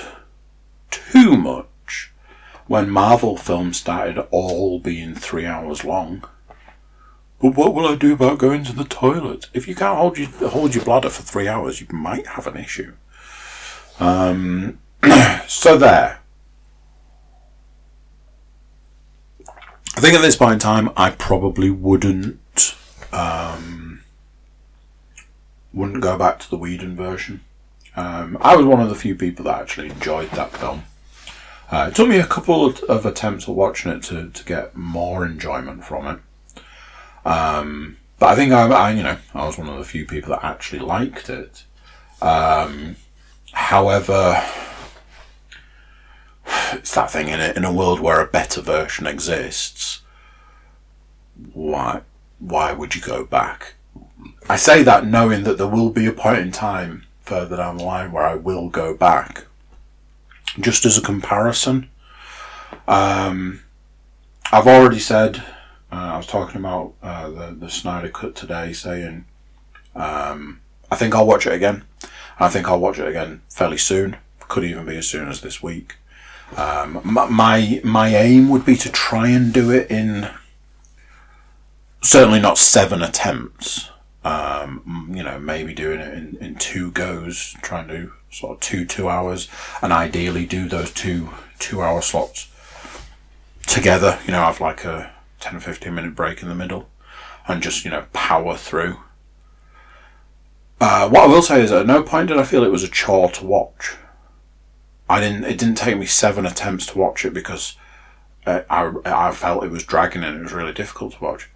too 0.90 1.38
much 1.38 2.12
when 2.68 2.90
Marvel 2.90 3.38
films 3.38 3.78
started 3.78 4.20
all 4.32 4.80
being 4.80 5.16
three 5.16 5.46
hours 5.46 5.84
long. 5.84 6.24
But 7.42 7.56
what 7.56 7.74
will 7.74 7.88
I 7.88 7.96
do 7.96 8.14
about 8.14 8.38
going 8.38 8.64
to 8.66 8.74
the 8.74 8.84
toilet? 8.84 9.48
If 9.54 9.68
you 9.68 9.76
can't 9.76 9.98
hold 9.98 10.18
your 10.18 10.30
hold 10.50 10.76
your 10.76 10.84
bladder 10.84 11.10
for 11.10 11.24
three 11.24 11.48
hours, 11.48 11.80
you 11.80 11.88
might 11.92 12.28
have 12.28 12.48
an 12.48 12.58
issue. 12.58 12.94
Um, 14.00 14.80
so 15.48 15.78
there. 15.78 16.20
I 19.96 20.02
think 20.02 20.16
at 20.16 20.22
this 20.22 20.36
point 20.36 20.54
in 20.54 20.60
time, 20.60 20.90
I 20.96 21.12
probably 21.12 21.70
wouldn't. 21.70 22.76
Um, 23.12 24.02
wouldn't 25.74 26.02
go 26.02 26.18
back 26.18 26.40
to 26.40 26.50
the 26.50 26.58
Whedon 26.58 26.96
version. 26.96 27.42
Um, 27.96 28.38
I 28.42 28.56
was 28.56 28.66
one 28.66 28.82
of 28.82 28.90
the 28.90 28.96
few 28.96 29.16
people 29.16 29.46
that 29.46 29.60
actually 29.60 29.90
enjoyed 29.90 30.32
that 30.32 30.52
film. 30.52 30.84
Uh, 31.72 31.90
it 31.90 31.96
took 31.96 32.08
me 32.08 32.18
a 32.18 32.26
couple 32.26 32.66
of, 32.66 33.06
attempts 33.06 33.48
at 33.48 33.54
watching 33.54 33.92
it 33.92 34.02
to, 34.04 34.30
to 34.30 34.44
get 34.46 34.76
more 34.76 35.26
enjoyment 35.26 35.84
from 35.84 36.08
it. 36.08 36.20
Um, 37.28 37.98
but 38.18 38.28
I 38.30 38.36
think 38.36 38.52
I, 38.54 38.68
I, 38.68 38.92
you 38.92 39.04
know, 39.04 39.18
I 39.34 39.46
was 39.46 39.58
one 39.58 39.70
of 39.70 39.78
the 39.78 39.84
few 39.84 40.06
people 40.06 40.32
that 40.32 40.44
actually 40.44 40.80
liked 40.80 41.30
it. 41.30 41.64
Um, 42.22 42.96
however, 43.52 44.44
it's 46.74 46.94
that 46.96 47.12
thing 47.12 47.28
in 47.28 47.40
it. 47.40 47.58
In 47.58 47.66
a 47.66 47.74
world 47.74 48.00
where 48.00 48.22
a 48.22 48.28
better 48.28 48.62
version 48.62 49.08
exists, 49.08 50.02
why, 51.54 52.02
why 52.40 52.74
would 52.74 52.96
you 52.96 53.02
go 53.02 53.26
back? 53.26 53.74
I 54.50 54.56
say 54.56 54.84
that 54.84 55.06
knowing 55.06 55.44
that 55.44 55.58
there 55.58 55.68
will 55.68 55.90
be 55.90 56.06
a 56.06 56.12
point 56.12 56.40
in 56.40 56.52
time 56.52 57.06
further 57.22 57.58
down 57.58 57.78
the 57.78 57.84
line 57.84 58.12
where 58.12 58.26
I 58.26 58.36
will 58.36 58.70
go 58.70 58.94
back. 58.94 59.46
Just 60.60 60.86
as 60.86 60.98
a 60.98 61.02
comparison, 61.02 61.90
um, 62.88 63.62
I've 64.52 64.68
already 64.68 65.00
said, 65.00 65.38
uh, 65.92 65.96
I 66.14 66.18
was 66.18 66.26
talking 66.26 66.60
about 66.60 66.94
uh, 67.04 67.30
the, 67.30 67.56
the 67.60 67.70
Snyder 67.70 68.10
Cut 68.10 68.36
today, 68.36 68.74
saying, 68.74 69.26
um, 69.96 70.62
I 70.90 70.96
think 70.96 71.14
I'll 71.14 71.28
watch 71.28 71.46
it 71.46 71.54
again. 71.54 71.84
I 72.40 72.50
think 72.50 72.68
I'll 72.68 72.80
watch 72.80 72.98
it 72.98 73.08
again 73.08 73.42
fairly 73.50 73.78
soon. 73.78 74.18
Could 74.48 74.64
even 74.64 74.88
be 74.88 74.98
as 74.98 75.08
soon 75.08 75.30
as 75.30 75.42
this 75.42 75.62
week. 75.62 75.98
Um, 76.58 77.02
my 77.04 77.82
my 77.84 78.16
aim 78.16 78.50
would 78.50 78.66
be 78.66 78.76
to 78.78 78.92
try 78.92 79.30
and 79.30 79.54
do 79.54 79.72
it 79.72 79.90
in 79.90 80.30
certainly 82.02 82.40
not 82.40 82.58
seven 82.58 83.02
attempts. 83.02 83.90
Um, 84.24 85.12
you 85.14 85.24
know, 85.24 85.40
maybe 85.40 85.74
doing 85.74 86.00
it 86.00 86.14
in, 86.14 86.38
in 86.42 86.56
two 86.56 86.92
goes, 86.92 87.56
trying 87.62 87.88
to 87.88 88.12
sort 88.32 88.54
of 88.54 88.60
two 88.60 88.86
two 88.86 89.08
hours, 89.08 89.48
and 89.82 89.94
ideally 89.94 90.46
do 90.46 90.68
those 90.68 90.92
two 90.92 91.30
two 91.60 91.82
hour 91.82 92.02
slots 92.02 92.50
together. 93.68 94.20
You 94.26 94.32
know, 94.32 94.40
have 94.40 94.60
like 94.60 94.84
a 94.84 95.12
10 95.40 95.56
or 95.56 95.60
15 95.60 95.94
minute 95.94 96.16
break 96.16 96.42
in 96.42 96.50
the 96.50 96.56
middle 96.56 96.90
and 97.48 97.64
just, 97.64 97.84
you 97.84 97.92
know, 97.92 98.06
power 98.14 98.56
through. 98.56 98.98
Uh, 100.82 101.10
what 101.10 101.24
I 101.24 101.28
will 101.28 101.42
say 101.42 101.62
is 101.62 101.72
at 101.72 101.88
no 101.88 102.04
point 102.04 102.30
did 102.30 102.38
I 102.38 102.44
feel 102.44 102.64
it 102.64 102.72
was 102.72 102.84
a 102.84 102.88
chore 102.88 103.30
to 103.32 103.46
watch. 103.46 103.98
I 105.10 105.20
didn't, 105.20 105.44
it 105.46 105.58
didn't 105.58 105.76
take 105.76 105.98
me 105.98 106.06
seven 106.06 106.46
attempts 106.46 106.86
to 106.88 106.98
watch 106.98 107.26
it 107.26 107.34
because 107.34 107.76
uh, 108.46 108.62
I, 108.70 108.94
I 109.06 109.32
felt 109.32 109.64
it 109.64 109.72
was 109.72 109.84
dragging 109.84 110.24
and 110.24 110.38
it 110.38 110.44
was 110.44 110.54
really 110.54 110.74
difficult 110.74 111.14
to 111.14 111.24
watch 111.24 111.50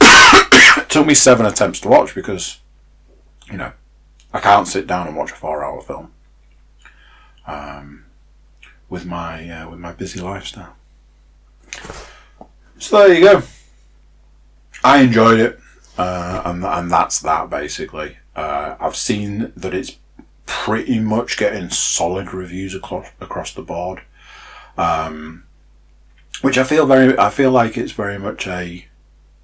it 0.00 0.88
took 0.88 1.06
me 1.06 1.14
seven 1.14 1.46
attempts 1.46 1.80
to 1.80 1.88
watch 1.88 2.14
because, 2.14 2.60
you 3.50 3.56
know, 3.56 3.72
I 4.32 4.40
can't 4.40 4.68
sit 4.68 4.86
down 4.86 5.06
and 5.06 5.16
watch 5.16 5.32
a 5.32 5.34
four-hour 5.34 5.82
film. 5.82 6.12
Um, 7.46 8.04
with 8.88 9.04
my 9.04 9.48
uh, 9.48 9.70
with 9.70 9.80
my 9.80 9.92
busy 9.92 10.20
lifestyle. 10.20 10.74
So 12.78 12.98
there 12.98 13.14
you 13.14 13.24
go. 13.24 13.42
I 14.82 15.02
enjoyed 15.02 15.40
it, 15.40 15.60
uh, 15.98 16.42
and 16.44 16.64
and 16.64 16.90
that's 16.90 17.20
that 17.20 17.50
basically. 17.50 18.16
Uh, 18.36 18.76
I've 18.78 18.96
seen 18.96 19.52
that 19.56 19.74
it's 19.74 19.96
pretty 20.50 20.98
much 20.98 21.38
getting 21.38 21.70
solid 21.70 22.34
reviews 22.34 22.74
across 22.74 23.06
across 23.20 23.54
the 23.54 23.62
board, 23.62 24.02
um, 24.76 25.44
which 26.42 26.58
I 26.58 26.64
feel 26.64 26.86
very. 26.86 27.16
I 27.16 27.30
feel 27.30 27.52
like 27.52 27.78
it's 27.78 27.92
very 27.92 28.18
much 28.18 28.48
a 28.48 28.84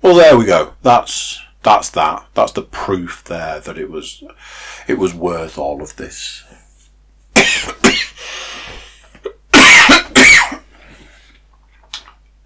well, 0.02 0.16
there 0.16 0.36
we 0.36 0.44
go. 0.46 0.74
That's 0.82 1.40
that's 1.62 1.90
that. 1.90 2.26
That's 2.34 2.50
the 2.50 2.62
proof 2.62 3.22
there 3.24 3.60
that 3.60 3.78
it 3.78 3.88
was 3.88 4.24
it 4.88 4.98
was 4.98 5.14
worth 5.14 5.56
all 5.58 5.80
of 5.80 5.94
this. 5.94 6.42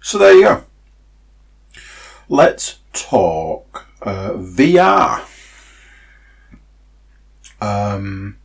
so 0.01 0.19
there 0.19 0.33
you 0.33 0.43
go. 0.43 0.63
Let's 2.29 2.77
talk 2.93 3.87
uh, 4.03 4.33
VR. 4.33 5.25
Um, 7.59 8.37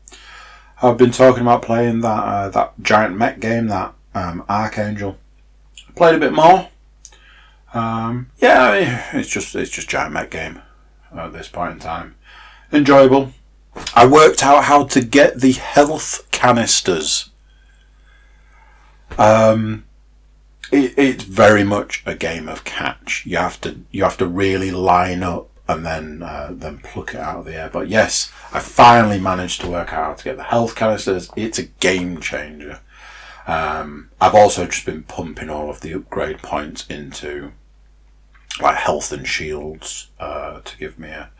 I've 0.87 0.97
been 0.97 1.11
talking 1.11 1.43
about 1.43 1.62
playing 1.62 2.01
that 2.01 2.09
uh, 2.09 2.49
that 2.51 2.74
giant 2.80 3.16
mech 3.16 3.41
game, 3.41 3.66
that 3.68 3.93
um, 4.14 4.45
Archangel. 4.49 5.16
Played 5.97 6.16
a 6.16 6.18
bit 6.18 6.32
more. 6.32 6.68
Um, 7.74 8.30
yeah, 8.39 9.11
it's 9.12 9.28
just 9.28 9.55
it's 9.55 9.70
just 9.70 9.89
giant 9.89 10.12
mech 10.12 10.30
game 10.30 10.62
at 11.14 11.32
this 11.32 11.49
point 11.49 11.72
in 11.72 11.78
time. 11.80 12.14
Enjoyable. 12.72 13.32
I 13.95 14.07
worked 14.07 14.43
out 14.43 14.64
how 14.64 14.84
to 14.84 15.01
get 15.05 15.41
the 15.41 15.53
health 15.53 16.26
canisters. 16.30 17.30
Um, 19.18 19.84
it, 20.70 20.95
it's 20.97 21.24
very 21.24 21.64
much 21.64 22.03
a 22.07 22.14
game 22.14 22.49
of 22.49 22.64
catch. 22.64 23.24
You 23.26 23.39
have 23.39 23.61
to 23.62 23.80
you 23.91 24.05
have 24.05 24.16
to 24.18 24.26
really 24.26 24.70
line 24.70 25.22
up 25.22 25.49
and 25.69 25.85
then 25.85 26.23
uh, 26.23 26.51
then 26.53 26.79
pluck 26.79 27.14
it 27.14 27.21
out 27.21 27.41
of 27.41 27.45
the 27.45 27.55
air. 27.55 27.71
But 27.73 27.89
yes, 27.89 28.33
I 28.53 28.61
finally 28.61 29.21
managed 29.21 29.61
to 29.62 29.69
work 29.71 29.93
out 29.93 30.07
how 30.07 30.14
to 30.14 30.25
get 30.25 30.37
the 30.37 30.45
health 30.45 30.77
canisters. 30.77 31.31
It's 31.37 31.59
a 31.59 31.64
game 31.64 32.21
changer. 32.21 32.81
Um, 33.47 34.11
I've 34.21 34.35
also 34.35 34.67
just 34.67 34.87
been 34.87 35.05
pumping 35.05 35.51
all 35.51 35.71
of 35.71 35.81
the 35.81 35.93
upgrade 35.93 36.39
points 36.39 36.87
into 36.89 37.53
like 38.61 38.77
health 38.77 39.12
and 39.12 39.27
shields 39.27 40.09
uh, 40.19 40.61
to 40.64 40.79
give 40.79 40.99
me 40.99 41.09
a 41.09 41.31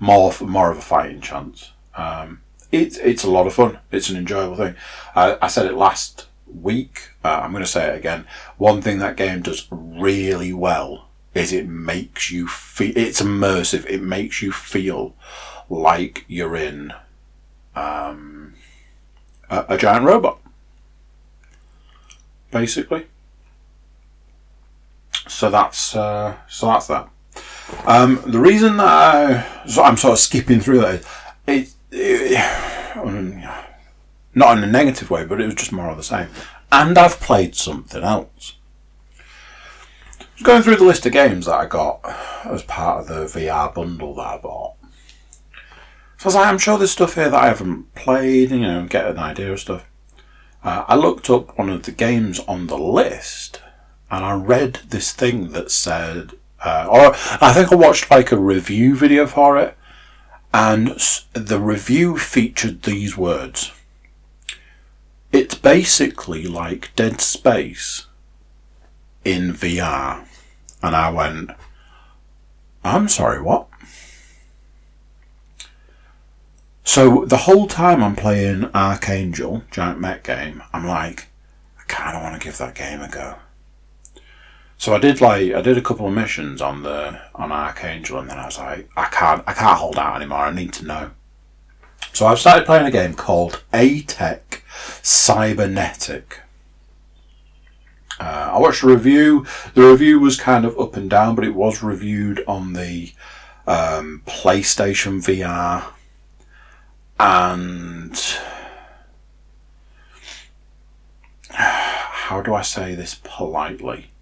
more 0.00 0.32
more 0.40 0.70
of 0.70 0.78
a 0.78 0.82
fighting 0.82 1.20
chance. 1.20 1.72
Um, 1.96 2.40
it's 2.70 2.96
it's 2.98 3.24
a 3.24 3.30
lot 3.30 3.46
of 3.46 3.54
fun. 3.54 3.78
It's 3.90 4.08
an 4.08 4.16
enjoyable 4.16 4.56
thing. 4.56 4.74
I, 5.14 5.36
I 5.42 5.48
said 5.48 5.66
it 5.66 5.74
last 5.74 6.26
week. 6.46 7.10
Uh, 7.24 7.40
I'm 7.42 7.52
going 7.52 7.64
to 7.64 7.70
say 7.70 7.88
it 7.88 7.96
again. 7.96 8.26
One 8.56 8.82
thing 8.82 8.98
that 8.98 9.16
game 9.16 9.42
does 9.42 9.66
really 9.70 10.52
well 10.52 11.08
is 11.34 11.52
it 11.52 11.66
makes 11.66 12.30
you 12.30 12.46
feel. 12.46 12.92
It's 12.96 13.22
immersive. 13.22 13.86
It 13.86 14.02
makes 14.02 14.42
you 14.42 14.52
feel 14.52 15.14
like 15.68 16.24
you're 16.28 16.56
in 16.56 16.92
um, 17.74 18.54
a, 19.50 19.64
a 19.70 19.78
giant 19.78 20.04
robot, 20.04 20.38
basically. 22.50 23.06
So 25.28 25.50
that's 25.50 25.96
uh, 25.96 26.36
so 26.48 26.66
that's 26.66 26.88
that. 26.88 27.08
Um, 27.86 28.20
the 28.26 28.38
reason 28.38 28.76
that 28.76 28.86
I, 28.86 29.66
so 29.66 29.82
I'm 29.82 29.96
sort 29.96 30.12
of 30.12 30.18
skipping 30.18 30.60
through 30.60 30.80
that 30.80 31.04
is 31.46 31.74
it, 31.90 32.32
it, 32.32 33.50
not 34.34 34.58
in 34.58 34.64
a 34.64 34.66
negative 34.66 35.10
way, 35.10 35.24
but 35.24 35.40
it 35.40 35.46
was 35.46 35.54
just 35.54 35.72
more 35.72 35.88
of 35.88 35.96
the 35.96 36.02
same. 36.02 36.28
And 36.70 36.98
I've 36.98 37.20
played 37.20 37.54
something 37.54 38.02
else. 38.02 38.56
Going 40.42 40.62
through 40.62 40.76
the 40.76 40.84
list 40.84 41.06
of 41.06 41.12
games 41.12 41.46
that 41.46 41.54
I 41.54 41.66
got 41.66 42.00
as 42.44 42.64
part 42.64 43.00
of 43.00 43.06
the 43.06 43.38
VR 43.38 43.72
bundle 43.72 44.14
that 44.16 44.26
I 44.26 44.38
bought. 44.38 44.74
So 46.18 46.24
I 46.24 46.26
was 46.26 46.34
like, 46.34 46.46
I'm 46.46 46.58
sure 46.58 46.78
there's 46.78 46.90
stuff 46.90 47.14
here 47.14 47.30
that 47.30 47.40
I 47.40 47.46
haven't 47.46 47.94
played, 47.94 48.50
you 48.50 48.60
know, 48.60 48.86
get 48.86 49.06
an 49.06 49.18
idea 49.18 49.52
of 49.52 49.60
stuff. 49.60 49.88
Uh, 50.64 50.84
I 50.88 50.96
looked 50.96 51.30
up 51.30 51.56
one 51.56 51.68
of 51.68 51.84
the 51.84 51.92
games 51.92 52.40
on 52.40 52.66
the 52.66 52.78
list 52.78 53.60
and 54.10 54.24
I 54.24 54.34
read 54.34 54.80
this 54.88 55.12
thing 55.12 55.52
that 55.52 55.70
said, 55.70 56.32
uh, 56.64 56.86
or 56.90 57.14
I 57.40 57.52
think 57.52 57.72
I 57.72 57.76
watched 57.76 58.10
like 58.10 58.32
a 58.32 58.36
review 58.36 58.96
video 58.96 59.26
for 59.26 59.56
it, 59.58 59.76
and 60.52 60.98
the 61.32 61.60
review 61.60 62.18
featured 62.18 62.82
these 62.82 63.16
words. 63.16 63.72
It's 65.30 65.54
basically 65.54 66.46
like 66.46 66.94
Dead 66.94 67.20
Space 67.20 68.06
in 69.24 69.52
VR. 69.52 70.26
And 70.82 70.96
I 70.96 71.10
went, 71.10 71.50
I'm 72.84 73.08
sorry, 73.08 73.40
what? 73.40 73.68
So 76.84 77.24
the 77.24 77.38
whole 77.38 77.68
time 77.68 78.02
I'm 78.02 78.16
playing 78.16 78.64
Archangel, 78.74 79.62
Giant 79.70 80.00
Mech 80.00 80.24
game, 80.24 80.62
I'm 80.72 80.86
like, 80.86 81.28
I 81.78 81.84
kind 81.86 82.16
of 82.16 82.22
want 82.22 82.40
to 82.40 82.44
give 82.44 82.58
that 82.58 82.74
game 82.74 83.00
a 83.00 83.08
go. 83.08 83.36
So 84.78 84.92
I 84.92 84.98
did 84.98 85.20
like 85.20 85.54
I 85.54 85.62
did 85.62 85.78
a 85.78 85.80
couple 85.80 86.08
of 86.08 86.12
missions 86.12 86.60
on 86.60 86.82
the 86.82 87.20
on 87.36 87.52
Archangel, 87.52 88.18
and 88.18 88.28
then 88.28 88.38
I 88.38 88.46
was 88.46 88.58
like, 88.58 88.90
I 88.96 89.04
can't 89.04 89.44
I 89.46 89.52
can't 89.52 89.78
hold 89.78 89.96
out 89.96 90.16
anymore. 90.16 90.38
I 90.38 90.52
need 90.52 90.72
to 90.72 90.84
know. 90.84 91.10
So 92.12 92.26
I've 92.26 92.40
started 92.40 92.66
playing 92.66 92.86
a 92.86 92.90
game 92.90 93.14
called 93.14 93.62
A-Tech 93.72 94.64
Cybernetic. 95.02 96.40
Uh, 98.22 98.50
I 98.54 98.58
watched 98.58 98.82
a 98.82 98.86
review. 98.86 99.44
The 99.74 99.82
review 99.82 100.20
was 100.20 100.38
kind 100.38 100.64
of 100.64 100.78
up 100.78 100.96
and 100.96 101.10
down, 101.10 101.34
but 101.34 101.44
it 101.44 101.54
was 101.54 101.82
reviewed 101.82 102.44
on 102.46 102.74
the 102.74 103.12
um, 103.66 104.22
PlayStation 104.26 105.20
VR 105.22 105.84
and 107.18 108.16
how 111.50 112.42
do 112.42 112.54
I 112.54 112.62
say 112.62 112.94
this 112.94 113.20
politely? 113.22 114.12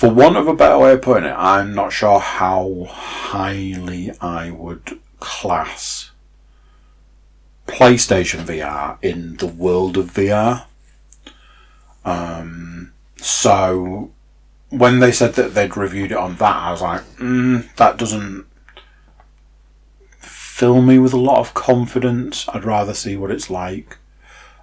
for 0.00 0.08
want 0.08 0.34
of 0.34 0.48
a 0.48 0.54
better 0.56 0.78
way 0.78 0.94
of 0.94 1.02
putting 1.02 1.28
it, 1.28 1.34
I'm 1.36 1.74
not 1.74 1.92
sure 1.92 2.20
how 2.20 2.86
highly 2.88 4.10
I 4.18 4.50
would 4.50 4.98
class 5.18 6.10
PlayStation 7.68 8.46
VR 8.46 8.96
in 9.02 9.36
the 9.36 9.46
world 9.46 9.98
of 9.98 10.10
VR. 10.14 10.64
Um, 12.04 12.92
so 13.16 14.10
when 14.70 15.00
they 15.00 15.12
said 15.12 15.34
that 15.34 15.54
they'd 15.54 15.76
reviewed 15.76 16.12
it 16.12 16.18
on 16.18 16.36
that, 16.36 16.56
I 16.56 16.70
was 16.70 16.82
like, 16.82 17.02
mm, 17.16 17.74
that 17.76 17.96
doesn't 17.96 18.46
fill 20.18 20.82
me 20.82 20.98
with 20.98 21.12
a 21.12 21.18
lot 21.18 21.38
of 21.38 21.54
confidence. 21.54 22.48
I'd 22.48 22.64
rather 22.64 22.94
see 22.94 23.16
what 23.16 23.30
it's 23.30 23.50
like 23.50 23.98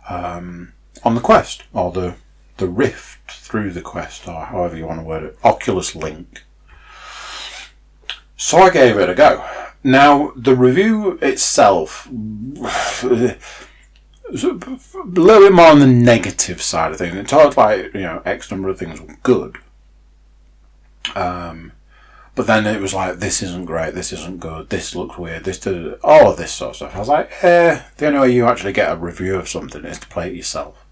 um, 0.10 0.74
on 1.04 1.16
the 1.16 1.22
Quest 1.22 1.64
or 1.74 1.92
the 1.92 2.16
the 2.58 2.68
Rift 2.68 3.32
through 3.32 3.72
the 3.72 3.82
Quest, 3.82 4.28
or 4.28 4.46
however 4.46 4.76
you 4.76 4.88
want 4.88 5.00
to 5.00 5.06
word 5.06 5.24
it, 5.24 5.38
Oculus 5.44 5.96
Link. 5.96 6.44
So 8.36 8.58
I 8.58 8.70
gave 8.70 8.98
it 8.98 9.10
a 9.10 9.16
go. 9.16 9.48
Now, 9.84 10.34
the 10.36 10.56
review 10.56 11.18
itself, 11.22 12.08
a 14.30 14.34
little 14.34 15.42
bit 15.42 15.54
more 15.54 15.68
on 15.68 15.80
the 15.80 15.88
negative 15.88 16.62
side 16.62 16.92
of 16.92 16.98
things. 16.98 17.16
It 17.16 17.28
talked 17.28 17.58
like, 17.58 17.94
you 17.94 18.02
know, 18.02 18.22
X 18.26 18.52
number 18.52 18.70
of 18.70 18.78
things 18.78 19.00
were 19.00 19.18
good. 19.24 19.58
Um, 21.16 21.72
but 22.36 22.48
then 22.48 22.68
it 22.68 22.82
was 22.82 22.94
like, 22.94 23.20
this 23.20 23.42
isn't 23.42 23.66
great, 23.66 23.96
this 23.96 24.14
isn't 24.14 24.40
good, 24.40 24.70
this 24.70 24.96
looks 24.96 25.18
weird, 25.18 25.44
this 25.44 25.60
did 25.60 25.96
all 26.04 26.32
of 26.32 26.38
this 26.38 26.52
sort 26.52 26.72
of 26.72 26.76
stuff. 26.76 26.96
I 26.96 27.00
was 27.00 27.08
like, 27.08 27.32
eh, 27.44 27.82
the 27.98 28.08
only 28.08 28.20
way 28.20 28.32
you 28.32 28.46
actually 28.46 28.74
get 28.74 28.92
a 28.92 28.96
review 28.96 29.36
of 29.36 29.50
something 29.50 29.86
is 29.86 30.00
to 30.00 30.08
play 30.08 30.30
it 30.30 30.36
yourself. 30.36 30.86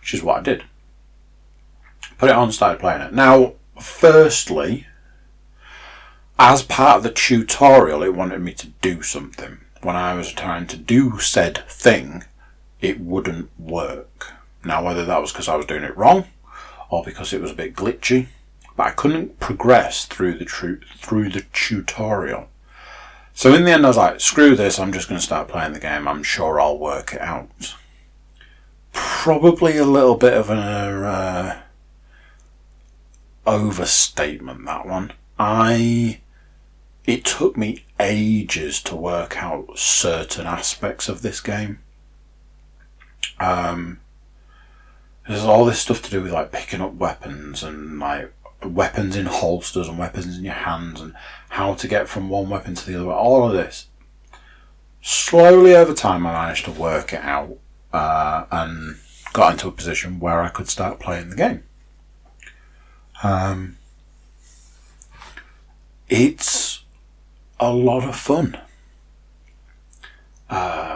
Which 0.00 0.12
is 0.12 0.22
what 0.22 0.38
I 0.38 0.42
did 0.42 0.64
put 2.18 2.30
it 2.30 2.36
on, 2.36 2.52
started 2.52 2.80
playing 2.80 3.02
it. 3.02 3.12
Now, 3.12 3.54
firstly, 3.80 4.86
as 6.38 6.62
part 6.62 6.98
of 6.98 7.02
the 7.02 7.10
tutorial, 7.10 8.02
it 8.02 8.14
wanted 8.14 8.40
me 8.40 8.52
to 8.54 8.68
do 8.80 9.02
something. 9.02 9.58
When 9.82 9.96
I 9.96 10.14
was 10.14 10.32
trying 10.32 10.66
to 10.68 10.76
do 10.76 11.18
said 11.18 11.64
thing, 11.68 12.24
it 12.80 13.00
wouldn't 13.00 13.50
work. 13.58 14.32
Now, 14.64 14.84
whether 14.84 15.04
that 15.04 15.20
was 15.20 15.32
because 15.32 15.48
I 15.48 15.56
was 15.56 15.66
doing 15.66 15.84
it 15.84 15.96
wrong 15.96 16.26
or 16.90 17.02
because 17.04 17.32
it 17.32 17.40
was 17.40 17.52
a 17.52 17.54
bit 17.54 17.74
glitchy, 17.74 18.26
but 18.76 18.86
I 18.88 18.90
couldn't 18.90 19.40
progress 19.40 20.04
through 20.04 20.38
the 20.38 20.44
tru- 20.44 20.80
through 20.98 21.30
the 21.30 21.44
tutorial. 21.52 22.48
So 23.32 23.54
in 23.54 23.64
the 23.64 23.70
end, 23.70 23.84
I 23.84 23.88
was 23.88 23.96
like, 23.96 24.20
"Screw 24.20 24.56
this! 24.56 24.78
I'm 24.78 24.92
just 24.92 25.08
going 25.08 25.20
to 25.20 25.26
start 25.26 25.48
playing 25.48 25.72
the 25.72 25.80
game. 25.80 26.08
I'm 26.08 26.22
sure 26.22 26.60
I'll 26.60 26.78
work 26.78 27.12
it 27.12 27.20
out." 27.20 27.74
Probably 28.92 29.76
a 29.76 29.84
little 29.84 30.16
bit 30.16 30.32
of 30.32 30.48
an 30.48 30.58
uh, 30.58 31.62
overstatement, 33.46 34.64
that 34.66 34.86
one. 34.86 35.12
I. 35.38 36.20
It 37.04 37.24
took 37.24 37.56
me 37.56 37.84
ages 38.00 38.82
to 38.82 38.96
work 38.96 39.40
out 39.40 39.78
certain 39.78 40.44
aspects 40.46 41.08
of 41.08 41.22
this 41.22 41.40
game. 41.40 41.78
Um, 43.38 44.00
there's 45.26 45.44
all 45.44 45.64
this 45.64 45.80
stuff 45.80 46.02
to 46.02 46.10
do 46.10 46.22
with 46.22 46.32
like 46.32 46.52
picking 46.52 46.80
up 46.80 46.94
weapons 46.94 47.62
and 47.62 47.98
like 47.98 48.32
weapons 48.62 49.16
in 49.16 49.26
holsters 49.26 49.88
and 49.88 49.98
weapons 49.98 50.38
in 50.38 50.44
your 50.44 50.54
hands 50.54 51.00
and 51.00 51.14
how 51.50 51.74
to 51.74 51.88
get 51.88 52.08
from 52.08 52.28
one 52.28 52.48
weapon 52.48 52.74
to 52.74 52.86
the 52.86 53.00
other. 53.00 53.10
All 53.10 53.46
of 53.46 53.52
this. 53.52 53.86
Slowly 55.02 55.74
over 55.74 55.94
time, 55.94 56.26
I 56.26 56.32
managed 56.32 56.64
to 56.64 56.72
work 56.72 57.12
it 57.12 57.22
out 57.22 57.58
uh, 57.92 58.46
and 58.50 58.96
got 59.32 59.52
into 59.52 59.68
a 59.68 59.72
position 59.72 60.18
where 60.18 60.42
I 60.42 60.48
could 60.48 60.68
start 60.68 60.98
playing 60.98 61.30
the 61.30 61.36
game. 61.36 61.62
Um, 63.22 63.76
it's 66.08 66.84
a 67.58 67.72
lot 67.72 68.04
of 68.04 68.16
fun. 68.16 68.58
I 70.48 70.95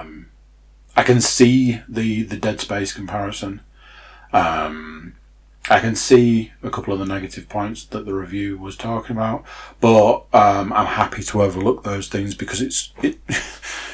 can 1.11 1.20
see 1.20 1.82
the, 1.88 2.22
the 2.22 2.36
Dead 2.36 2.61
Space 2.61 2.92
comparison. 2.92 3.61
Um, 4.32 5.14
I 5.68 5.80
can 5.80 5.96
see 5.96 6.52
a 6.62 6.70
couple 6.70 6.92
of 6.92 7.00
the 7.00 7.04
negative 7.04 7.48
points 7.48 7.84
that 7.86 8.06
the 8.06 8.14
review 8.14 8.56
was 8.58 8.76
talking 8.76 9.16
about, 9.16 9.44
but 9.80 10.24
um, 10.32 10.72
I'm 10.72 10.86
happy 10.86 11.22
to 11.24 11.42
overlook 11.42 11.82
those 11.82 12.08
things 12.08 12.34
because 12.34 12.61
it's 12.61 12.92
it. 13.02 13.18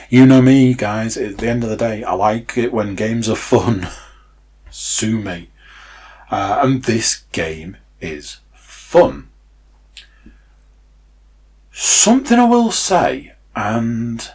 You 0.08 0.24
know 0.24 0.40
me, 0.40 0.72
guys. 0.72 1.16
At 1.16 1.38
the 1.38 1.48
end 1.48 1.64
of 1.64 1.70
the 1.70 1.76
day, 1.76 2.04
I 2.04 2.12
like 2.12 2.56
it 2.56 2.72
when 2.72 2.94
games 2.94 3.28
are 3.28 3.34
fun. 3.34 3.88
Sue 4.70 5.18
me. 5.18 5.50
Uh, 6.30 6.60
and 6.62 6.84
this 6.84 7.24
game 7.32 7.76
is 8.00 8.38
fun. 8.54 9.28
Something 11.72 12.38
I 12.38 12.44
will 12.44 12.70
say, 12.70 13.34
and 13.56 14.30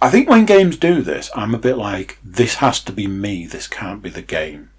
I 0.00 0.10
think 0.10 0.28
when 0.28 0.46
games 0.46 0.76
do 0.76 1.02
this, 1.02 1.28
I'm 1.34 1.56
a 1.56 1.58
bit 1.58 1.76
like, 1.76 2.18
this 2.22 2.56
has 2.56 2.80
to 2.82 2.92
be 2.92 3.08
me, 3.08 3.46
this 3.46 3.66
can't 3.66 4.00
be 4.00 4.10
the 4.10 4.22
game. 4.22 4.70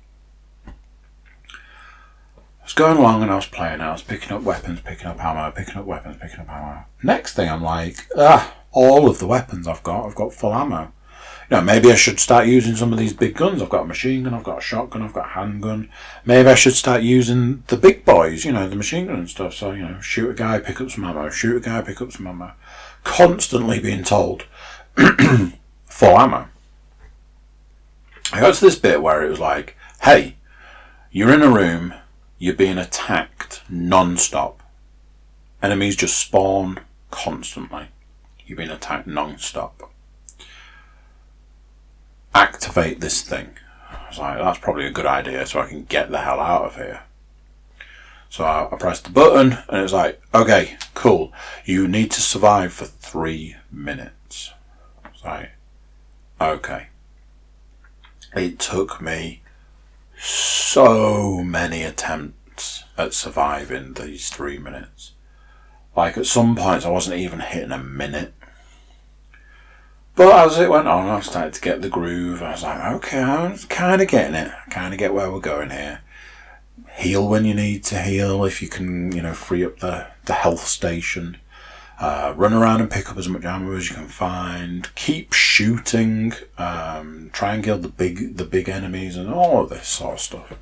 I 0.66 2.64
was 2.64 2.74
going 2.74 2.98
along 2.98 3.24
and 3.24 3.32
I 3.32 3.36
was 3.36 3.46
playing, 3.46 3.82
I 3.82 3.92
was 3.92 4.02
picking 4.02 4.32
up 4.32 4.44
weapons, 4.44 4.80
picking 4.80 5.08
up 5.08 5.22
ammo, 5.22 5.52
picking 5.52 5.76
up 5.76 5.86
weapons, 5.86 6.16
picking 6.22 6.40
up 6.40 6.50
ammo. 6.50 6.86
Next 7.04 7.34
thing 7.34 7.50
I'm 7.50 7.62
like, 7.62 8.08
ah, 8.16 8.56
all 8.72 9.10
of 9.10 9.20
the 9.20 9.28
weapons 9.28 9.68
I've 9.68 9.84
got, 9.84 10.06
I've 10.06 10.16
got 10.16 10.34
full 10.34 10.54
ammo. 10.54 10.94
You 11.50 11.58
know, 11.58 11.62
maybe 11.64 11.92
I 11.92 11.96
should 11.96 12.20
start 12.20 12.48
using 12.48 12.76
some 12.76 12.94
of 12.94 13.00
these 13.00 13.12
big 13.12 13.36
guns. 13.36 13.62
I've 13.62 13.70
got 13.70 13.82
a 13.82 13.88
machine 13.88 14.24
gun, 14.24 14.36
I've 14.36 14.44
got 14.44 14.60
a 14.60 14.62
shotgun, 14.62 15.02
I've 15.02 15.14
got 15.14 15.26
a 15.26 15.30
handgun. 15.30 15.90
Maybe 16.24 16.48
I 16.48 16.56
should 16.56 16.76
start 16.76 17.02
using 17.02 17.64
the 17.68 17.76
big 17.76 18.06
boys, 18.06 18.46
you 18.46 18.52
know, 18.52 18.70
the 18.70 18.76
machine 18.76 19.08
gun 19.08 19.18
and 19.18 19.30
stuff. 19.30 19.56
So, 19.56 19.72
you 19.72 19.82
know, 19.82 20.00
shoot 20.00 20.30
a 20.30 20.34
guy, 20.34 20.60
pick 20.60 20.80
up 20.80 20.92
some 20.92 21.04
ammo, 21.04 21.30
shoot 21.30 21.58
a 21.58 21.60
guy, 21.60 21.82
pick 21.82 22.02
up 22.02 22.12
some 22.12 22.28
ammo. 22.28 22.54
Constantly 23.04 23.80
being 23.80 24.04
told, 24.04 24.46
full 25.86 26.18
ammo. 26.18 26.48
I 28.32 28.42
got 28.42 28.54
to 28.54 28.62
this 28.62 28.76
bit 28.76 29.02
where 29.02 29.26
it 29.26 29.30
was 29.30 29.40
like, 29.40 29.76
hey, 30.02 30.36
you're 31.12 31.34
in 31.34 31.42
a 31.42 31.50
room, 31.50 31.94
you're 32.38 32.54
being 32.54 32.78
attacked 32.78 33.64
non 33.70 34.18
stop. 34.18 34.62
Enemies 35.62 35.96
just 35.96 36.18
spawn 36.18 36.80
constantly. 37.12 37.88
You're 38.46 38.58
being 38.58 38.70
attacked 38.70 39.08
non 39.08 39.38
stop. 39.38 39.92
Activate 42.36 43.00
this 43.00 43.22
thing. 43.22 43.50
I 43.90 44.08
was 44.08 44.20
like, 44.20 44.38
that's 44.38 44.60
probably 44.60 44.86
a 44.86 44.92
good 44.92 45.06
idea 45.06 45.46
so 45.46 45.60
I 45.60 45.68
can 45.68 45.86
get 45.86 46.12
the 46.12 46.20
hell 46.22 46.40
out 46.40 46.66
of 46.66 46.76
here. 46.76 47.02
So 48.30 48.44
I, 48.44 48.70
I 48.72 48.78
pressed 48.78 49.06
the 49.06 49.10
button 49.10 49.58
and 49.68 49.80
it 49.80 49.82
was 49.82 49.94
like, 49.94 50.22
okay, 50.34 50.78
cool. 50.94 51.34
You 51.66 51.88
need 51.88 52.12
to 52.12 52.22
survive 52.22 52.74
for 52.74 52.86
three 52.86 53.56
minutes. 53.72 54.12
Like, 55.24 55.52
okay. 56.40 56.88
It 58.36 58.60
took 58.60 59.02
me 59.02 59.42
so 60.18 61.44
many 61.44 61.84
attempts 61.84 62.84
at 62.98 63.14
surviving 63.14 63.94
these 63.94 64.30
three 64.30 64.58
minutes. 64.58 65.14
Like 65.96 66.18
at 66.18 66.26
some 66.26 66.56
points, 66.56 66.86
I 66.86 66.90
wasn't 66.90 67.20
even 67.20 67.40
hitting 67.40 67.72
a 67.72 67.78
minute. 67.78 68.34
But 70.16 70.48
as 70.48 70.60
it 70.60 70.70
went 70.70 70.88
on, 70.88 71.08
I 71.08 71.22
started 71.22 71.54
to 71.54 71.62
get 71.62 71.82
the 71.82 71.90
groove. 71.90 72.44
I 72.44 72.52
was 72.52 72.64
like, 72.64 72.94
okay, 72.96 73.22
I'm 73.22 73.58
kind 73.58 74.02
of 74.02 74.10
getting 74.10 74.36
it. 74.36 74.52
I 74.52 74.70
kind 74.70 74.94
of 74.94 75.00
get 75.00 75.14
where 75.14 75.32
we're 75.32 75.40
going 75.40 75.70
here. 75.70 76.02
Heal 76.96 77.28
when 77.28 77.46
you 77.46 77.54
need 77.54 77.86
to 77.86 78.02
heal, 78.02 78.44
if 78.44 78.62
you 78.62 78.68
can, 78.68 79.14
you 79.14 79.22
know, 79.22 79.34
free 79.34 79.66
up 79.66 79.80
the, 79.80 80.08
the 80.26 80.34
health 80.34 80.66
station. 80.66 81.38
Uh, 82.00 82.34
run 82.38 82.54
around 82.54 82.80
and 82.80 82.90
pick 82.90 83.10
up 83.12 83.18
as 83.18 83.28
much 83.28 83.44
ammo 83.44 83.76
as 83.76 83.90
you 83.90 83.96
can 83.96 84.08
find. 84.08 84.94
Keep 84.96 85.34
shooting. 85.34 86.32
Um, 86.58 87.30
try 87.34 87.54
and 87.54 87.64
kill 87.64 87.78
the 87.78 87.90
big 87.90 88.38
the 88.38 88.46
big 88.46 88.70
enemies 88.70 89.18
and 89.18 89.34
all 89.34 89.62
of 89.62 89.70
this 89.70 89.88
sort 89.88 90.14
of 90.14 90.20
stuff. 90.22 90.54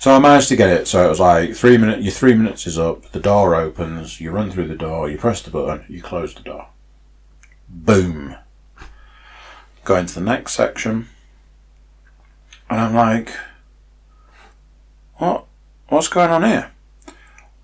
So 0.00 0.12
I 0.12 0.18
managed 0.18 0.48
to 0.48 0.56
get 0.56 0.70
it. 0.70 0.88
So 0.88 1.04
it 1.04 1.08
was 1.08 1.20
like 1.20 1.54
three 1.54 1.76
minutes. 1.76 2.02
Your 2.02 2.12
three 2.12 2.34
minutes 2.34 2.66
is 2.66 2.78
up. 2.78 3.10
The 3.12 3.20
door 3.20 3.54
opens. 3.54 4.20
You 4.20 4.32
run 4.32 4.50
through 4.50 4.68
the 4.68 4.74
door. 4.74 5.08
You 5.08 5.18
press 5.18 5.40
the 5.40 5.50
button. 5.50 5.84
You 5.88 6.02
close 6.02 6.34
the 6.34 6.42
door. 6.42 6.68
Boom. 7.68 8.36
Go 9.84 9.96
into 9.96 10.14
the 10.14 10.20
next 10.20 10.54
section, 10.54 11.08
and 12.68 12.80
I'm 12.80 12.94
like, 12.94 13.32
what? 15.16 15.46
What's 15.88 16.08
going 16.08 16.30
on 16.30 16.44
here? 16.44 16.72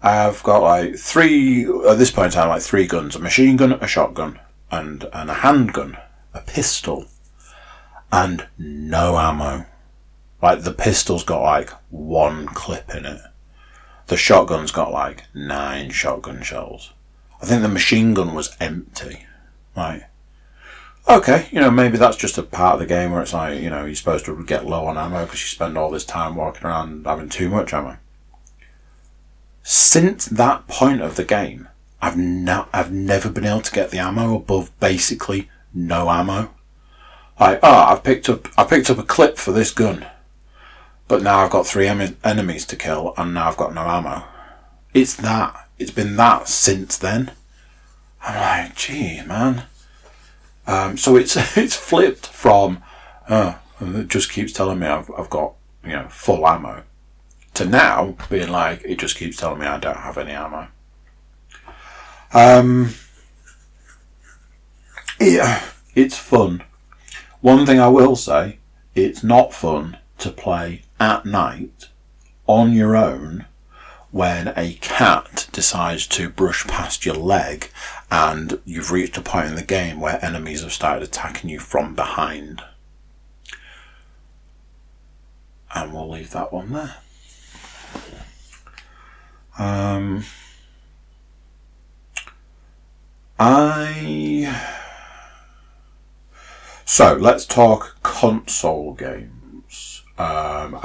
I've 0.04 0.42
got 0.42 0.60
like 0.62 0.96
three, 0.96 1.64
at 1.88 1.96
this 1.96 2.10
point 2.10 2.26
in 2.26 2.32
time, 2.32 2.50
like 2.50 2.60
three 2.60 2.86
guns 2.86 3.16
a 3.16 3.18
machine 3.18 3.56
gun, 3.56 3.72
a 3.72 3.86
shotgun, 3.86 4.38
and, 4.70 5.06
and 5.14 5.30
a 5.30 5.34
handgun, 5.34 5.96
a 6.34 6.42
pistol, 6.42 7.06
and 8.12 8.46
no 8.58 9.16
ammo. 9.16 9.64
Like 10.42 10.60
the 10.60 10.74
pistol's 10.74 11.24
got 11.24 11.40
like 11.40 11.70
one 11.88 12.44
clip 12.48 12.94
in 12.94 13.06
it. 13.06 13.22
The 14.08 14.18
shotgun's 14.18 14.72
got 14.72 14.92
like 14.92 15.24
nine 15.32 15.88
shotgun 15.88 16.42
shells. 16.42 16.92
I 17.40 17.46
think 17.46 17.62
the 17.62 17.68
machine 17.68 18.12
gun 18.12 18.34
was 18.34 18.54
empty. 18.60 19.24
Like, 19.74 20.04
okay, 21.08 21.48
you 21.50 21.60
know, 21.60 21.70
maybe 21.70 21.96
that's 21.96 22.18
just 22.18 22.36
a 22.36 22.42
part 22.42 22.74
of 22.74 22.80
the 22.80 22.86
game 22.86 23.10
where 23.10 23.22
it's 23.22 23.32
like, 23.32 23.58
you 23.58 23.70
know, 23.70 23.86
you're 23.86 23.94
supposed 23.94 24.26
to 24.26 24.44
get 24.44 24.66
low 24.66 24.84
on 24.84 24.98
ammo 24.98 25.24
because 25.24 25.40
you 25.40 25.46
spend 25.46 25.78
all 25.78 25.90
this 25.90 26.04
time 26.04 26.36
walking 26.36 26.66
around 26.66 27.06
having 27.06 27.30
too 27.30 27.48
much 27.48 27.72
ammo 27.72 27.96
since 29.64 30.26
that 30.26 30.68
point 30.68 31.00
of 31.00 31.16
the 31.16 31.24
game, 31.24 31.68
I've 32.00 32.18
no, 32.18 32.66
I've 32.72 32.92
never 32.92 33.30
been 33.30 33.46
able 33.46 33.62
to 33.62 33.72
get 33.72 33.90
the 33.90 33.98
ammo 33.98 34.36
above 34.36 34.78
basically 34.78 35.48
no 35.72 36.10
ammo. 36.10 36.50
Like, 37.40 37.60
oh, 37.62 37.84
I've 37.88 38.04
picked 38.04 38.28
up 38.28 38.46
I 38.58 38.64
picked 38.64 38.90
up 38.90 38.98
a 38.98 39.02
clip 39.02 39.38
for 39.38 39.52
this 39.52 39.72
gun, 39.72 40.06
but 41.08 41.22
now 41.22 41.38
I've 41.38 41.50
got 41.50 41.66
three 41.66 41.88
em- 41.88 42.18
enemies 42.22 42.66
to 42.66 42.76
kill, 42.76 43.14
and 43.16 43.32
now 43.32 43.48
I've 43.48 43.56
got 43.56 43.74
no 43.74 43.80
ammo. 43.80 44.24
It's 44.92 45.16
that. 45.16 45.66
It's 45.78 45.90
been 45.90 46.16
that 46.16 46.46
since 46.46 46.98
then. 46.98 47.32
I'm 48.22 48.66
like, 48.66 48.76
gee, 48.76 49.22
man. 49.22 49.64
Um, 50.66 50.98
so 50.98 51.16
it's 51.16 51.36
it's 51.56 51.74
flipped 51.74 52.26
from, 52.26 52.82
uh, 53.28 53.54
it 53.80 54.08
just 54.08 54.30
keeps 54.30 54.52
telling 54.52 54.78
me 54.78 54.86
I've 54.88 55.10
I've 55.16 55.30
got 55.30 55.54
you 55.82 55.92
know 55.92 56.08
full 56.10 56.46
ammo 56.46 56.82
to 57.54 57.64
now 57.64 58.16
being 58.28 58.50
like, 58.50 58.82
it 58.84 58.98
just 58.98 59.16
keeps 59.16 59.36
telling 59.36 59.60
me 59.60 59.66
I 59.66 59.78
don't 59.78 59.96
have 59.96 60.18
any 60.18 60.32
ammo. 60.32 60.68
Um, 62.32 62.94
yeah, 65.20 65.64
it's 65.94 66.18
fun. 66.18 66.64
One 67.40 67.64
thing 67.64 67.78
I 67.78 67.88
will 67.88 68.16
say, 68.16 68.58
it's 68.94 69.22
not 69.22 69.54
fun 69.54 69.98
to 70.18 70.30
play 70.30 70.82
at 70.98 71.24
night 71.26 71.88
on 72.46 72.72
your 72.72 72.96
own 72.96 73.46
when 74.10 74.52
a 74.56 74.74
cat 74.74 75.48
decides 75.52 76.06
to 76.06 76.28
brush 76.28 76.66
past 76.66 77.04
your 77.04 77.16
leg 77.16 77.70
and 78.10 78.60
you've 78.64 78.92
reached 78.92 79.16
a 79.16 79.20
point 79.20 79.48
in 79.48 79.56
the 79.56 79.62
game 79.62 79.98
where 80.00 80.24
enemies 80.24 80.62
have 80.62 80.72
started 80.72 81.02
attacking 81.02 81.50
you 81.50 81.58
from 81.58 81.94
behind. 81.94 82.62
And 85.74 85.92
we'll 85.92 86.08
leave 86.08 86.30
that 86.30 86.52
one 86.52 86.72
there. 86.72 86.96
Um, 89.58 90.24
I. 93.38 94.62
So 96.84 97.14
let's 97.14 97.46
talk 97.46 97.96
console 98.02 98.94
games. 98.94 100.02
Um, 100.16 100.78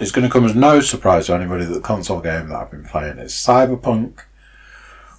it's 0.00 0.10
going 0.10 0.26
to 0.26 0.32
come 0.32 0.44
as 0.44 0.54
no 0.54 0.80
surprise 0.80 1.26
to 1.26 1.34
anybody 1.34 1.64
that 1.64 1.74
the 1.74 1.80
console 1.80 2.20
game 2.20 2.48
that 2.48 2.56
I've 2.56 2.70
been 2.70 2.84
playing 2.84 3.18
is 3.18 3.32
Cyberpunk. 3.32 4.20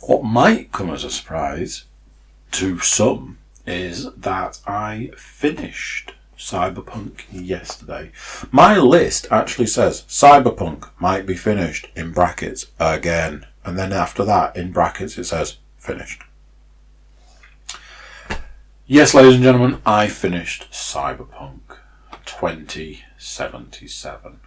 What 0.01 0.23
might 0.23 0.73
come 0.73 0.89
as 0.89 1.05
a 1.05 1.09
surprise 1.09 1.85
to 2.51 2.79
some 2.79 3.37
is 3.65 4.11
that 4.11 4.59
I 4.67 5.11
finished 5.15 6.14
Cyberpunk 6.45 7.23
yesterday. 7.31 8.11
My 8.51 8.77
list 8.77 9.25
actually 9.31 9.65
says 9.65 10.03
Cyberpunk 10.07 10.87
might 10.99 11.25
be 11.25 11.33
finished 11.33 11.87
in 11.95 12.11
brackets 12.11 12.67
again. 12.79 13.47
And 13.63 13.79
then 13.79 13.91
after 13.91 14.23
that, 14.25 14.55
in 14.55 14.71
brackets, 14.71 15.17
it 15.17 15.23
says 15.23 15.57
finished. 15.79 16.21
Yes, 18.85 19.15
ladies 19.15 19.33
and 19.33 19.43
gentlemen, 19.43 19.81
I 19.87 20.07
finished 20.07 20.71
Cyberpunk 20.71 21.61
2077. 22.25 24.39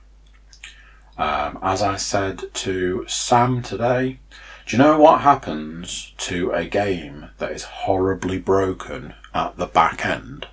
Um, 1.18 1.58
as 1.60 1.82
I 1.82 1.96
said 1.96 2.54
to 2.54 3.04
Sam 3.08 3.60
today, 3.60 4.20
do 4.66 4.76
you 4.76 4.78
know 4.80 5.00
what 5.00 5.22
happens 5.22 6.12
to 6.18 6.52
a 6.52 6.64
game 6.64 7.30
that 7.38 7.50
is 7.50 7.64
horribly 7.64 8.38
broken 8.38 9.14
at 9.34 9.56
the 9.56 9.66
back 9.66 10.06
end? 10.06 10.46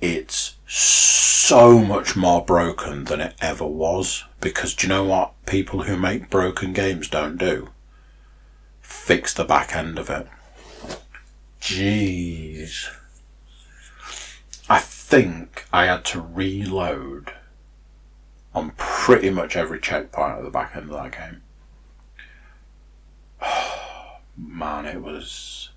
It's 0.00 0.54
so 0.66 1.78
much 1.78 2.14
more 2.16 2.44
broken 2.44 3.04
than 3.04 3.20
it 3.20 3.34
ever 3.40 3.66
was. 3.66 4.24
Because 4.40 4.74
do 4.74 4.86
you 4.86 4.88
know 4.92 5.04
what 5.04 5.32
people 5.46 5.82
who 5.84 5.96
make 5.96 6.30
broken 6.30 6.72
games 6.72 7.08
don't 7.08 7.36
do? 7.36 7.70
Fix 8.80 9.34
the 9.34 9.44
back 9.44 9.74
end 9.74 9.98
of 9.98 10.10
it. 10.10 10.26
Jeez. 11.60 12.88
I 14.68 14.78
think 14.78 15.66
I 15.72 15.86
had 15.86 16.04
to 16.06 16.20
reload 16.20 17.32
on 18.54 18.72
pretty 18.76 19.30
much 19.30 19.56
every 19.56 19.80
checkpoint 19.80 20.38
at 20.38 20.44
the 20.44 20.50
back 20.50 20.76
end 20.76 20.90
of 20.90 20.96
that 21.02 21.12
game. 21.12 21.42
man, 24.36 24.86
it 24.86 25.02
was. 25.02 25.70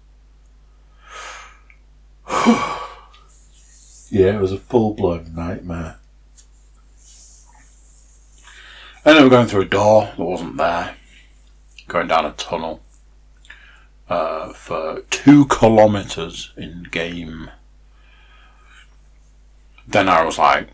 Yeah, 4.12 4.36
it 4.36 4.41
was 4.41 4.51
a 4.51 4.57
full 4.57 4.93
blown 4.93 5.34
nightmare. 5.34 5.95
And 9.05 9.16
then 9.16 9.24
we're 9.24 9.30
going 9.30 9.47
through 9.47 9.62
a 9.62 9.66
door 9.66 10.12
that 10.18 10.20
wasn't 10.20 10.57
there, 10.57 10.95
going 11.88 12.09
down 12.09 12.26
a 12.26 12.34
tunnel 12.34 12.82
uh, 14.09 14.51
for 14.51 15.03
two 15.09 15.45
kilometres 15.47 16.51
in 16.57 16.89
game. 16.91 17.51
Then 19.88 20.09
I 20.09 20.26
was 20.26 20.38
like, 20.38 20.68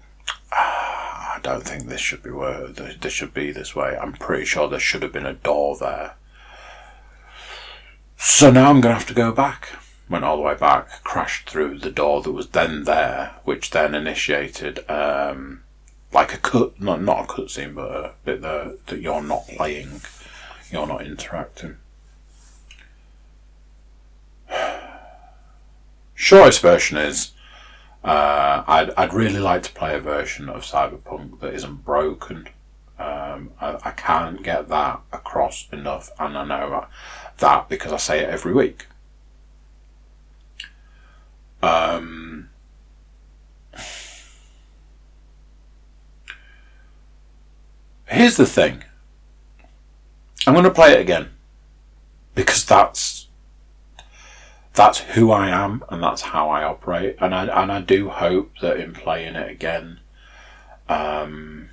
ah, 0.51 1.35
I 1.35 1.39
don't 1.43 1.63
think 1.63 1.83
this 1.83 2.01
should 2.01 2.23
be 2.23 2.31
where 2.31 2.67
this 2.69 3.13
should 3.13 3.35
be 3.35 3.51
this 3.51 3.75
way. 3.75 3.95
I'm 4.01 4.13
pretty 4.13 4.45
sure 4.45 4.67
there 4.67 4.79
should 4.79 5.03
have 5.03 5.13
been 5.13 5.27
a 5.27 5.33
door 5.33 5.77
there. 5.77 6.15
So 8.17 8.49
now 8.49 8.71
I'm 8.71 8.81
going 8.81 8.93
to 8.93 8.99
have 8.99 9.07
to 9.07 9.13
go 9.13 9.31
back 9.31 9.69
went 10.09 10.23
all 10.23 10.37
the 10.37 10.43
way 10.43 10.55
back, 10.55 11.03
crashed 11.03 11.49
through 11.49 11.79
the 11.79 11.91
door 11.91 12.21
that 12.21 12.31
was 12.31 12.49
then 12.49 12.83
there, 12.85 13.35
which 13.43 13.71
then 13.71 13.93
initiated 13.93 14.89
um, 14.89 15.63
like 16.13 16.33
a 16.33 16.37
cut, 16.37 16.79
not 16.81 17.01
not 17.01 17.25
a 17.25 17.27
cutscene, 17.27 17.75
but 17.75 17.91
a 17.91 18.13
bit 18.23 18.41
that 18.41 18.85
that 18.87 19.01
you're 19.01 19.23
not 19.23 19.47
playing, 19.47 20.01
you're 20.71 20.87
not 20.87 21.05
interacting. 21.05 21.77
Shortest 26.15 26.61
version 26.61 26.97
is 26.97 27.31
uh, 28.03 28.63
I'd 28.67 28.91
I'd 28.91 29.13
really 29.13 29.39
like 29.39 29.63
to 29.63 29.71
play 29.73 29.95
a 29.95 29.99
version 29.99 30.49
of 30.49 30.63
Cyberpunk 30.63 31.39
that 31.41 31.53
isn't 31.53 31.83
broken. 31.83 32.47
Um, 32.97 33.51
I, 33.61 33.77
I 33.83 33.91
can't 33.91 34.41
get 34.41 34.69
that 34.69 35.01
across 35.11 35.67
enough, 35.71 36.09
and 36.17 36.37
I 36.37 36.45
know 36.45 36.87
that 37.37 37.69
because 37.69 37.91
I 37.91 37.97
say 37.97 38.19
it 38.21 38.29
every 38.29 38.53
week. 38.53 38.87
Um, 41.67 42.49
here's 48.05 48.37
the 48.37 48.45
thing. 48.45 48.83
I'm 50.45 50.53
going 50.53 50.63
to 50.63 50.71
play 50.71 50.93
it 50.93 51.01
again 51.01 51.29
because 52.35 52.63
that's 52.63 53.27
that's 54.73 54.99
who 54.99 55.31
I 55.31 55.49
am 55.49 55.83
and 55.89 56.01
that's 56.01 56.21
how 56.21 56.49
I 56.49 56.63
operate, 56.63 57.17
and 57.19 57.35
I 57.35 57.47
and 57.61 57.69
I 57.71 57.81
do 57.81 58.09
hope 58.09 58.59
that 58.61 58.77
in 58.77 58.93
playing 58.93 59.35
it 59.35 59.51
again, 59.51 59.99
um, 60.87 61.69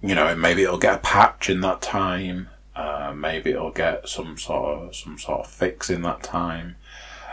you 0.00 0.14
know, 0.14 0.34
maybe 0.34 0.62
it'll 0.62 0.78
get 0.78 0.94
a 0.94 0.98
patch 0.98 1.50
in 1.50 1.60
that 1.60 1.82
time. 1.82 2.48
Uh, 2.74 3.12
maybe 3.14 3.50
it'll 3.50 3.72
get 3.72 4.08
some 4.08 4.38
sort 4.38 4.78
of 4.78 4.96
some 4.96 5.18
sort 5.18 5.40
of 5.40 5.46
fix 5.48 5.90
in 5.90 6.00
that 6.02 6.22
time 6.22 6.76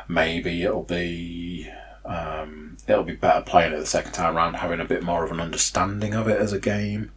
maybe 0.09 0.63
it'll 0.63 0.83
be 0.83 1.69
um, 2.03 2.75
it'll 2.87 3.03
be 3.03 3.15
better 3.15 3.41
playing 3.41 3.71
it 3.71 3.79
the 3.79 3.85
second 3.85 4.11
time 4.11 4.35
around, 4.35 4.55
having 4.55 4.81
a 4.81 4.85
bit 4.85 5.03
more 5.03 5.23
of 5.23 5.31
an 5.31 5.39
understanding 5.39 6.13
of 6.13 6.27
it 6.27 6.41
as 6.41 6.51
a 6.51 6.59
game. 6.59 7.11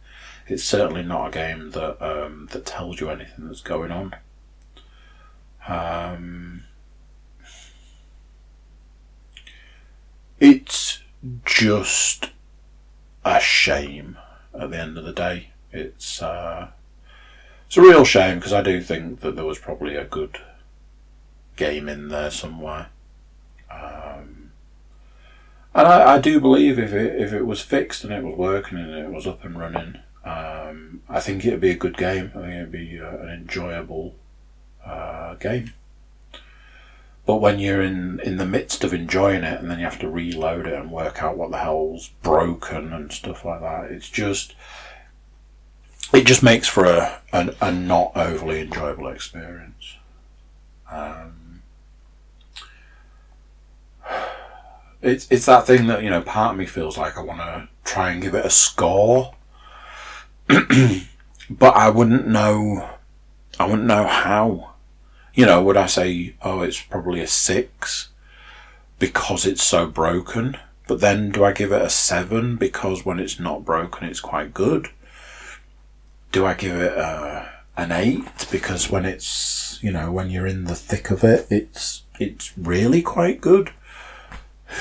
It's 0.47 0.63
certainly 0.63 1.03
not 1.03 1.29
a 1.29 1.31
game 1.31 1.71
that 1.71 2.01
um, 2.01 2.47
that 2.51 2.65
tells 2.65 3.01
you 3.01 3.09
anything 3.09 3.47
that's 3.47 3.61
going 3.61 3.91
on. 3.91 4.15
Um, 5.67 6.63
it's 10.39 11.01
just 11.45 12.29
a 13.25 13.39
shame 13.39 14.17
at 14.53 14.69
the 14.69 14.79
end 14.79 14.97
of 14.97 15.05
the 15.05 15.13
day. 15.13 15.49
It's 15.71 16.21
uh, 16.21 16.69
it's 17.65 17.77
a 17.77 17.81
real 17.81 18.05
shame 18.05 18.37
because 18.37 18.53
I 18.53 18.61
do 18.61 18.81
think 18.81 19.21
that 19.21 19.35
there 19.35 19.45
was 19.45 19.57
probably 19.57 19.95
a 19.95 20.03
good 20.03 20.37
game 21.55 21.89
in 21.89 22.09
there 22.09 22.31
somewhere. 22.31 22.89
Um, 23.71 24.51
and 25.73 25.87
I, 25.87 26.15
I, 26.15 26.19
do 26.19 26.39
believe 26.39 26.77
if 26.77 26.93
it 26.93 27.19
if 27.19 27.33
it 27.33 27.43
was 27.43 27.61
fixed 27.61 28.03
and 28.03 28.13
it 28.13 28.23
was 28.23 28.37
working 28.37 28.77
and 28.77 28.91
it 28.91 29.09
was 29.09 29.25
up 29.25 29.43
and 29.43 29.57
running, 29.57 29.99
um, 30.23 31.01
I 31.09 31.19
think 31.19 31.45
it'd 31.45 31.61
be 31.61 31.71
a 31.71 31.75
good 31.75 31.97
game. 31.97 32.31
I 32.35 32.39
think 32.39 32.53
it'd 32.53 32.71
be 32.71 32.99
uh, 32.99 33.17
an 33.17 33.29
enjoyable 33.29 34.15
uh, 34.85 35.35
game. 35.35 35.73
But 37.25 37.37
when 37.37 37.59
you're 37.59 37.81
in, 37.81 38.19
in 38.19 38.37
the 38.37 38.45
midst 38.45 38.83
of 38.83 38.93
enjoying 38.93 39.43
it 39.43 39.59
and 39.61 39.71
then 39.71 39.79
you 39.79 39.85
have 39.85 39.99
to 39.99 40.09
reload 40.09 40.67
it 40.67 40.73
and 40.73 40.91
work 40.91 41.23
out 41.23 41.37
what 41.37 41.51
the 41.51 41.57
hell's 41.59 42.09
broken 42.21 42.91
and 42.91 43.11
stuff 43.11 43.45
like 43.45 43.61
that, 43.61 43.91
it's 43.91 44.09
just 44.09 44.55
it 46.13 46.25
just 46.25 46.43
makes 46.43 46.67
for 46.67 46.85
a, 46.85 47.21
a, 47.31 47.55
a 47.61 47.71
not 47.71 48.11
overly 48.15 48.61
enjoyable 48.61 49.07
experience. 49.07 49.95
Um, 50.91 51.42
it's 55.03 55.27
it's 55.29 55.45
that 55.45 55.67
thing 55.67 55.87
that 55.87 56.01
you 56.01 56.09
know 56.09 56.21
part 56.21 56.53
of 56.53 56.57
me 56.57 56.65
feels 56.65 56.97
like 56.97 57.17
I 57.17 57.21
want 57.21 57.41
to 57.41 57.67
try 57.83 58.11
and 58.11 58.21
give 58.21 58.33
it 58.33 58.45
a 58.45 58.49
score, 58.49 59.35
but 60.47 61.75
I 61.75 61.89
wouldn't 61.89 62.27
know. 62.27 62.89
I 63.59 63.65
wouldn't 63.65 63.87
know 63.87 64.07
how. 64.07 64.71
You 65.35 65.45
know, 65.47 65.63
would 65.63 65.77
I 65.77 65.87
say, 65.87 66.35
oh, 66.43 66.61
it's 66.61 66.79
probably 66.79 67.19
a 67.19 67.27
six 67.27 68.09
because 68.99 69.45
it's 69.45 69.63
so 69.63 69.87
broken? 69.87 70.57
But 70.87 70.99
then 70.99 71.31
do 71.31 71.43
I 71.43 71.53
give 71.53 71.71
it 71.71 71.81
a 71.81 71.89
seven 71.89 72.55
because 72.55 73.05
when 73.05 73.19
it's 73.19 73.39
not 73.39 73.65
broken, 73.65 74.07
it's 74.07 74.19
quite 74.19 74.53
good? 74.53 74.89
Do 76.31 76.45
I 76.45 76.53
give 76.53 76.75
it 76.75 76.93
a, 76.93 77.49
an 77.77 77.91
eight 77.91 78.47
because 78.51 78.91
when 78.91 79.05
it's, 79.05 79.79
you 79.81 79.91
know, 79.91 80.11
when 80.11 80.29
you're 80.29 80.45
in 80.45 80.65
the 80.65 80.75
thick 80.75 81.09
of 81.09 81.23
it, 81.23 81.47
it's, 81.49 82.03
it's 82.19 82.55
really 82.57 83.01
quite 83.01 83.41
good? 83.41 83.71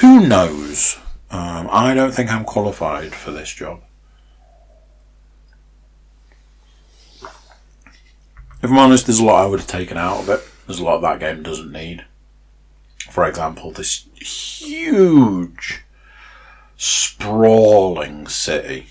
Who 0.01 0.27
knows? 0.27 0.99
Um, 1.31 1.69
I 1.71 1.95
don't 1.95 2.13
think 2.13 2.31
I'm 2.31 2.45
qualified 2.45 3.15
for 3.15 3.31
this 3.31 3.53
job. 3.53 3.83
If 8.63 8.71
I'm 8.71 8.79
honest, 8.79 9.07
there's 9.07 9.19
a 9.19 9.25
lot 9.25 9.43
I 9.43 9.47
would 9.47 9.59
have 9.61 9.69
taken 9.69 9.97
out 9.97 10.21
of 10.21 10.29
it. 10.29 10.41
There's 10.67 10.79
a 10.79 10.85
lot 10.85 11.01
that 11.01 11.19
game 11.19 11.43
doesn't 11.43 11.73
need. 11.73 12.05
For 13.11 13.27
example, 13.27 13.73
this 13.73 14.07
huge, 14.15 15.83
sprawling 16.77 18.29
city, 18.29 18.87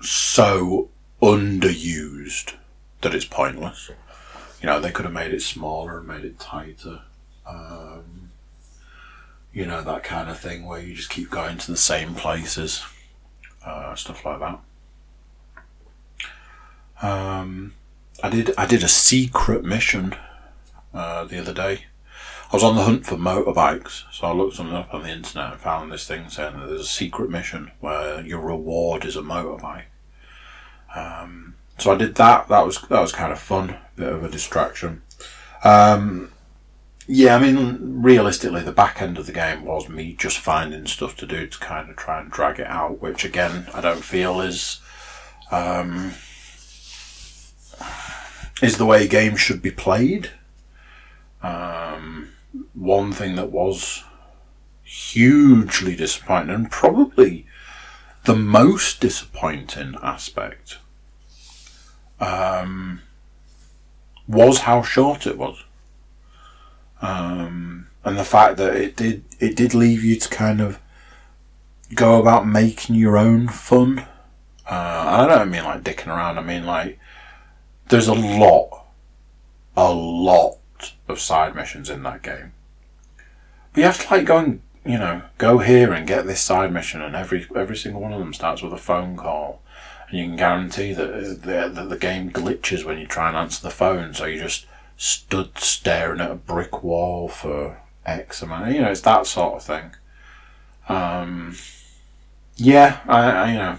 so 0.00 0.88
underused 1.20 2.54
that 3.00 3.14
it's 3.14 3.24
pointless. 3.24 3.90
You 4.60 4.66
know, 4.66 4.80
they 4.80 4.92
could 4.92 5.04
have 5.04 5.14
made 5.14 5.34
it 5.34 5.42
smaller 5.42 5.98
and 5.98 6.06
made 6.06 6.24
it 6.24 6.38
tighter. 6.38 7.00
Um, 7.46 8.13
you 9.54 9.64
know, 9.64 9.80
that 9.82 10.02
kind 10.02 10.28
of 10.28 10.38
thing 10.38 10.66
where 10.66 10.80
you 10.80 10.94
just 10.94 11.10
keep 11.10 11.30
going 11.30 11.56
to 11.58 11.70
the 11.70 11.76
same 11.76 12.14
places, 12.14 12.84
uh, 13.64 13.94
stuff 13.94 14.24
like 14.24 14.40
that. 14.40 14.58
Um, 17.00 17.74
I 18.22 18.30
did 18.30 18.52
I 18.58 18.66
did 18.66 18.82
a 18.82 18.88
secret 18.88 19.64
mission 19.64 20.16
uh, 20.92 21.24
the 21.24 21.38
other 21.38 21.52
day. 21.52 21.84
I 22.52 22.56
was 22.56 22.64
on 22.64 22.76
the 22.76 22.82
hunt 22.82 23.06
for 23.06 23.16
motorbikes, 23.16 24.04
so 24.12 24.26
I 24.26 24.32
looked 24.32 24.56
something 24.56 24.76
up 24.76 24.92
on 24.92 25.02
the 25.02 25.10
internet 25.10 25.52
and 25.52 25.60
found 25.60 25.90
this 25.90 26.06
thing 26.06 26.28
saying 26.28 26.58
that 26.58 26.66
there's 26.66 26.80
a 26.82 26.84
secret 26.84 27.30
mission 27.30 27.70
where 27.80 28.20
your 28.20 28.40
reward 28.40 29.04
is 29.04 29.16
a 29.16 29.22
motorbike. 29.22 29.84
Um, 30.94 31.54
so 31.78 31.92
I 31.92 31.96
did 31.96 32.14
that. 32.16 32.48
That 32.48 32.66
was 32.66 32.80
that 32.82 33.00
was 33.00 33.12
kind 33.12 33.32
of 33.32 33.38
fun, 33.38 33.76
bit 33.96 34.12
of 34.12 34.24
a 34.24 34.28
distraction. 34.28 35.02
Um, 35.62 36.30
yeah, 37.06 37.36
I 37.36 37.38
mean, 37.38 38.02
realistically, 38.02 38.62
the 38.62 38.72
back 38.72 39.02
end 39.02 39.18
of 39.18 39.26
the 39.26 39.32
game 39.32 39.64
was 39.64 39.88
me 39.88 40.14
just 40.14 40.38
finding 40.38 40.86
stuff 40.86 41.16
to 41.16 41.26
do 41.26 41.46
to 41.46 41.58
kind 41.58 41.90
of 41.90 41.96
try 41.96 42.20
and 42.20 42.30
drag 42.30 42.58
it 42.58 42.66
out, 42.66 43.02
which 43.02 43.24
again, 43.24 43.66
I 43.74 43.82
don't 43.82 44.02
feel 44.02 44.40
is 44.40 44.80
um, 45.50 46.14
is 48.62 48.78
the 48.78 48.86
way 48.86 49.06
games 49.06 49.40
should 49.40 49.60
be 49.60 49.70
played. 49.70 50.30
Um, 51.42 52.30
one 52.72 53.12
thing 53.12 53.36
that 53.36 53.52
was 53.52 54.02
hugely 54.82 55.94
disappointing, 55.96 56.54
and 56.54 56.70
probably 56.70 57.46
the 58.24 58.36
most 58.36 59.00
disappointing 59.00 59.94
aspect, 60.02 60.78
um, 62.18 63.02
was 64.26 64.60
how 64.60 64.80
short 64.80 65.26
it 65.26 65.36
was 65.36 65.64
um, 67.02 67.88
and 68.04 68.18
the 68.18 68.24
fact 68.24 68.56
that 68.58 68.74
it 68.74 68.96
did 68.96 69.24
it 69.40 69.56
did 69.56 69.74
leave 69.74 70.04
you 70.04 70.16
to 70.16 70.28
kind 70.28 70.60
of 70.60 70.78
go 71.94 72.20
about 72.20 72.46
making 72.46 72.96
your 72.96 73.16
own 73.16 73.48
fun. 73.48 74.00
Uh, 74.68 75.26
I 75.26 75.26
don't 75.26 75.50
mean 75.50 75.64
like 75.64 75.82
dicking 75.82 76.08
around. 76.08 76.38
I 76.38 76.42
mean 76.42 76.64
like 76.64 76.98
there's 77.88 78.08
a 78.08 78.14
lot, 78.14 78.86
a 79.76 79.92
lot 79.92 80.58
of 81.08 81.20
side 81.20 81.54
missions 81.54 81.90
in 81.90 82.02
that 82.02 82.22
game. 82.22 82.52
But 83.72 83.80
you 83.80 83.84
have 83.84 84.06
to 84.06 84.14
like 84.14 84.26
go 84.26 84.38
and 84.38 84.60
you 84.84 84.98
know 84.98 85.22
go 85.38 85.58
here 85.58 85.92
and 85.92 86.06
get 86.06 86.26
this 86.26 86.40
side 86.40 86.72
mission, 86.72 87.02
and 87.02 87.14
every 87.14 87.46
every 87.54 87.76
single 87.76 88.00
one 88.00 88.12
of 88.12 88.18
them 88.18 88.34
starts 88.34 88.62
with 88.62 88.72
a 88.72 88.78
phone 88.78 89.16
call, 89.16 89.62
and 90.08 90.18
you 90.18 90.24
can 90.26 90.36
guarantee 90.36 90.92
that 90.92 91.42
the, 91.42 91.68
that 91.68 91.88
the 91.88 91.98
game 91.98 92.30
glitches 92.30 92.84
when 92.84 92.98
you 92.98 93.06
try 93.06 93.28
and 93.28 93.36
answer 93.36 93.62
the 93.62 93.70
phone. 93.70 94.14
So 94.14 94.24
you 94.24 94.40
just 94.40 94.66
stood 94.96 95.58
staring 95.58 96.20
at 96.20 96.30
a 96.30 96.36
brick 96.36 96.82
wall 96.82 97.28
for 97.28 97.78
X 98.06 98.42
amount. 98.42 98.72
You 98.72 98.82
know, 98.82 98.90
it's 98.90 99.00
that 99.02 99.26
sort 99.26 99.54
of 99.54 99.62
thing. 99.62 99.94
Um, 100.88 101.56
yeah, 102.56 103.00
I, 103.06 103.30
I, 103.30 103.52
you 103.52 103.58
know, 103.58 103.78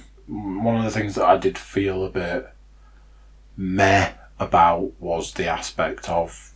one 0.61 0.77
of 0.77 0.83
the 0.83 0.91
things 0.91 1.15
that 1.15 1.25
I 1.25 1.37
did 1.37 1.57
feel 1.57 2.03
a 2.03 2.09
bit 2.09 2.49
meh 3.55 4.13
about 4.39 4.91
was 4.99 5.33
the 5.33 5.47
aspect 5.47 6.09
of 6.09 6.53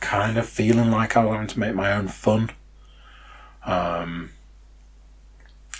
kind 0.00 0.38
of 0.38 0.48
feeling 0.48 0.90
like 0.90 1.16
I 1.16 1.24
was 1.24 1.32
having 1.32 1.48
to 1.48 1.58
make 1.58 1.74
my 1.74 1.92
own 1.92 2.08
fun. 2.08 2.50
Um, 3.64 4.30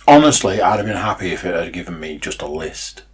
honestly, 0.06 0.60
I'd 0.60 0.76
have 0.76 0.86
been 0.86 0.96
happy 0.96 1.32
if 1.32 1.44
it 1.44 1.54
had 1.54 1.72
given 1.72 2.00
me 2.00 2.18
just 2.18 2.42
a 2.42 2.46
list 2.46 3.04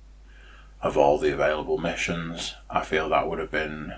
of 0.82 0.96
all 0.96 1.18
the 1.18 1.32
available 1.32 1.78
missions. 1.78 2.54
I 2.70 2.84
feel 2.84 3.08
that 3.08 3.28
would 3.28 3.38
have 3.38 3.50
been 3.50 3.94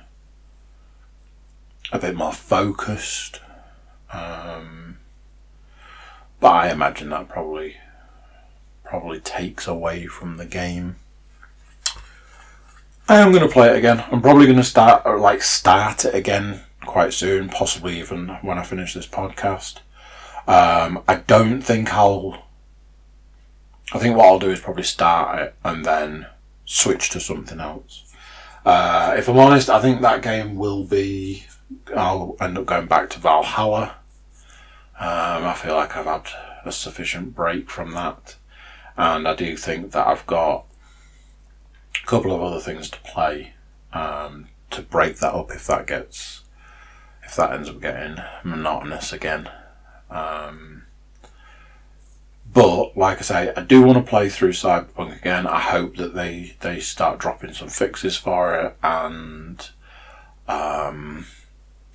a 1.92 1.98
bit 1.98 2.16
more 2.16 2.32
focused. 2.32 3.40
Um, 4.12 4.98
but 6.40 6.52
I 6.52 6.70
imagine 6.70 7.10
that 7.10 7.28
probably 7.28 7.76
probably 8.84 9.20
takes 9.20 9.66
away 9.66 10.06
from 10.06 10.36
the 10.36 10.44
game. 10.44 10.96
I 13.08 13.20
am 13.20 13.30
going 13.32 13.46
to 13.46 13.52
play 13.52 13.68
it 13.68 13.76
again. 13.76 14.04
I'm 14.10 14.20
probably 14.20 14.46
going 14.46 14.58
to 14.58 14.64
start 14.64 15.02
or 15.04 15.18
like 15.18 15.42
start 15.42 16.04
it 16.04 16.14
again 16.14 16.60
quite 16.84 17.12
soon, 17.12 17.48
possibly 17.48 17.98
even 17.98 18.28
when 18.42 18.58
I 18.58 18.62
finish 18.64 18.94
this 18.94 19.06
podcast. 19.06 19.78
Um, 20.46 21.02
I 21.06 21.16
don't 21.26 21.62
think 21.62 21.92
I'll. 21.94 22.42
I 23.92 23.98
think 23.98 24.16
what 24.16 24.26
I'll 24.26 24.38
do 24.38 24.50
is 24.50 24.60
probably 24.60 24.82
start 24.82 25.40
it 25.40 25.54
and 25.64 25.84
then 25.84 26.26
switch 26.64 27.10
to 27.10 27.20
something 27.20 27.60
else. 27.60 28.12
Uh, 28.64 29.14
if 29.16 29.28
I'm 29.28 29.38
honest, 29.38 29.68
I 29.68 29.80
think 29.80 30.00
that 30.00 30.22
game 30.22 30.56
will 30.56 30.84
be. 30.84 31.46
I'll 31.96 32.36
end 32.40 32.58
up 32.58 32.66
going 32.66 32.86
back 32.86 33.10
to 33.10 33.20
Valhalla. 33.20 33.96
Um, 34.98 35.44
I 35.44 35.54
feel 35.54 35.74
like 35.74 35.96
I've 35.96 36.06
had 36.06 36.28
a 36.64 36.72
sufficient 36.72 37.34
break 37.34 37.70
from 37.70 37.92
that, 37.92 38.36
and 38.96 39.26
I 39.26 39.34
do 39.34 39.56
think 39.56 39.92
that 39.92 40.06
I've 40.06 40.26
got 40.26 40.66
a 42.02 42.06
couple 42.06 42.32
of 42.32 42.42
other 42.42 42.60
things 42.60 42.88
to 42.90 43.00
play 43.00 43.54
um, 43.92 44.48
to 44.70 44.82
break 44.82 45.18
that 45.18 45.34
up 45.34 45.50
if 45.50 45.66
that 45.66 45.86
gets 45.86 46.42
if 47.24 47.36
that 47.36 47.52
ends 47.52 47.68
up 47.68 47.80
getting 47.80 48.16
monotonous 48.44 49.12
again. 49.12 49.48
Um, 50.10 50.84
but 52.52 52.96
like 52.96 53.18
I 53.18 53.22
say, 53.22 53.52
I 53.56 53.62
do 53.62 53.82
want 53.82 54.04
to 54.04 54.08
play 54.08 54.28
through 54.28 54.52
Cyberpunk 54.52 55.16
again. 55.16 55.46
I 55.46 55.60
hope 55.60 55.96
that 55.96 56.14
they 56.14 56.54
they 56.60 56.80
start 56.80 57.18
dropping 57.18 57.54
some 57.54 57.68
fixes 57.68 58.16
for 58.16 58.54
it, 58.54 58.76
and 58.82 59.70
um, 60.46 61.26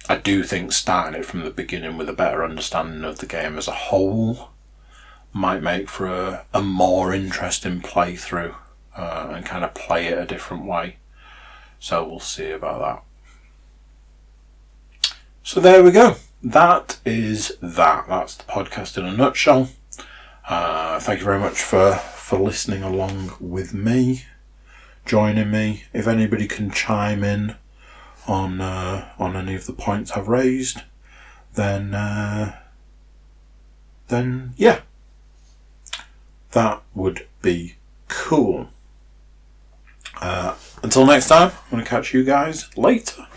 I 0.10 0.16
do 0.16 0.44
think 0.44 0.72
starting 0.72 1.20
it 1.20 1.26
from 1.26 1.44
the 1.44 1.50
beginning 1.50 1.98
with 1.98 2.08
a 2.08 2.14
better 2.14 2.44
understanding 2.44 3.04
of 3.04 3.20
the 3.20 3.26
game 3.26 3.58
as 3.58 3.68
a 3.68 3.74
whole 3.74 4.50
might 5.34 5.62
make 5.62 5.90
for 5.90 6.08
a, 6.08 6.46
a 6.54 6.62
more 6.62 7.14
interesting 7.14 7.82
playthrough 7.82 8.56
uh, 8.96 9.32
and 9.34 9.46
kind 9.46 9.66
of 9.66 9.74
play 9.74 10.08
it 10.08 10.18
a 10.18 10.26
different 10.26 10.66
way. 10.66 10.96
So 11.80 12.08
we'll 12.08 12.20
see 12.20 12.52
about 12.52 13.04
that. 15.02 15.10
So 15.44 15.60
there 15.60 15.84
we 15.84 15.92
go. 15.92 16.16
That 16.42 17.00
is 17.06 17.58
that. 17.62 18.06
That's 18.08 18.36
the 18.36 18.46
podcast 18.46 18.98
in 18.98 19.06
a 19.06 19.12
nutshell. 19.12 19.70
Uh, 20.48 21.00
thank 21.00 21.20
you 21.20 21.26
very 21.26 21.40
much 21.40 21.62
for, 21.62 21.96
for 21.96 22.40
listening 22.40 22.82
along 22.82 23.34
with 23.42 23.74
me, 23.74 24.24
joining 25.06 25.52
me. 25.52 25.84
If 25.92 26.08
anybody 26.08 26.48
can 26.48 26.72
chime 26.72 27.24
in 27.24 27.56
on 28.28 28.62
uh, 28.62 29.10
on 29.18 29.36
any 29.36 29.56
of 29.56 29.66
the 29.66 29.74
points 29.74 30.12
I've 30.12 30.28
raised, 30.28 30.82
then 31.56 31.96
uh, 31.96 32.56
then 34.10 34.54
yeah, 34.58 34.82
that 36.52 36.82
would 36.94 37.28
be 37.42 37.76
cool. 38.08 38.70
Uh, 40.22 40.56
until 40.82 41.06
next 41.06 41.28
time, 41.28 41.52
I'm 41.52 41.72
going 41.72 41.84
to 41.84 41.90
catch 41.90 42.14
you 42.14 42.24
guys 42.24 42.76
later. 42.76 43.28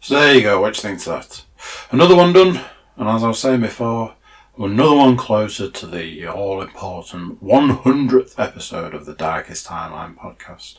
So 0.00 0.14
there 0.18 0.34
you 0.34 0.42
go, 0.42 0.60
what 0.60 0.74
do 0.74 0.78
you 0.78 0.82
think 0.82 0.98
of 0.98 1.04
that? 1.04 1.44
Another 1.92 2.16
one 2.16 2.32
done, 2.32 2.60
and 2.96 3.08
as 3.08 3.22
I 3.22 3.28
was 3.28 3.38
saying 3.38 3.60
before, 3.60 4.14
another 4.58 4.96
one 4.96 5.16
closer 5.16 5.70
to 5.70 5.86
the 5.86 6.26
all 6.26 6.60
important 6.60 7.42
100th 7.42 8.34
episode 8.38 8.94
of 8.94 9.06
the 9.06 9.14
Darkest 9.14 9.66
Timeline 9.66 10.16
podcast. 10.16 10.78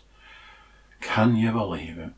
Can 1.00 1.36
you 1.36 1.52
believe 1.52 1.98
it? 1.98 2.12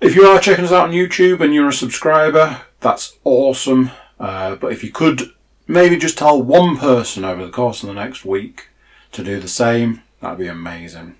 If 0.00 0.16
you 0.16 0.24
are 0.24 0.40
checking 0.40 0.64
us 0.64 0.72
out 0.72 0.88
on 0.88 0.94
YouTube 0.94 1.40
and 1.40 1.54
you're 1.54 1.68
a 1.68 1.72
subscriber, 1.72 2.62
that's 2.80 3.18
awesome. 3.24 3.90
Uh, 4.18 4.56
but 4.56 4.72
if 4.72 4.82
you 4.82 4.90
could 4.90 5.32
maybe 5.66 5.96
just 5.96 6.18
tell 6.18 6.42
one 6.42 6.76
person 6.76 7.24
over 7.24 7.44
the 7.44 7.52
course 7.52 7.82
of 7.82 7.88
the 7.88 7.94
next 7.94 8.24
week 8.24 8.68
to 9.12 9.22
do 9.22 9.38
the 9.38 9.48
same, 9.48 10.02
that'd 10.20 10.38
be 10.38 10.48
amazing. 10.48 11.16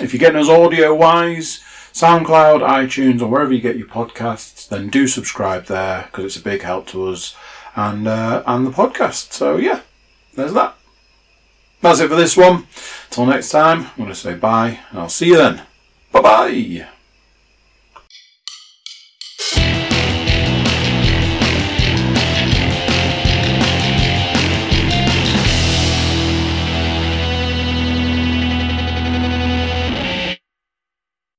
If 0.00 0.12
you're 0.12 0.20
getting 0.20 0.40
us 0.40 0.48
audio 0.48 0.94
wise, 0.94 1.60
SoundCloud, 1.98 2.60
iTunes, 2.60 3.20
or 3.20 3.26
wherever 3.26 3.52
you 3.52 3.60
get 3.60 3.76
your 3.76 3.88
podcasts, 3.88 4.68
then 4.68 4.88
do 4.88 5.06
subscribe 5.08 5.66
there 5.66 6.04
because 6.06 6.24
it's 6.24 6.36
a 6.36 6.40
big 6.40 6.62
help 6.62 6.86
to 6.88 7.08
us 7.08 7.36
and 7.74 8.06
uh, 8.06 8.42
and 8.46 8.66
the 8.66 8.70
podcast. 8.70 9.32
So 9.32 9.56
yeah, 9.56 9.80
there's 10.34 10.52
that. 10.54 10.76
That's 11.80 12.00
it 12.00 12.08
for 12.08 12.16
this 12.16 12.36
one. 12.36 12.66
Till 13.10 13.26
next 13.26 13.50
time, 13.50 13.86
I'm 13.86 13.96
going 13.96 14.08
to 14.08 14.14
say 14.14 14.34
bye, 14.34 14.80
and 14.90 15.00
I'll 15.00 15.08
see 15.08 15.28
you 15.28 15.36
then. 15.36 15.62
Bye 16.12 16.22
bye. 16.22 16.88